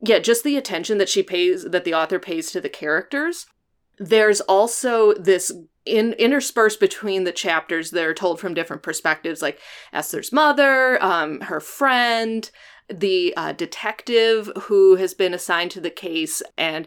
yeah 0.00 0.18
just 0.18 0.44
the 0.44 0.56
attention 0.56 0.98
that 0.98 1.08
she 1.08 1.22
pays 1.22 1.64
that 1.64 1.84
the 1.84 1.94
author 1.94 2.18
pays 2.18 2.50
to 2.50 2.60
the 2.60 2.68
characters 2.68 3.46
there's 3.98 4.40
also 4.42 5.14
this 5.14 5.52
in 5.84 6.14
interspersed 6.14 6.80
between 6.80 7.24
the 7.24 7.32
chapters 7.32 7.92
that 7.92 8.04
are 8.04 8.14
told 8.14 8.40
from 8.40 8.54
different 8.54 8.82
perspectives 8.82 9.40
like 9.40 9.58
esther's 9.92 10.32
mother 10.32 11.02
um, 11.02 11.40
her 11.42 11.60
friend 11.60 12.50
the 12.88 13.34
uh, 13.36 13.52
detective 13.52 14.50
who 14.62 14.96
has 14.96 15.14
been 15.14 15.34
assigned 15.34 15.70
to 15.70 15.80
the 15.80 15.90
case 15.90 16.42
and 16.56 16.86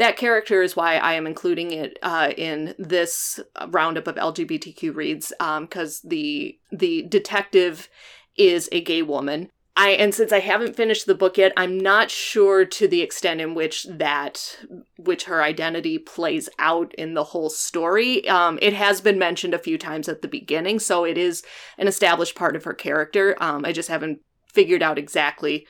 that 0.00 0.16
character 0.16 0.62
is 0.62 0.74
why 0.74 0.96
I 0.96 1.12
am 1.12 1.26
including 1.26 1.72
it 1.72 1.98
uh, 2.02 2.32
in 2.34 2.74
this 2.78 3.38
roundup 3.68 4.06
of 4.06 4.14
LGBTQ 4.14 4.96
reads 4.96 5.30
because 5.38 6.00
um, 6.02 6.08
the 6.08 6.58
the 6.72 7.02
detective 7.02 7.90
is 8.34 8.66
a 8.72 8.80
gay 8.80 9.02
woman. 9.02 9.50
I 9.76 9.90
and 9.90 10.14
since 10.14 10.32
I 10.32 10.40
haven't 10.40 10.76
finished 10.76 11.06
the 11.06 11.14
book 11.14 11.38
yet, 11.38 11.52
I'm 11.56 11.78
not 11.78 12.10
sure 12.10 12.64
to 12.64 12.88
the 12.88 13.02
extent 13.02 13.40
in 13.40 13.54
which 13.54 13.84
that 13.84 14.58
which 14.98 15.24
her 15.24 15.42
identity 15.42 15.98
plays 15.98 16.48
out 16.58 16.94
in 16.94 17.14
the 17.14 17.24
whole 17.24 17.50
story. 17.50 18.28
Um, 18.28 18.58
it 18.60 18.72
has 18.72 19.00
been 19.00 19.18
mentioned 19.18 19.54
a 19.54 19.58
few 19.58 19.78
times 19.78 20.08
at 20.08 20.22
the 20.22 20.28
beginning, 20.28 20.80
so 20.80 21.04
it 21.04 21.16
is 21.16 21.42
an 21.78 21.88
established 21.88 22.34
part 22.34 22.56
of 22.56 22.64
her 22.64 22.74
character. 22.74 23.36
Um, 23.40 23.64
I 23.64 23.72
just 23.72 23.88
haven't 23.88 24.20
figured 24.52 24.82
out 24.82 24.98
exactly 24.98 25.66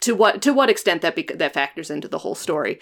to 0.00 0.14
what 0.14 0.42
to 0.42 0.52
what 0.52 0.68
extent 0.68 1.02
that 1.02 1.16
bec- 1.16 1.38
that 1.38 1.54
factors 1.54 1.90
into 1.90 2.08
the 2.08 2.18
whole 2.18 2.34
story 2.34 2.80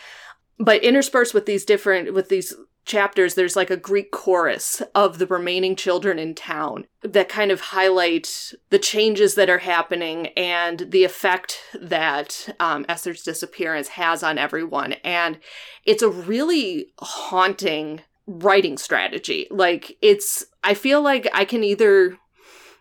but 0.58 0.82
interspersed 0.82 1.34
with 1.34 1.46
these 1.46 1.64
different 1.64 2.14
with 2.14 2.28
these 2.28 2.54
chapters 2.84 3.34
there's 3.34 3.56
like 3.56 3.70
a 3.70 3.76
greek 3.76 4.10
chorus 4.10 4.82
of 4.94 5.18
the 5.18 5.26
remaining 5.26 5.74
children 5.74 6.18
in 6.18 6.34
town 6.34 6.86
that 7.02 7.28
kind 7.28 7.50
of 7.50 7.60
highlight 7.60 8.52
the 8.70 8.78
changes 8.78 9.34
that 9.34 9.50
are 9.50 9.58
happening 9.58 10.28
and 10.28 10.90
the 10.90 11.04
effect 11.04 11.60
that 11.80 12.54
um, 12.60 12.84
esther's 12.88 13.22
disappearance 13.22 13.88
has 13.88 14.22
on 14.22 14.38
everyone. 14.38 14.94
And 15.04 15.38
it's 15.84 16.02
a 16.02 16.08
really 16.08 16.88
haunting 16.98 18.00
writing 18.26 18.78
strategy. 18.78 19.46
Like 19.50 19.96
it's 20.00 20.46
i 20.62 20.74
feel 20.74 21.02
like 21.02 21.28
i 21.34 21.44
can 21.44 21.62
either 21.62 22.16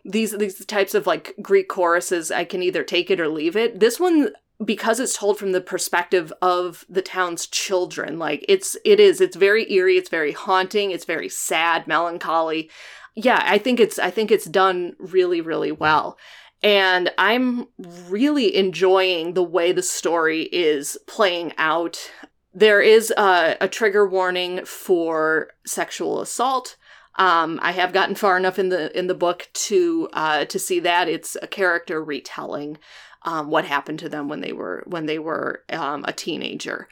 these 0.05 0.31
these 0.37 0.65
types 0.65 0.93
of 0.93 1.05
like 1.05 1.33
greek 1.41 1.67
choruses 1.67 2.31
i 2.31 2.43
can 2.43 2.61
either 2.61 2.83
take 2.83 3.11
it 3.11 3.19
or 3.19 3.27
leave 3.27 3.55
it. 3.55 3.79
This 3.79 3.99
one 3.99 4.33
because 4.63 4.99
it's 4.99 5.17
told 5.17 5.37
from 5.37 5.51
the 5.51 5.61
perspective 5.61 6.31
of 6.41 6.85
the 6.89 7.01
town's 7.01 7.47
children 7.47 8.19
like 8.19 8.45
it's 8.47 8.77
it 8.85 8.99
is 8.99 9.21
it's 9.21 9.35
very 9.35 9.71
eerie 9.71 9.97
it's 9.97 10.09
very 10.09 10.31
haunting 10.31 10.91
it's 10.91 11.05
very 11.05 11.29
sad 11.29 11.87
melancholy. 11.87 12.69
Yeah 13.15 13.43
i 13.45 13.57
think 13.57 13.79
it's 13.79 13.99
i 13.99 14.09
think 14.09 14.31
it's 14.31 14.45
done 14.45 14.95
really 14.99 15.41
really 15.41 15.71
well. 15.71 16.17
And 16.61 17.11
i'm 17.17 17.67
really 18.07 18.55
enjoying 18.55 19.33
the 19.33 19.43
way 19.43 19.71
the 19.71 19.83
story 19.83 20.43
is 20.51 20.97
playing 21.07 21.53
out. 21.57 22.11
There 22.55 22.81
is 22.81 23.11
a, 23.17 23.57
a 23.61 23.67
trigger 23.67 24.07
warning 24.07 24.63
for 24.63 25.49
sexual 25.65 26.21
assault. 26.21 26.77
Um, 27.15 27.59
I 27.61 27.71
have 27.71 27.93
gotten 27.93 28.15
far 28.15 28.37
enough 28.37 28.57
in 28.57 28.69
the 28.69 28.97
in 28.97 29.07
the 29.07 29.13
book 29.13 29.47
to 29.53 30.09
uh, 30.13 30.45
to 30.45 30.57
see 30.57 30.79
that. 30.79 31.07
It's 31.07 31.37
a 31.41 31.47
character 31.47 32.03
retelling 32.03 32.77
um, 33.25 33.49
what 33.49 33.65
happened 33.65 33.99
to 33.99 34.09
them 34.09 34.27
when 34.27 34.41
they 34.41 34.53
were 34.53 34.83
when 34.85 35.05
they 35.05 35.19
were 35.19 35.63
um, 35.69 36.03
a 36.07 36.13
teenager. 36.13 36.87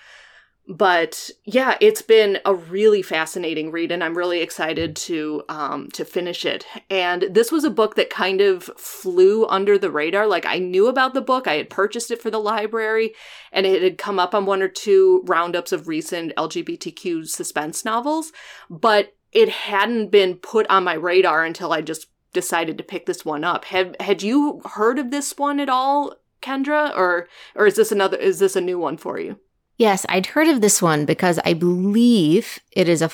But 0.68 1.32
yeah, 1.44 1.76
it's 1.82 2.04
been 2.04 2.40
a 2.46 2.54
really 2.54 3.02
fascinating 3.02 3.72
read, 3.72 3.92
and 3.92 4.04
I'm 4.04 4.18
really 4.18 4.42
excited 4.42 4.96
to 4.98 5.44
um, 5.50 5.90
to 5.94 6.06
finish 6.06 6.46
it. 6.46 6.66
And 6.90 7.24
this 7.32 7.52
was 7.52 7.64
a 7.64 7.70
book 7.70 7.96
that 7.96 8.10
kind 8.10 8.42
of 8.42 8.64
flew 8.78 9.48
under 9.48 9.78
the 9.78 9.92
radar. 9.92 10.28
Like 10.28 10.46
I 10.46 10.60
knew 10.60 10.88
about 10.88 11.14
the 11.14 11.22
book, 11.22 11.48
I 11.48 11.56
had 11.56 11.70
purchased 11.70 12.12
it 12.12 12.22
for 12.22 12.30
the 12.30 12.40
library, 12.40 13.14
and 13.52 13.66
it 13.66 13.82
had 13.82 13.98
come 13.98 14.20
up 14.20 14.36
on 14.36 14.46
one 14.46 14.62
or 14.62 14.70
two 14.70 15.24
roundups 15.26 15.72
of 15.72 15.88
recent 15.88 16.34
LGBTQ 16.38 17.28
suspense 17.28 17.84
novels, 17.84 18.32
but 18.70 19.16
it 19.32 19.50
hadn't 19.50 20.12
been 20.12 20.36
put 20.36 20.68
on 20.70 20.84
my 20.84 20.94
radar 20.94 21.44
until 21.44 21.74
I 21.74 21.82
just 21.82 22.08
decided 22.34 22.78
to 22.78 22.84
pick 22.84 23.06
this 23.08 23.26
one 23.26 23.44
up. 23.44 23.66
Had 23.66 23.98
had 24.00 24.24
you 24.24 24.62
heard 24.64 25.00
of 25.00 25.12
this 25.12 25.38
one 25.38 25.60
at 25.60 25.70
all 25.70 26.16
Kendra, 26.42 26.96
or 26.96 27.28
or 27.56 27.68
is 27.68 27.76
this 27.76 27.92
another? 27.92 28.18
Is 28.18 28.40
this 28.40 28.56
a 28.56 28.62
new 28.62 28.80
one 28.80 28.98
for 28.98 29.20
you? 29.20 29.40
Yes, 29.78 30.06
I'd 30.10 30.28
heard 30.28 30.48
of 30.48 30.62
this 30.62 30.82
one 30.82 31.06
because 31.06 31.40
I 31.44 31.54
believe 31.54 32.60
it 32.72 32.88
is 32.88 33.02
a 33.02 33.12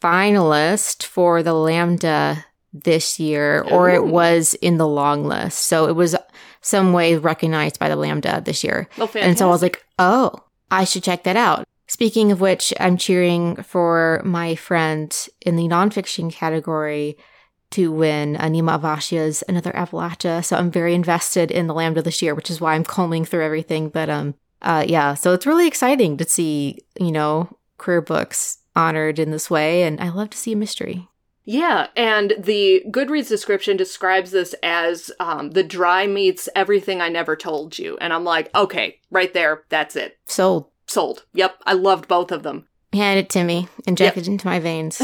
finalist 0.00 1.04
for 1.04 1.42
the 1.42 1.52
Lambda 1.52 2.44
this 2.72 3.18
year, 3.18 3.62
or 3.62 3.90
it 3.90 4.04
was 4.04 4.54
in 4.54 4.78
the 4.78 4.86
long 4.86 5.24
list. 5.24 5.60
So 5.60 5.88
it 5.88 5.96
was 5.96 6.14
some 6.60 6.92
way 6.92 7.16
recognized 7.16 7.78
by 7.78 7.88
the 7.88 7.96
Lambda 7.96 8.42
this 8.44 8.62
year. 8.62 8.88
Oh, 8.98 9.10
and 9.14 9.38
so 9.38 9.48
I 9.48 9.50
was 9.50 9.62
like, 9.62 9.84
oh, 9.98 10.44
I 10.70 10.84
should 10.84 11.02
check 11.02 11.24
that 11.24 11.36
out. 11.36 11.66
Speaking 11.86 12.30
of 12.30 12.40
which, 12.40 12.74
I'm 12.78 12.98
cheering 12.98 13.56
for 13.56 14.20
my 14.24 14.54
friend 14.54 15.14
in 15.40 15.56
the 15.56 15.68
nonfiction 15.68 16.30
category 16.30 17.16
to 17.70 17.92
win 17.92 18.34
Neema 18.34 18.80
Avashia's 18.80 19.44
Another 19.48 19.72
Appalachia. 19.72 20.44
So 20.44 20.56
I'm 20.56 20.70
very 20.70 20.94
invested 20.94 21.50
in 21.50 21.66
the 21.66 21.74
Lambda 21.74 22.02
this 22.02 22.22
year, 22.22 22.34
which 22.34 22.50
is 22.50 22.60
why 22.60 22.74
I'm 22.74 22.84
combing 22.84 23.24
through 23.24 23.44
everything. 23.44 23.88
But 23.88 24.08
um, 24.08 24.34
uh, 24.62 24.84
yeah, 24.86 25.14
so 25.14 25.32
it's 25.32 25.46
really 25.46 25.66
exciting 25.66 26.16
to 26.16 26.24
see, 26.24 26.78
you 26.98 27.12
know, 27.12 27.56
queer 27.76 28.00
books 28.00 28.58
honored 28.74 29.18
in 29.18 29.30
this 29.30 29.50
way. 29.50 29.82
And 29.82 30.00
I 30.00 30.08
love 30.08 30.30
to 30.30 30.38
see 30.38 30.52
a 30.52 30.56
mystery. 30.56 31.08
Yeah, 31.50 31.86
and 31.96 32.34
the 32.38 32.82
Goodreads 32.90 33.28
description 33.28 33.78
describes 33.78 34.32
this 34.32 34.54
as 34.62 35.10
um, 35.18 35.52
the 35.52 35.62
dry 35.62 36.06
meets 36.06 36.46
everything 36.54 37.00
I 37.00 37.08
never 37.08 37.36
told 37.36 37.78
you. 37.78 37.96
And 38.02 38.12
I'm 38.12 38.24
like, 38.24 38.54
okay, 38.54 39.00
right 39.10 39.32
there, 39.32 39.64
that's 39.70 39.96
it. 39.96 40.18
Sold. 40.26 40.66
Sold. 40.86 41.24
Yep, 41.32 41.62
I 41.64 41.72
loved 41.72 42.06
both 42.06 42.32
of 42.32 42.42
them. 42.42 42.68
Hand 42.92 43.18
it 43.18 43.30
to 43.30 43.44
me, 43.44 43.66
inject 43.86 44.18
yep. 44.18 44.26
it 44.26 44.28
into 44.28 44.46
my 44.46 44.58
veins. 44.58 45.00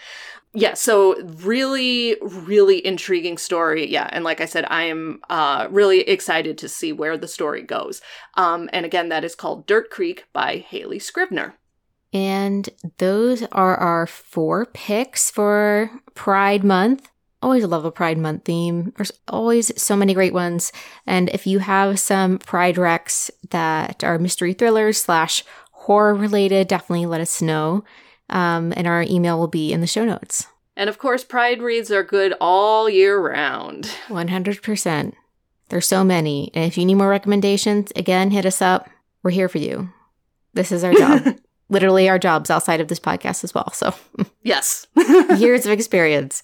yeah 0.54 0.74
so 0.74 1.20
really 1.22 2.16
really 2.22 2.84
intriguing 2.84 3.38
story. 3.38 3.90
Yeah 3.90 4.08
and 4.12 4.24
like 4.24 4.40
i 4.40 4.44
said 4.44 4.64
i 4.68 4.82
am 4.82 5.20
uh, 5.30 5.68
really 5.70 6.00
excited 6.00 6.58
to 6.58 6.68
see 6.68 6.92
where 6.92 7.16
the 7.16 7.28
story 7.28 7.62
goes. 7.62 8.00
Um, 8.34 8.68
and 8.72 8.84
again 8.86 9.08
that 9.10 9.24
is 9.24 9.34
called 9.34 9.66
dirt 9.66 9.90
creek 9.90 10.26
by 10.32 10.58
Hayley 10.58 10.98
Scrivenor 10.98 11.54
and 12.12 12.68
those 12.98 13.42
are 13.52 13.76
our 13.76 14.06
four 14.06 14.66
picks 14.66 15.30
for 15.30 15.90
pride 16.14 16.62
month. 16.62 17.08
Always 17.40 17.64
love 17.64 17.84
a 17.84 17.90
pride 17.90 18.18
month 18.18 18.44
theme. 18.44 18.92
There's 18.96 19.12
always 19.26 19.72
so 19.80 19.96
many 19.96 20.14
great 20.14 20.34
ones. 20.34 20.72
And 21.06 21.28
if 21.30 21.46
you 21.46 21.58
have 21.60 21.98
some 21.98 22.38
pride 22.38 22.76
recs 22.76 23.30
that 23.50 24.04
are 24.04 24.18
mystery 24.18 24.52
thrillers 24.52 24.98
slash 24.98 25.42
horror 25.72 26.14
related 26.14 26.68
definitely 26.68 27.06
let 27.06 27.20
us 27.20 27.42
know 27.42 27.82
um, 28.30 28.72
and 28.76 28.86
our 28.86 29.02
email 29.02 29.38
will 29.38 29.48
be 29.48 29.72
in 29.72 29.80
the 29.80 29.86
show 29.86 30.04
notes. 30.04 30.46
And 30.76 30.88
of 30.88 30.98
course, 30.98 31.22
Pride 31.24 31.60
reads 31.60 31.90
are 31.90 32.02
good 32.02 32.34
all 32.40 32.88
year 32.88 33.20
round. 33.20 33.90
100%. 34.08 35.12
There's 35.68 35.86
so 35.86 36.02
many. 36.04 36.50
And 36.54 36.64
if 36.64 36.76
you 36.78 36.84
need 36.84 36.94
more 36.94 37.08
recommendations, 37.08 37.92
again, 37.96 38.30
hit 38.30 38.46
us 38.46 38.62
up. 38.62 38.88
We're 39.22 39.30
here 39.30 39.48
for 39.48 39.58
you. 39.58 39.90
This 40.54 40.72
is 40.72 40.82
our 40.84 40.92
job. 40.94 41.38
Literally 41.68 42.08
our 42.08 42.18
jobs 42.18 42.50
outside 42.50 42.80
of 42.80 42.88
this 42.88 43.00
podcast 43.00 43.44
as 43.44 43.54
well. 43.54 43.70
So, 43.72 43.94
yes. 44.42 44.86
years 45.38 45.64
of 45.64 45.72
experience. 45.72 46.42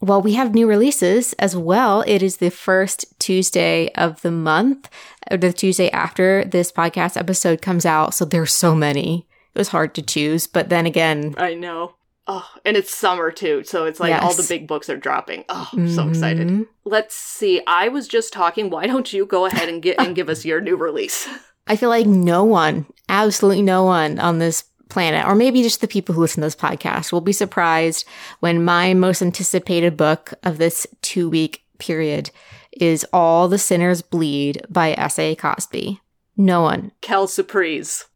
well, 0.00 0.22
we 0.22 0.34
have 0.34 0.54
new 0.54 0.68
releases 0.68 1.32
as 1.34 1.56
well. 1.56 2.04
It 2.06 2.22
is 2.22 2.36
the 2.36 2.50
first 2.50 3.04
Tuesday 3.18 3.90
of 3.94 4.22
the 4.22 4.30
month, 4.30 4.88
or 5.30 5.36
the 5.36 5.52
Tuesday 5.52 5.90
after 5.90 6.44
this 6.44 6.70
podcast 6.70 7.16
episode 7.16 7.62
comes 7.62 7.84
out. 7.86 8.14
So 8.14 8.24
there's 8.24 8.52
so 8.52 8.74
many. 8.74 9.26
It 9.54 9.58
was 9.58 9.68
hard 9.68 9.94
to 9.94 10.02
choose. 10.02 10.46
But 10.46 10.68
then 10.68 10.86
again, 10.86 11.34
I 11.36 11.54
know. 11.54 11.94
Oh, 12.28 12.48
and 12.64 12.76
it's 12.76 12.94
summer 12.94 13.32
too, 13.32 13.64
so 13.64 13.84
it's 13.84 13.98
like 13.98 14.22
all 14.22 14.32
the 14.32 14.46
big 14.48 14.68
books 14.68 14.88
are 14.88 14.96
dropping. 14.96 15.44
Oh, 15.48 15.68
I'm 15.72 15.88
so 15.88 16.08
excited. 16.08 16.46
Mhm. 16.48 16.66
Let's 16.84 17.16
see. 17.16 17.60
I 17.66 17.88
was 17.88 18.06
just 18.06 18.32
talking. 18.32 18.70
Why 18.70 18.86
don't 18.86 19.12
you 19.12 19.26
go 19.26 19.44
ahead 19.46 19.68
and 19.68 19.82
get 19.82 20.00
and 20.00 20.14
give 20.14 20.28
us 20.28 20.44
your 20.44 20.60
new 20.60 20.76
release? 20.76 21.28
I 21.66 21.76
feel 21.76 21.88
like 21.88 22.06
no 22.06 22.44
one, 22.44 22.86
absolutely 23.08 23.62
no 23.62 23.84
one 23.84 24.18
on 24.20 24.38
this 24.38 24.64
planet, 24.88 25.26
or 25.26 25.34
maybe 25.34 25.62
just 25.62 25.80
the 25.80 25.88
people 25.88 26.14
who 26.14 26.20
listen 26.20 26.42
to 26.42 26.46
this 26.46 26.56
podcast, 26.56 27.12
will 27.12 27.20
be 27.20 27.32
surprised 27.32 28.04
when 28.40 28.64
my 28.64 28.94
most 28.94 29.22
anticipated 29.22 29.96
book 29.96 30.34
of 30.44 30.58
this 30.58 30.86
two 31.02 31.28
week 31.28 31.62
period 31.78 32.30
is 32.72 33.04
All 33.12 33.48
the 33.48 33.58
Sinners 33.58 34.00
Bleed 34.02 34.64
by 34.68 34.92
S.A. 34.92 35.34
Cosby. 35.34 36.00
No 36.36 36.62
one. 36.62 36.92
Kel 37.00 37.26
Surprise. 37.26 38.06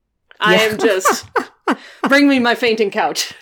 I 0.40 0.56
am 0.56 0.78
just 0.78 1.26
bring 2.08 2.28
me 2.28 2.38
my 2.38 2.54
fainting 2.54 2.90
couch. 2.90 3.34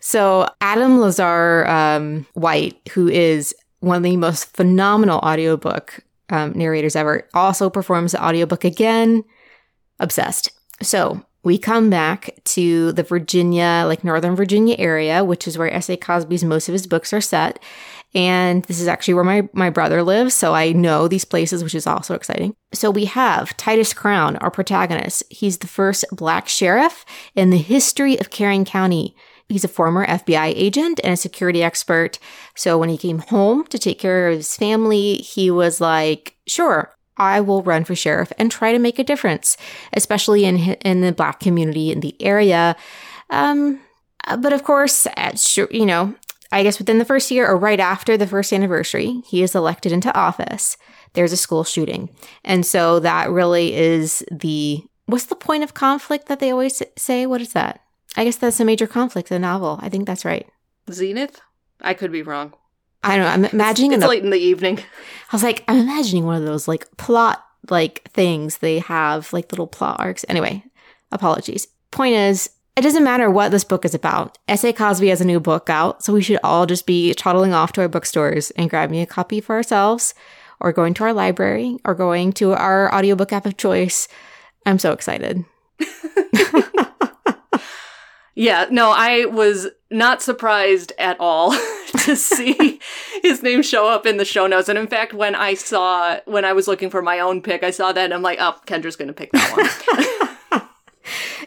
So, 0.00 0.48
Adam 0.60 1.00
Lazarre 1.00 1.68
um, 1.68 2.26
White, 2.32 2.80
who 2.92 3.08
is 3.08 3.54
one 3.80 3.98
of 3.98 4.02
the 4.02 4.16
most 4.16 4.56
phenomenal 4.56 5.18
audiobook 5.18 6.00
um, 6.30 6.52
narrators 6.52 6.96
ever, 6.96 7.28
also 7.34 7.68
performs 7.68 8.12
the 8.12 8.24
audiobook 8.24 8.64
again. 8.64 9.24
Obsessed. 9.98 10.50
So, 10.82 11.24
we 11.42 11.56
come 11.58 11.88
back 11.88 12.30
to 12.44 12.92
the 12.92 13.02
Virginia, 13.02 13.84
like 13.86 14.04
Northern 14.04 14.36
Virginia 14.36 14.76
area, 14.78 15.24
which 15.24 15.46
is 15.46 15.56
where 15.56 15.72
S.A. 15.72 15.96
Cosby's 15.96 16.44
most 16.44 16.68
of 16.68 16.72
his 16.72 16.86
books 16.86 17.12
are 17.12 17.20
set. 17.20 17.58
And 18.14 18.64
this 18.64 18.80
is 18.80 18.88
actually 18.88 19.14
where 19.14 19.24
my, 19.24 19.48
my 19.52 19.70
brother 19.70 20.02
lives, 20.02 20.34
so 20.34 20.52
I 20.52 20.72
know 20.72 21.06
these 21.06 21.24
places, 21.24 21.62
which 21.62 21.76
is 21.76 21.86
also 21.86 22.14
exciting. 22.14 22.56
So 22.72 22.90
we 22.90 23.04
have 23.04 23.56
Titus 23.56 23.92
Crown, 23.92 24.36
our 24.36 24.50
protagonist. 24.50 25.22
He's 25.30 25.58
the 25.58 25.68
first 25.68 26.04
black 26.10 26.48
sheriff 26.48 27.04
in 27.34 27.50
the 27.50 27.58
history 27.58 28.18
of 28.18 28.30
Charon 28.30 28.64
County. 28.64 29.14
He's 29.48 29.64
a 29.64 29.68
former 29.68 30.06
FBI 30.06 30.52
agent 30.56 31.00
and 31.02 31.12
a 31.12 31.16
security 31.16 31.62
expert. 31.62 32.18
So 32.56 32.78
when 32.78 32.88
he 32.88 32.96
came 32.96 33.18
home 33.18 33.64
to 33.66 33.78
take 33.78 33.98
care 33.98 34.28
of 34.28 34.36
his 34.36 34.56
family, 34.56 35.16
he 35.16 35.50
was 35.50 35.80
like, 35.80 36.36
sure, 36.46 36.94
I 37.16 37.40
will 37.40 37.62
run 37.62 37.84
for 37.84 37.94
sheriff 37.94 38.32
and 38.38 38.50
try 38.50 38.72
to 38.72 38.78
make 38.78 38.98
a 38.98 39.04
difference, 39.04 39.56
especially 39.92 40.44
in 40.44 40.56
in 40.56 41.02
the 41.02 41.12
black 41.12 41.38
community 41.38 41.92
in 41.92 42.00
the 42.00 42.14
area. 42.20 42.76
Um, 43.28 43.80
uh, 44.26 44.36
but 44.36 44.52
of 44.52 44.64
course, 44.64 45.06
at 45.16 45.56
you 45.56 45.84
know, 45.84 46.14
I 46.52 46.62
guess 46.62 46.78
within 46.78 46.98
the 46.98 47.04
first 47.04 47.30
year 47.30 47.46
or 47.48 47.56
right 47.56 47.78
after 47.80 48.16
the 48.16 48.26
first 48.26 48.52
anniversary, 48.52 49.22
he 49.26 49.42
is 49.42 49.54
elected 49.54 49.92
into 49.92 50.14
office. 50.16 50.76
There's 51.12 51.32
a 51.32 51.36
school 51.36 51.64
shooting, 51.64 52.10
and 52.44 52.64
so 52.66 53.00
that 53.00 53.30
really 53.30 53.74
is 53.74 54.24
the 54.30 54.82
what's 55.06 55.26
the 55.26 55.34
point 55.36 55.64
of 55.64 55.74
conflict 55.74 56.26
that 56.26 56.38
they 56.40 56.50
always 56.50 56.82
say? 56.96 57.26
What 57.26 57.40
is 57.40 57.52
that? 57.52 57.80
I 58.16 58.24
guess 58.24 58.36
that's 58.36 58.60
a 58.60 58.64
major 58.64 58.86
conflict 58.86 59.30
in 59.30 59.34
the 59.36 59.46
novel. 59.46 59.78
I 59.82 59.88
think 59.88 60.06
that's 60.06 60.24
right. 60.24 60.46
Zenith? 60.90 61.40
I 61.80 61.94
could 61.94 62.12
be 62.12 62.22
wrong. 62.22 62.54
I 63.02 63.16
don't 63.16 63.24
know. 63.24 63.30
I'm 63.32 63.44
imagining 63.52 63.92
It's 63.92 64.02
an- 64.02 64.10
late 64.10 64.22
in 64.24 64.30
the 64.30 64.38
evening. 64.38 64.78
I 65.32 65.36
was 65.36 65.42
like, 65.42 65.64
I'm 65.68 65.78
imagining 65.78 66.26
one 66.26 66.36
of 66.36 66.44
those 66.44 66.68
like 66.68 66.86
plot 66.96 67.44
like 67.70 68.02
things 68.12 68.58
they 68.58 68.78
have, 68.80 69.32
like 69.32 69.52
little 69.52 69.66
plot 69.66 69.96
arcs. 70.00 70.24
Anyway, 70.28 70.64
apologies. 71.12 71.66
Point 71.90 72.14
is, 72.14 72.50
it 72.76 72.82
doesn't 72.82 73.04
matter 73.04 73.30
what 73.30 73.50
this 73.50 73.64
book 73.64 73.84
is 73.84 73.94
about. 73.94 74.38
S.A. 74.48 74.72
Cosby 74.72 75.08
has 75.08 75.20
a 75.20 75.26
new 75.26 75.40
book 75.40 75.68
out, 75.68 76.02
so 76.04 76.12
we 76.12 76.22
should 76.22 76.38
all 76.42 76.66
just 76.66 76.86
be 76.86 77.12
toddling 77.14 77.52
off 77.52 77.72
to 77.72 77.80
our 77.80 77.88
bookstores 77.88 78.50
and 78.52 78.70
grabbing 78.70 79.00
a 79.00 79.06
copy 79.06 79.40
for 79.40 79.56
ourselves, 79.56 80.14
or 80.60 80.72
going 80.72 80.94
to 80.94 81.04
our 81.04 81.12
library, 81.12 81.78
or 81.84 81.94
going 81.94 82.32
to 82.34 82.52
our 82.52 82.94
audiobook 82.94 83.32
app 83.32 83.46
of 83.46 83.56
choice. 83.56 84.08
I'm 84.66 84.78
so 84.78 84.92
excited. 84.92 85.44
Yeah, 88.40 88.68
no, 88.70 88.90
I 88.90 89.26
was 89.26 89.68
not 89.90 90.22
surprised 90.22 90.94
at 90.98 91.18
all 91.20 91.52
to 92.04 92.16
see 92.16 92.80
his 93.22 93.42
name 93.42 93.62
show 93.62 93.86
up 93.86 94.06
in 94.06 94.16
the 94.16 94.24
show 94.24 94.46
notes. 94.46 94.70
And 94.70 94.78
in 94.78 94.86
fact, 94.86 95.12
when 95.12 95.34
I 95.34 95.52
saw, 95.52 96.20
when 96.24 96.46
I 96.46 96.54
was 96.54 96.66
looking 96.66 96.88
for 96.88 97.02
my 97.02 97.18
own 97.18 97.42
pick, 97.42 97.62
I 97.62 97.70
saw 97.70 97.92
that 97.92 98.02
and 98.02 98.14
I'm 98.14 98.22
like, 98.22 98.38
oh, 98.40 98.56
Kendra's 98.64 98.96
going 98.96 99.08
to 99.08 99.14
pick 99.14 99.32
that 99.32 100.20
one. 100.20 100.28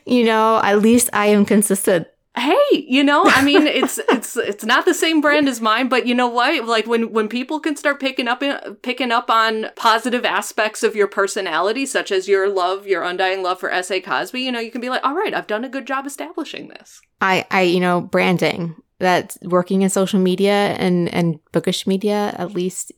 You 0.05 0.23
know, 0.23 0.59
at 0.63 0.81
least 0.81 1.09
I 1.13 1.27
am 1.27 1.45
consistent. 1.45 2.07
hey, 2.35 2.57
you 2.71 3.03
know, 3.03 3.23
I 3.25 3.43
mean, 3.43 3.67
it's 3.67 3.99
it's 4.09 4.35
it's 4.35 4.65
not 4.65 4.85
the 4.85 4.93
same 4.93 5.21
brand 5.21 5.47
as 5.47 5.61
mine, 5.61 5.87
but 5.87 6.07
you 6.07 6.15
know 6.15 6.27
what? 6.27 6.65
Like 6.65 6.87
when 6.87 7.11
when 7.11 7.29
people 7.29 7.59
can 7.59 7.75
start 7.75 7.99
picking 7.99 8.27
up 8.27 8.41
picking 8.81 9.11
up 9.11 9.29
on 9.29 9.67
positive 9.75 10.25
aspects 10.25 10.81
of 10.81 10.95
your 10.95 11.07
personality, 11.07 11.85
such 11.85 12.11
as 12.11 12.27
your 12.27 12.49
love, 12.49 12.87
your 12.87 13.03
undying 13.03 13.43
love 13.43 13.59
for 13.59 13.71
S.A. 13.71 14.01
Cosby, 14.01 14.41
you 14.41 14.51
know, 14.51 14.59
you 14.59 14.71
can 14.71 14.81
be 14.81 14.89
like, 14.89 15.03
all 15.03 15.15
right, 15.15 15.33
I've 15.33 15.47
done 15.47 15.63
a 15.63 15.69
good 15.69 15.85
job 15.85 16.07
establishing 16.07 16.69
this. 16.69 17.01
I, 17.21 17.45
I, 17.51 17.61
you 17.61 17.79
know, 17.79 18.01
branding 18.01 18.75
that's 18.99 19.37
working 19.43 19.81
in 19.81 19.89
social 19.89 20.19
media 20.19 20.75
and, 20.79 21.13
and 21.13 21.39
bookish 21.51 21.85
media, 21.85 22.33
at 22.37 22.53
least, 22.53 22.91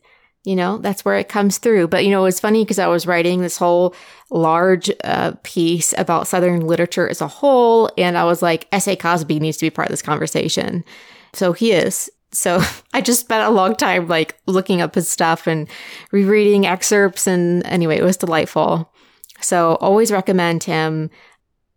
you 0.46 0.56
know, 0.56 0.78
that's 0.78 1.04
where 1.04 1.18
it 1.18 1.28
comes 1.28 1.58
through. 1.58 1.88
But, 1.88 2.06
you 2.06 2.12
know, 2.12 2.26
it's 2.26 2.40
funny 2.40 2.64
because 2.64 2.80
I 2.80 2.88
was 2.88 3.08
writing 3.08 3.42
this 3.42 3.58
whole 3.58 3.96
large 4.30 4.92
uh, 5.04 5.34
piece 5.44 5.94
about 5.98 6.28
Southern 6.28 6.68
literature 6.68 7.10
as 7.10 7.20
a 7.20 7.28
whole. 7.28 7.90
And 7.98 8.16
I 8.18 8.26
was 8.26 8.44
like, 8.44 8.68
S.A. 8.72 8.96
Cosby 8.96 9.40
needs 9.40 9.58
to 9.58 9.66
be 9.66 9.72
part 9.72 9.88
of 9.88 9.92
this 9.92 10.04
conversation. 10.04 10.86
So 11.34 11.52
he 11.52 11.72
is. 11.72 12.12
So 12.32 12.62
I 12.94 13.02
just 13.02 13.22
spent 13.22 13.48
a 13.48 13.52
long 13.52 13.76
time 13.76 14.08
like 14.08 14.40
looking 14.46 14.82
up 14.82 14.96
his 14.96 15.10
stuff 15.10 15.48
and 15.48 15.68
rereading 16.12 16.68
excerpts. 16.68 17.26
And 17.26 17.66
anyway, 17.66 17.98
it 17.98 18.04
was 18.04 18.18
delightful. 18.18 18.94
So 19.42 19.76
always 19.76 20.12
recommend 20.12 20.64
him. 20.64 21.10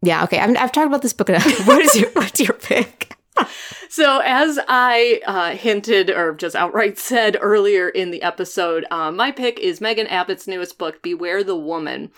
Yeah, 0.02 0.24
okay. 0.24 0.38
I've, 0.38 0.56
I've 0.56 0.72
talked 0.72 0.86
about 0.86 1.02
this 1.02 1.14
book 1.14 1.30
enough. 1.30 1.44
What 1.66 1.82
is 1.82 1.96
your 1.96 2.10
what's 2.10 2.38
your 2.38 2.52
pick? 2.52 3.17
So, 3.90 4.20
as 4.24 4.58
I 4.68 5.20
uh, 5.26 5.50
hinted 5.56 6.10
or 6.10 6.34
just 6.34 6.54
outright 6.54 6.98
said 7.08 7.38
earlier 7.40 7.88
in 7.88 8.10
the 8.10 8.22
episode, 8.22 8.84
uh, 8.90 9.10
my 9.10 9.32
pick 9.32 9.58
is 9.58 9.80
Megan 9.80 10.06
Abbott's 10.06 10.46
newest 10.46 10.78
book, 10.78 11.02
Beware 11.02 11.42
the 11.42 11.56
Woman. 11.56 12.10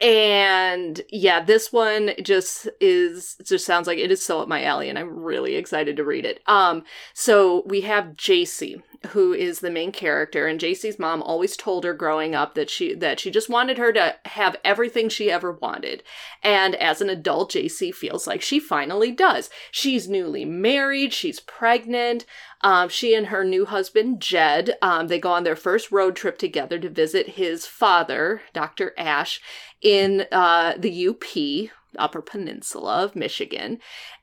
And 0.00 1.00
yeah, 1.10 1.44
this 1.44 1.72
one 1.72 2.10
just 2.22 2.68
is 2.80 3.36
just 3.44 3.64
sounds 3.64 3.86
like 3.86 3.98
it 3.98 4.10
is 4.10 4.20
so 4.20 4.40
up 4.40 4.48
my 4.48 4.64
alley, 4.64 4.88
and 4.88 4.98
I'm 4.98 5.22
really 5.22 5.54
excited 5.54 5.96
to 5.96 6.04
read 6.04 6.24
it. 6.24 6.40
Um, 6.46 6.82
so 7.14 7.62
we 7.66 7.82
have 7.82 8.16
JC, 8.16 8.82
who 9.08 9.32
is 9.32 9.60
the 9.60 9.70
main 9.70 9.92
character, 9.92 10.46
and 10.46 10.60
JC's 10.60 10.98
mom 10.98 11.22
always 11.22 11.56
told 11.56 11.84
her 11.84 11.94
growing 11.94 12.34
up 12.34 12.54
that 12.54 12.70
she 12.70 12.94
that 12.94 13.20
she 13.20 13.30
just 13.30 13.48
wanted 13.48 13.78
her 13.78 13.92
to 13.92 14.16
have 14.26 14.56
everything 14.64 15.08
she 15.08 15.30
ever 15.30 15.52
wanted. 15.52 16.02
And 16.42 16.74
as 16.76 17.00
an 17.00 17.10
adult, 17.10 17.52
JC 17.52 17.94
feels 17.94 18.26
like 18.26 18.42
she 18.42 18.60
finally 18.60 19.10
does. 19.10 19.50
She's 19.70 20.08
newly 20.08 20.44
married, 20.44 21.12
she's 21.12 21.40
pregnant. 21.40 22.24
Um, 22.60 22.88
she 22.88 23.14
and 23.14 23.26
her 23.26 23.44
new 23.44 23.66
husband, 23.66 24.20
Jed, 24.20 24.76
um, 24.80 25.08
they 25.08 25.18
go 25.18 25.32
on 25.32 25.44
their 25.44 25.56
first 25.56 25.90
road 25.90 26.14
trip 26.14 26.38
together 26.38 26.78
to 26.78 26.88
visit 26.88 27.30
his 27.30 27.66
father, 27.66 28.42
Dr. 28.52 28.94
Ash, 28.96 29.40
in 29.80 30.26
uh, 30.30 30.74
the 30.78 31.08
UP, 31.08 31.70
Upper 31.98 32.22
Peninsula 32.22 33.04
of 33.04 33.16
Michigan. 33.16 33.80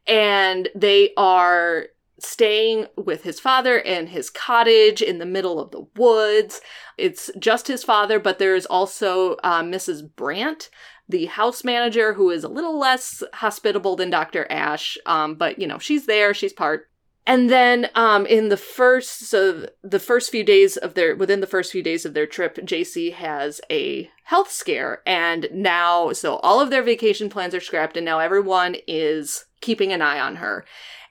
And 0.08 0.70
they 0.74 1.14
are 1.18 1.88
staying 2.20 2.88
with 2.96 3.24
his 3.24 3.40
father 3.40 3.78
in 3.78 4.08
his 4.08 4.30
cottage 4.30 5.02
in 5.02 5.20
the 5.20 5.26
middle 5.26 5.60
of 5.60 5.72
the 5.72 5.86
woods. 5.96 6.62
It's 6.98 7.30
just 7.40 7.68
his 7.68 7.84
father, 7.84 8.20
but 8.20 8.40
there's 8.40 8.66
also 8.66 9.36
uh, 9.44 9.62
Mrs. 9.62 10.04
Brandt, 10.16 10.70
the 11.08 11.26
house 11.26 11.64
manager, 11.64 12.14
who 12.14 12.30
is 12.30 12.44
a 12.44 12.50
little 12.50 12.78
less 12.78 13.24
hospitable 13.34 13.96
than 13.96 14.10
Dr. 14.10 14.46
Ash. 14.52 14.98
Um, 15.06 15.36
but 15.36 15.60
you 15.60 15.68
know, 15.68 15.80
she's 15.80 16.06
there, 16.06 16.34
she's 16.34 16.54
part. 16.54 16.90
And 17.30 17.48
then 17.48 17.90
um, 17.94 18.26
in 18.26 18.50
the 18.50 18.58
first, 18.58 19.28
so 19.30 19.68
the 19.84 20.00
first 20.00 20.32
few 20.32 20.44
days 20.44 20.78
of 20.78 20.96
their, 20.96 21.16
within 21.16 21.42
the 21.42 21.48
first 21.48 21.72
few 21.72 21.84
days 21.84 22.04
of 22.04 22.16
their 22.16 22.26
trip, 22.26 22.56
JC 22.56 23.14
has 23.14 23.62
a 23.70 24.10
health 24.24 24.50
scare. 24.52 25.04
And 25.06 25.48
now, 25.54 26.12
so 26.14 26.38
all 26.38 26.60
of 26.60 26.72
their 26.72 26.82
vacation 26.82 27.30
plans 27.30 27.54
are 27.54 27.60
scrapped, 27.60 27.98
and 27.98 28.06
now 28.06 28.18
everyone 28.18 28.78
is 28.88 29.46
keeping 29.62 29.94
an 29.94 30.02
eye 30.02 30.20
on 30.20 30.38
her. 30.38 30.66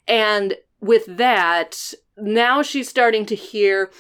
And 0.09 0.57
with 0.81 1.05
that, 1.07 1.93
now 2.17 2.63
she's 2.63 2.89
starting 2.89 3.27
to 3.27 3.35
hear 3.35 3.91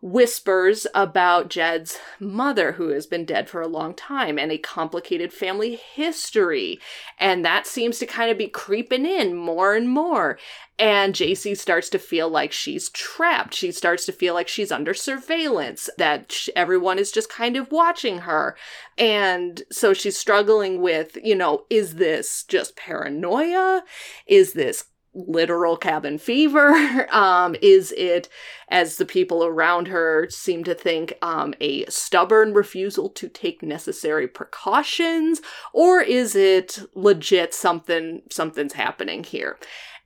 whispers 0.00 0.86
about 0.94 1.50
Jed's 1.50 1.98
mother, 2.20 2.72
who 2.72 2.90
has 2.90 3.06
been 3.06 3.24
dead 3.24 3.48
for 3.48 3.60
a 3.60 3.66
long 3.66 3.94
time, 3.94 4.38
and 4.38 4.52
a 4.52 4.58
complicated 4.58 5.32
family 5.32 5.74
history. 5.74 6.78
And 7.18 7.44
that 7.44 7.66
seems 7.66 7.98
to 7.98 8.06
kind 8.06 8.30
of 8.30 8.38
be 8.38 8.46
creeping 8.46 9.04
in 9.04 9.34
more 9.34 9.74
and 9.74 9.88
more. 9.88 10.38
And 10.78 11.14
JC 11.14 11.58
starts 11.58 11.88
to 11.90 11.98
feel 11.98 12.28
like 12.28 12.52
she's 12.52 12.90
trapped. 12.90 13.54
She 13.54 13.72
starts 13.72 14.06
to 14.06 14.12
feel 14.12 14.34
like 14.34 14.46
she's 14.46 14.70
under 14.70 14.94
surveillance, 14.94 15.90
that 15.98 16.46
everyone 16.54 17.00
is 17.00 17.10
just 17.10 17.28
kind 17.28 17.56
of 17.56 17.72
watching 17.72 18.18
her. 18.18 18.56
And 18.96 19.62
so 19.72 19.92
she's 19.92 20.16
struggling 20.16 20.80
with, 20.80 21.18
you 21.24 21.34
know, 21.34 21.64
is 21.68 21.96
this 21.96 22.44
just 22.44 22.76
paranoia? 22.76 23.82
Is 24.28 24.52
this 24.52 24.84
literal 25.14 25.76
cabin 25.76 26.18
fever? 26.18 27.06
Um, 27.18 27.56
is 27.62 27.92
it, 27.96 28.28
as 28.68 28.96
the 28.96 29.06
people 29.06 29.44
around 29.44 29.88
her 29.88 30.28
seem 30.30 30.62
to 30.64 30.74
think, 30.74 31.14
um, 31.22 31.54
a 31.60 31.84
stubborn 31.86 32.52
refusal 32.52 33.08
to 33.10 33.28
take 33.28 33.62
necessary 33.62 34.28
precautions? 34.28 35.40
Or 35.72 36.00
is 36.00 36.36
it 36.36 36.78
legit 36.94 37.54
something, 37.54 38.22
something's 38.30 38.74
happening 38.74 39.24
here? 39.24 39.58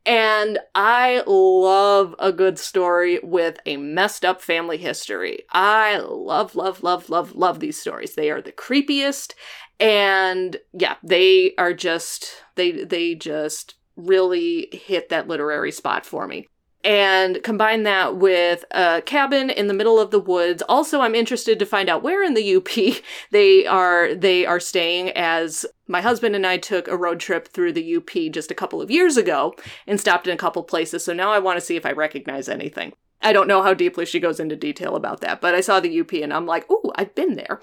And 0.05 0.59
I 0.75 1.23
love 1.27 2.15
a 2.19 2.33
good 2.33 2.59
story 2.59 3.21
with 3.23 3.59
a 3.67 3.77
messed 3.77 4.25
up 4.25 4.43
family 4.43 4.77
history. 4.77 5.41
I 5.51 5.99
love, 5.99 6.57
love, 6.57 6.83
love, 6.83 7.09
love, 7.09 7.35
love 7.35 7.61
these 7.61 7.81
stories. 7.81 8.15
They 8.15 8.31
are 8.31 8.43
the 8.43 8.53
creepiest. 8.53 9.35
And 9.79 10.57
yeah, 10.73 10.97
they 11.03 11.55
are 11.57 11.73
just, 11.73 12.43
they, 12.57 12.85
they 12.85 13.15
just 13.15 13.75
really 13.97 14.69
hit 14.73 15.09
that 15.09 15.29
literary 15.29 15.73
spot 15.73 16.07
for 16.07 16.27
me 16.27 16.47
and 16.85 17.43
combine 17.43 17.85
that 17.85 18.17
with 18.17 18.65
a 18.73 19.03
cabin 19.03 19.51
in 19.51 19.67
the 19.67 19.75
middle 19.75 20.01
of 20.01 20.11
the 20.11 20.21
woods. 20.21 20.63
Also, 20.69 21.01
I'm 21.01 21.15
interested 21.15 21.59
to 21.59 21.67
find 21.67 21.89
out 21.89 22.03
where 22.03 22.23
in 22.23 22.35
the 22.35 22.57
UP 22.57 23.03
they 23.31 23.67
are 23.67 24.15
they 24.15 24.47
are 24.47 24.61
staying 24.61 25.11
as 25.11 25.67
my 25.87 26.01
husband 26.01 26.35
and 26.35 26.47
I 26.47 26.57
took 26.57 26.89
a 26.89 26.97
road 26.97 27.21
trip 27.21 27.49
through 27.49 27.73
the 27.73 27.97
UP 27.97 28.33
just 28.33 28.51
a 28.51 28.55
couple 28.55 28.81
of 28.81 28.91
years 28.91 29.17
ago 29.17 29.55
and 29.87 30.01
stopped 30.01 30.27
in 30.27 30.35
a 30.35 30.39
couple 30.39 30.63
places. 30.63 31.05
So 31.05 31.13
now 31.13 31.31
I 31.31 31.39
want 31.39 31.59
to 31.59 31.65
see 31.65 31.77
if 31.77 31.87
I 31.87 31.93
recognize 31.93 32.49
anything. 32.49 32.93
I 33.25 33.33
don't 33.33 33.47
know 33.47 33.63
how 33.63 33.73
deeply 33.73 34.05
she 34.05 34.19
goes 34.19 34.41
into 34.41 34.57
detail 34.57 34.97
about 34.97 35.21
that, 35.21 35.41
but 35.41 35.55
I 35.55 35.61
saw 35.61 35.79
the 35.79 36.01
UP 36.01 36.13
and 36.13 36.33
I'm 36.33 36.47
like, 36.47 36.69
"Ooh, 36.71 36.91
I've 36.97 37.15
been 37.15 37.37
there." 37.37 37.61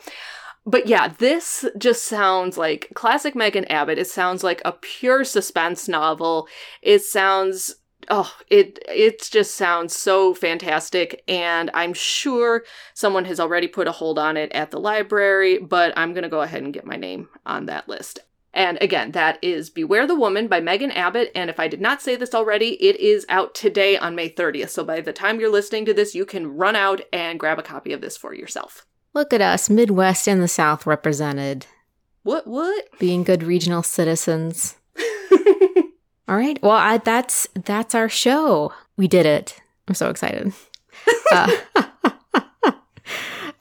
But 0.69 0.85
yeah, 0.85 1.07
this 1.17 1.65
just 1.79 2.03
sounds 2.03 2.55
like 2.55 2.89
classic 2.93 3.33
Megan 3.33 3.65
Abbott. 3.65 3.97
It 3.97 4.05
sounds 4.05 4.43
like 4.43 4.61
a 4.63 4.71
pure 4.71 5.23
suspense 5.23 5.87
novel. 5.87 6.47
It 6.83 6.99
sounds 6.99 7.73
oh 8.07 8.31
it 8.51 8.77
it 8.87 9.27
just 9.31 9.55
sounds 9.55 9.95
so 9.95 10.35
fantastic. 10.35 11.23
And 11.27 11.71
i'm 11.73 11.93
sure 11.93 12.63
someone 12.93 13.25
has 13.25 13.39
already 13.39 13.67
put 13.67 13.87
a 13.87 13.91
hold 13.91 14.19
on 14.19 14.37
it 14.37 14.51
at 14.51 14.69
the 14.69 14.79
library 14.79 15.57
but 15.57 15.91
i'm 15.97 16.13
going 16.13 16.23
to 16.23 16.29
go 16.29 16.41
ahead 16.41 16.61
and 16.61 16.73
get 16.73 16.85
my 16.85 16.95
name 16.97 17.29
on 17.47 17.65
that 17.65 17.89
list. 17.89 18.19
And 18.53 18.77
again 18.79 19.13
that 19.13 19.39
is 19.41 19.71
beware 19.71 20.05
the 20.05 20.15
woman 20.15 20.47
by 20.47 20.59
megan 20.59 20.91
abbott. 20.91 21.31
And 21.33 21.49
if 21.49 21.59
i 21.59 21.67
did 21.67 21.81
not 21.81 22.01
say 22.01 22.15
this 22.15 22.35
already 22.35 22.81
it 22.83 22.95
is 22.97 23.25
out 23.27 23.55
today 23.55 23.97
on 23.97 24.13
may 24.13 24.29
30th 24.29 24.69
so 24.69 24.83
by 24.83 25.01
the 25.01 25.13
time 25.13 25.39
you're 25.39 25.51
listening 25.51 25.85
to 25.85 25.95
this 25.95 26.13
you 26.13 26.27
can 26.27 26.55
run 26.55 26.75
out 26.75 27.01
and 27.11 27.39
grab 27.39 27.57
a 27.57 27.63
copy 27.63 27.91
of 27.91 28.01
this 28.01 28.15
for 28.15 28.35
yourself 28.35 28.85
Look 29.13 29.33
at 29.33 29.41
us, 29.41 29.69
Midwest 29.69 30.27
and 30.27 30.41
the 30.41 30.47
South 30.47 30.85
represented, 30.85 31.65
what 32.23 32.45
what 32.45 32.85
being 32.99 33.23
good 33.23 33.43
regional 33.43 33.83
citizens. 33.83 34.75
All 36.27 36.37
right. 36.37 36.61
Well, 36.61 36.71
I, 36.71 36.97
that's 36.97 37.47
that's 37.55 37.95
our 37.95 38.07
show. 38.07 38.71
We 38.97 39.07
did 39.07 39.25
it. 39.25 39.59
I'm 39.87 39.95
so 39.95 40.09
excited. 40.09 40.53
uh, 41.31 41.57
uh, 42.65 42.71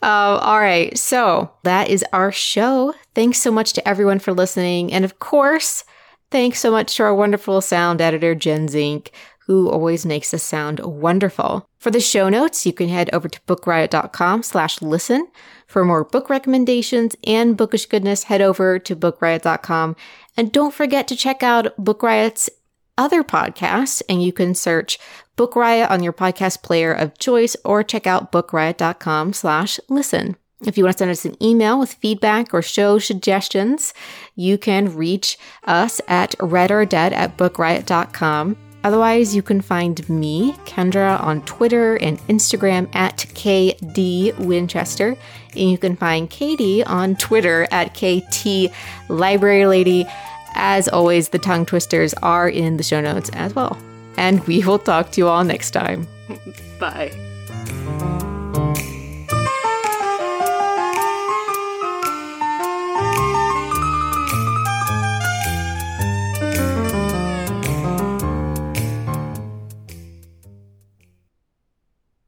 all 0.02 0.60
right. 0.60 0.96
So 0.98 1.50
that 1.62 1.88
is 1.88 2.04
our 2.12 2.30
show. 2.30 2.94
Thanks 3.14 3.38
so 3.38 3.50
much 3.50 3.72
to 3.74 3.88
everyone 3.88 4.18
for 4.18 4.34
listening. 4.34 4.92
And 4.92 5.04
of 5.04 5.18
course, 5.18 5.84
thanks 6.30 6.60
so 6.60 6.70
much 6.70 6.96
to 6.96 7.04
our 7.04 7.14
wonderful 7.14 7.62
sound 7.62 8.02
editor, 8.02 8.34
Jen 8.34 8.68
Zink, 8.68 9.12
who 9.46 9.70
always 9.70 10.04
makes 10.04 10.34
us 10.34 10.42
sound 10.42 10.80
wonderful. 10.80 11.67
For 11.78 11.90
the 11.92 12.00
show 12.00 12.28
notes, 12.28 12.66
you 12.66 12.72
can 12.72 12.88
head 12.88 13.08
over 13.12 13.28
to 13.28 13.40
bookriot.com 13.42 14.42
slash 14.42 14.82
listen. 14.82 15.28
For 15.66 15.84
more 15.84 16.04
book 16.04 16.28
recommendations 16.28 17.14
and 17.24 17.56
bookish 17.56 17.86
goodness, 17.86 18.24
head 18.24 18.40
over 18.40 18.78
to 18.80 18.96
bookriot.com. 18.96 19.96
And 20.36 20.52
don't 20.52 20.74
forget 20.74 21.06
to 21.08 21.16
check 21.16 21.42
out 21.42 21.76
Book 21.76 22.02
Riot's 22.02 22.50
other 22.96 23.22
podcasts, 23.22 24.02
and 24.08 24.22
you 24.22 24.32
can 24.32 24.54
search 24.54 24.98
Book 25.36 25.54
Riot 25.54 25.88
on 25.88 26.02
your 26.02 26.12
podcast 26.12 26.62
player 26.62 26.92
of 26.92 27.16
choice 27.18 27.56
or 27.64 27.84
check 27.84 28.08
out 28.08 28.32
bookriot.com 28.32 29.32
slash 29.32 29.78
listen. 29.88 30.36
If 30.66 30.76
you 30.76 30.82
want 30.82 30.94
to 30.96 30.98
send 30.98 31.10
us 31.12 31.24
an 31.24 31.40
email 31.40 31.78
with 31.78 31.94
feedback 31.94 32.52
or 32.52 32.62
show 32.62 32.98
suggestions, 32.98 33.94
you 34.34 34.58
can 34.58 34.96
reach 34.96 35.38
us 35.62 36.00
at 36.08 36.32
readordead 36.38 37.12
at 37.12 37.38
bookriot.com. 37.38 38.56
Otherwise, 38.84 39.34
you 39.34 39.42
can 39.42 39.60
find 39.60 40.08
me, 40.08 40.52
Kendra, 40.64 41.20
on 41.20 41.42
Twitter 41.42 41.96
and 41.96 42.18
Instagram 42.28 42.94
at 42.94 43.18
KD 43.34 44.38
Winchester. 44.38 45.16
And 45.52 45.70
you 45.70 45.78
can 45.78 45.96
find 45.96 46.30
Katie 46.30 46.84
on 46.84 47.16
Twitter 47.16 47.66
at 47.70 47.94
KT 47.94 48.72
Library 49.08 49.66
Lady. 49.66 50.06
As 50.54 50.88
always, 50.88 51.30
the 51.30 51.38
tongue 51.38 51.66
twisters 51.66 52.14
are 52.14 52.48
in 52.48 52.76
the 52.76 52.82
show 52.82 53.00
notes 53.00 53.30
as 53.32 53.54
well. 53.54 53.76
And 54.16 54.44
we 54.46 54.64
will 54.64 54.78
talk 54.78 55.10
to 55.12 55.20
you 55.20 55.28
all 55.28 55.44
next 55.44 55.72
time. 55.72 56.06
bye 56.78 58.24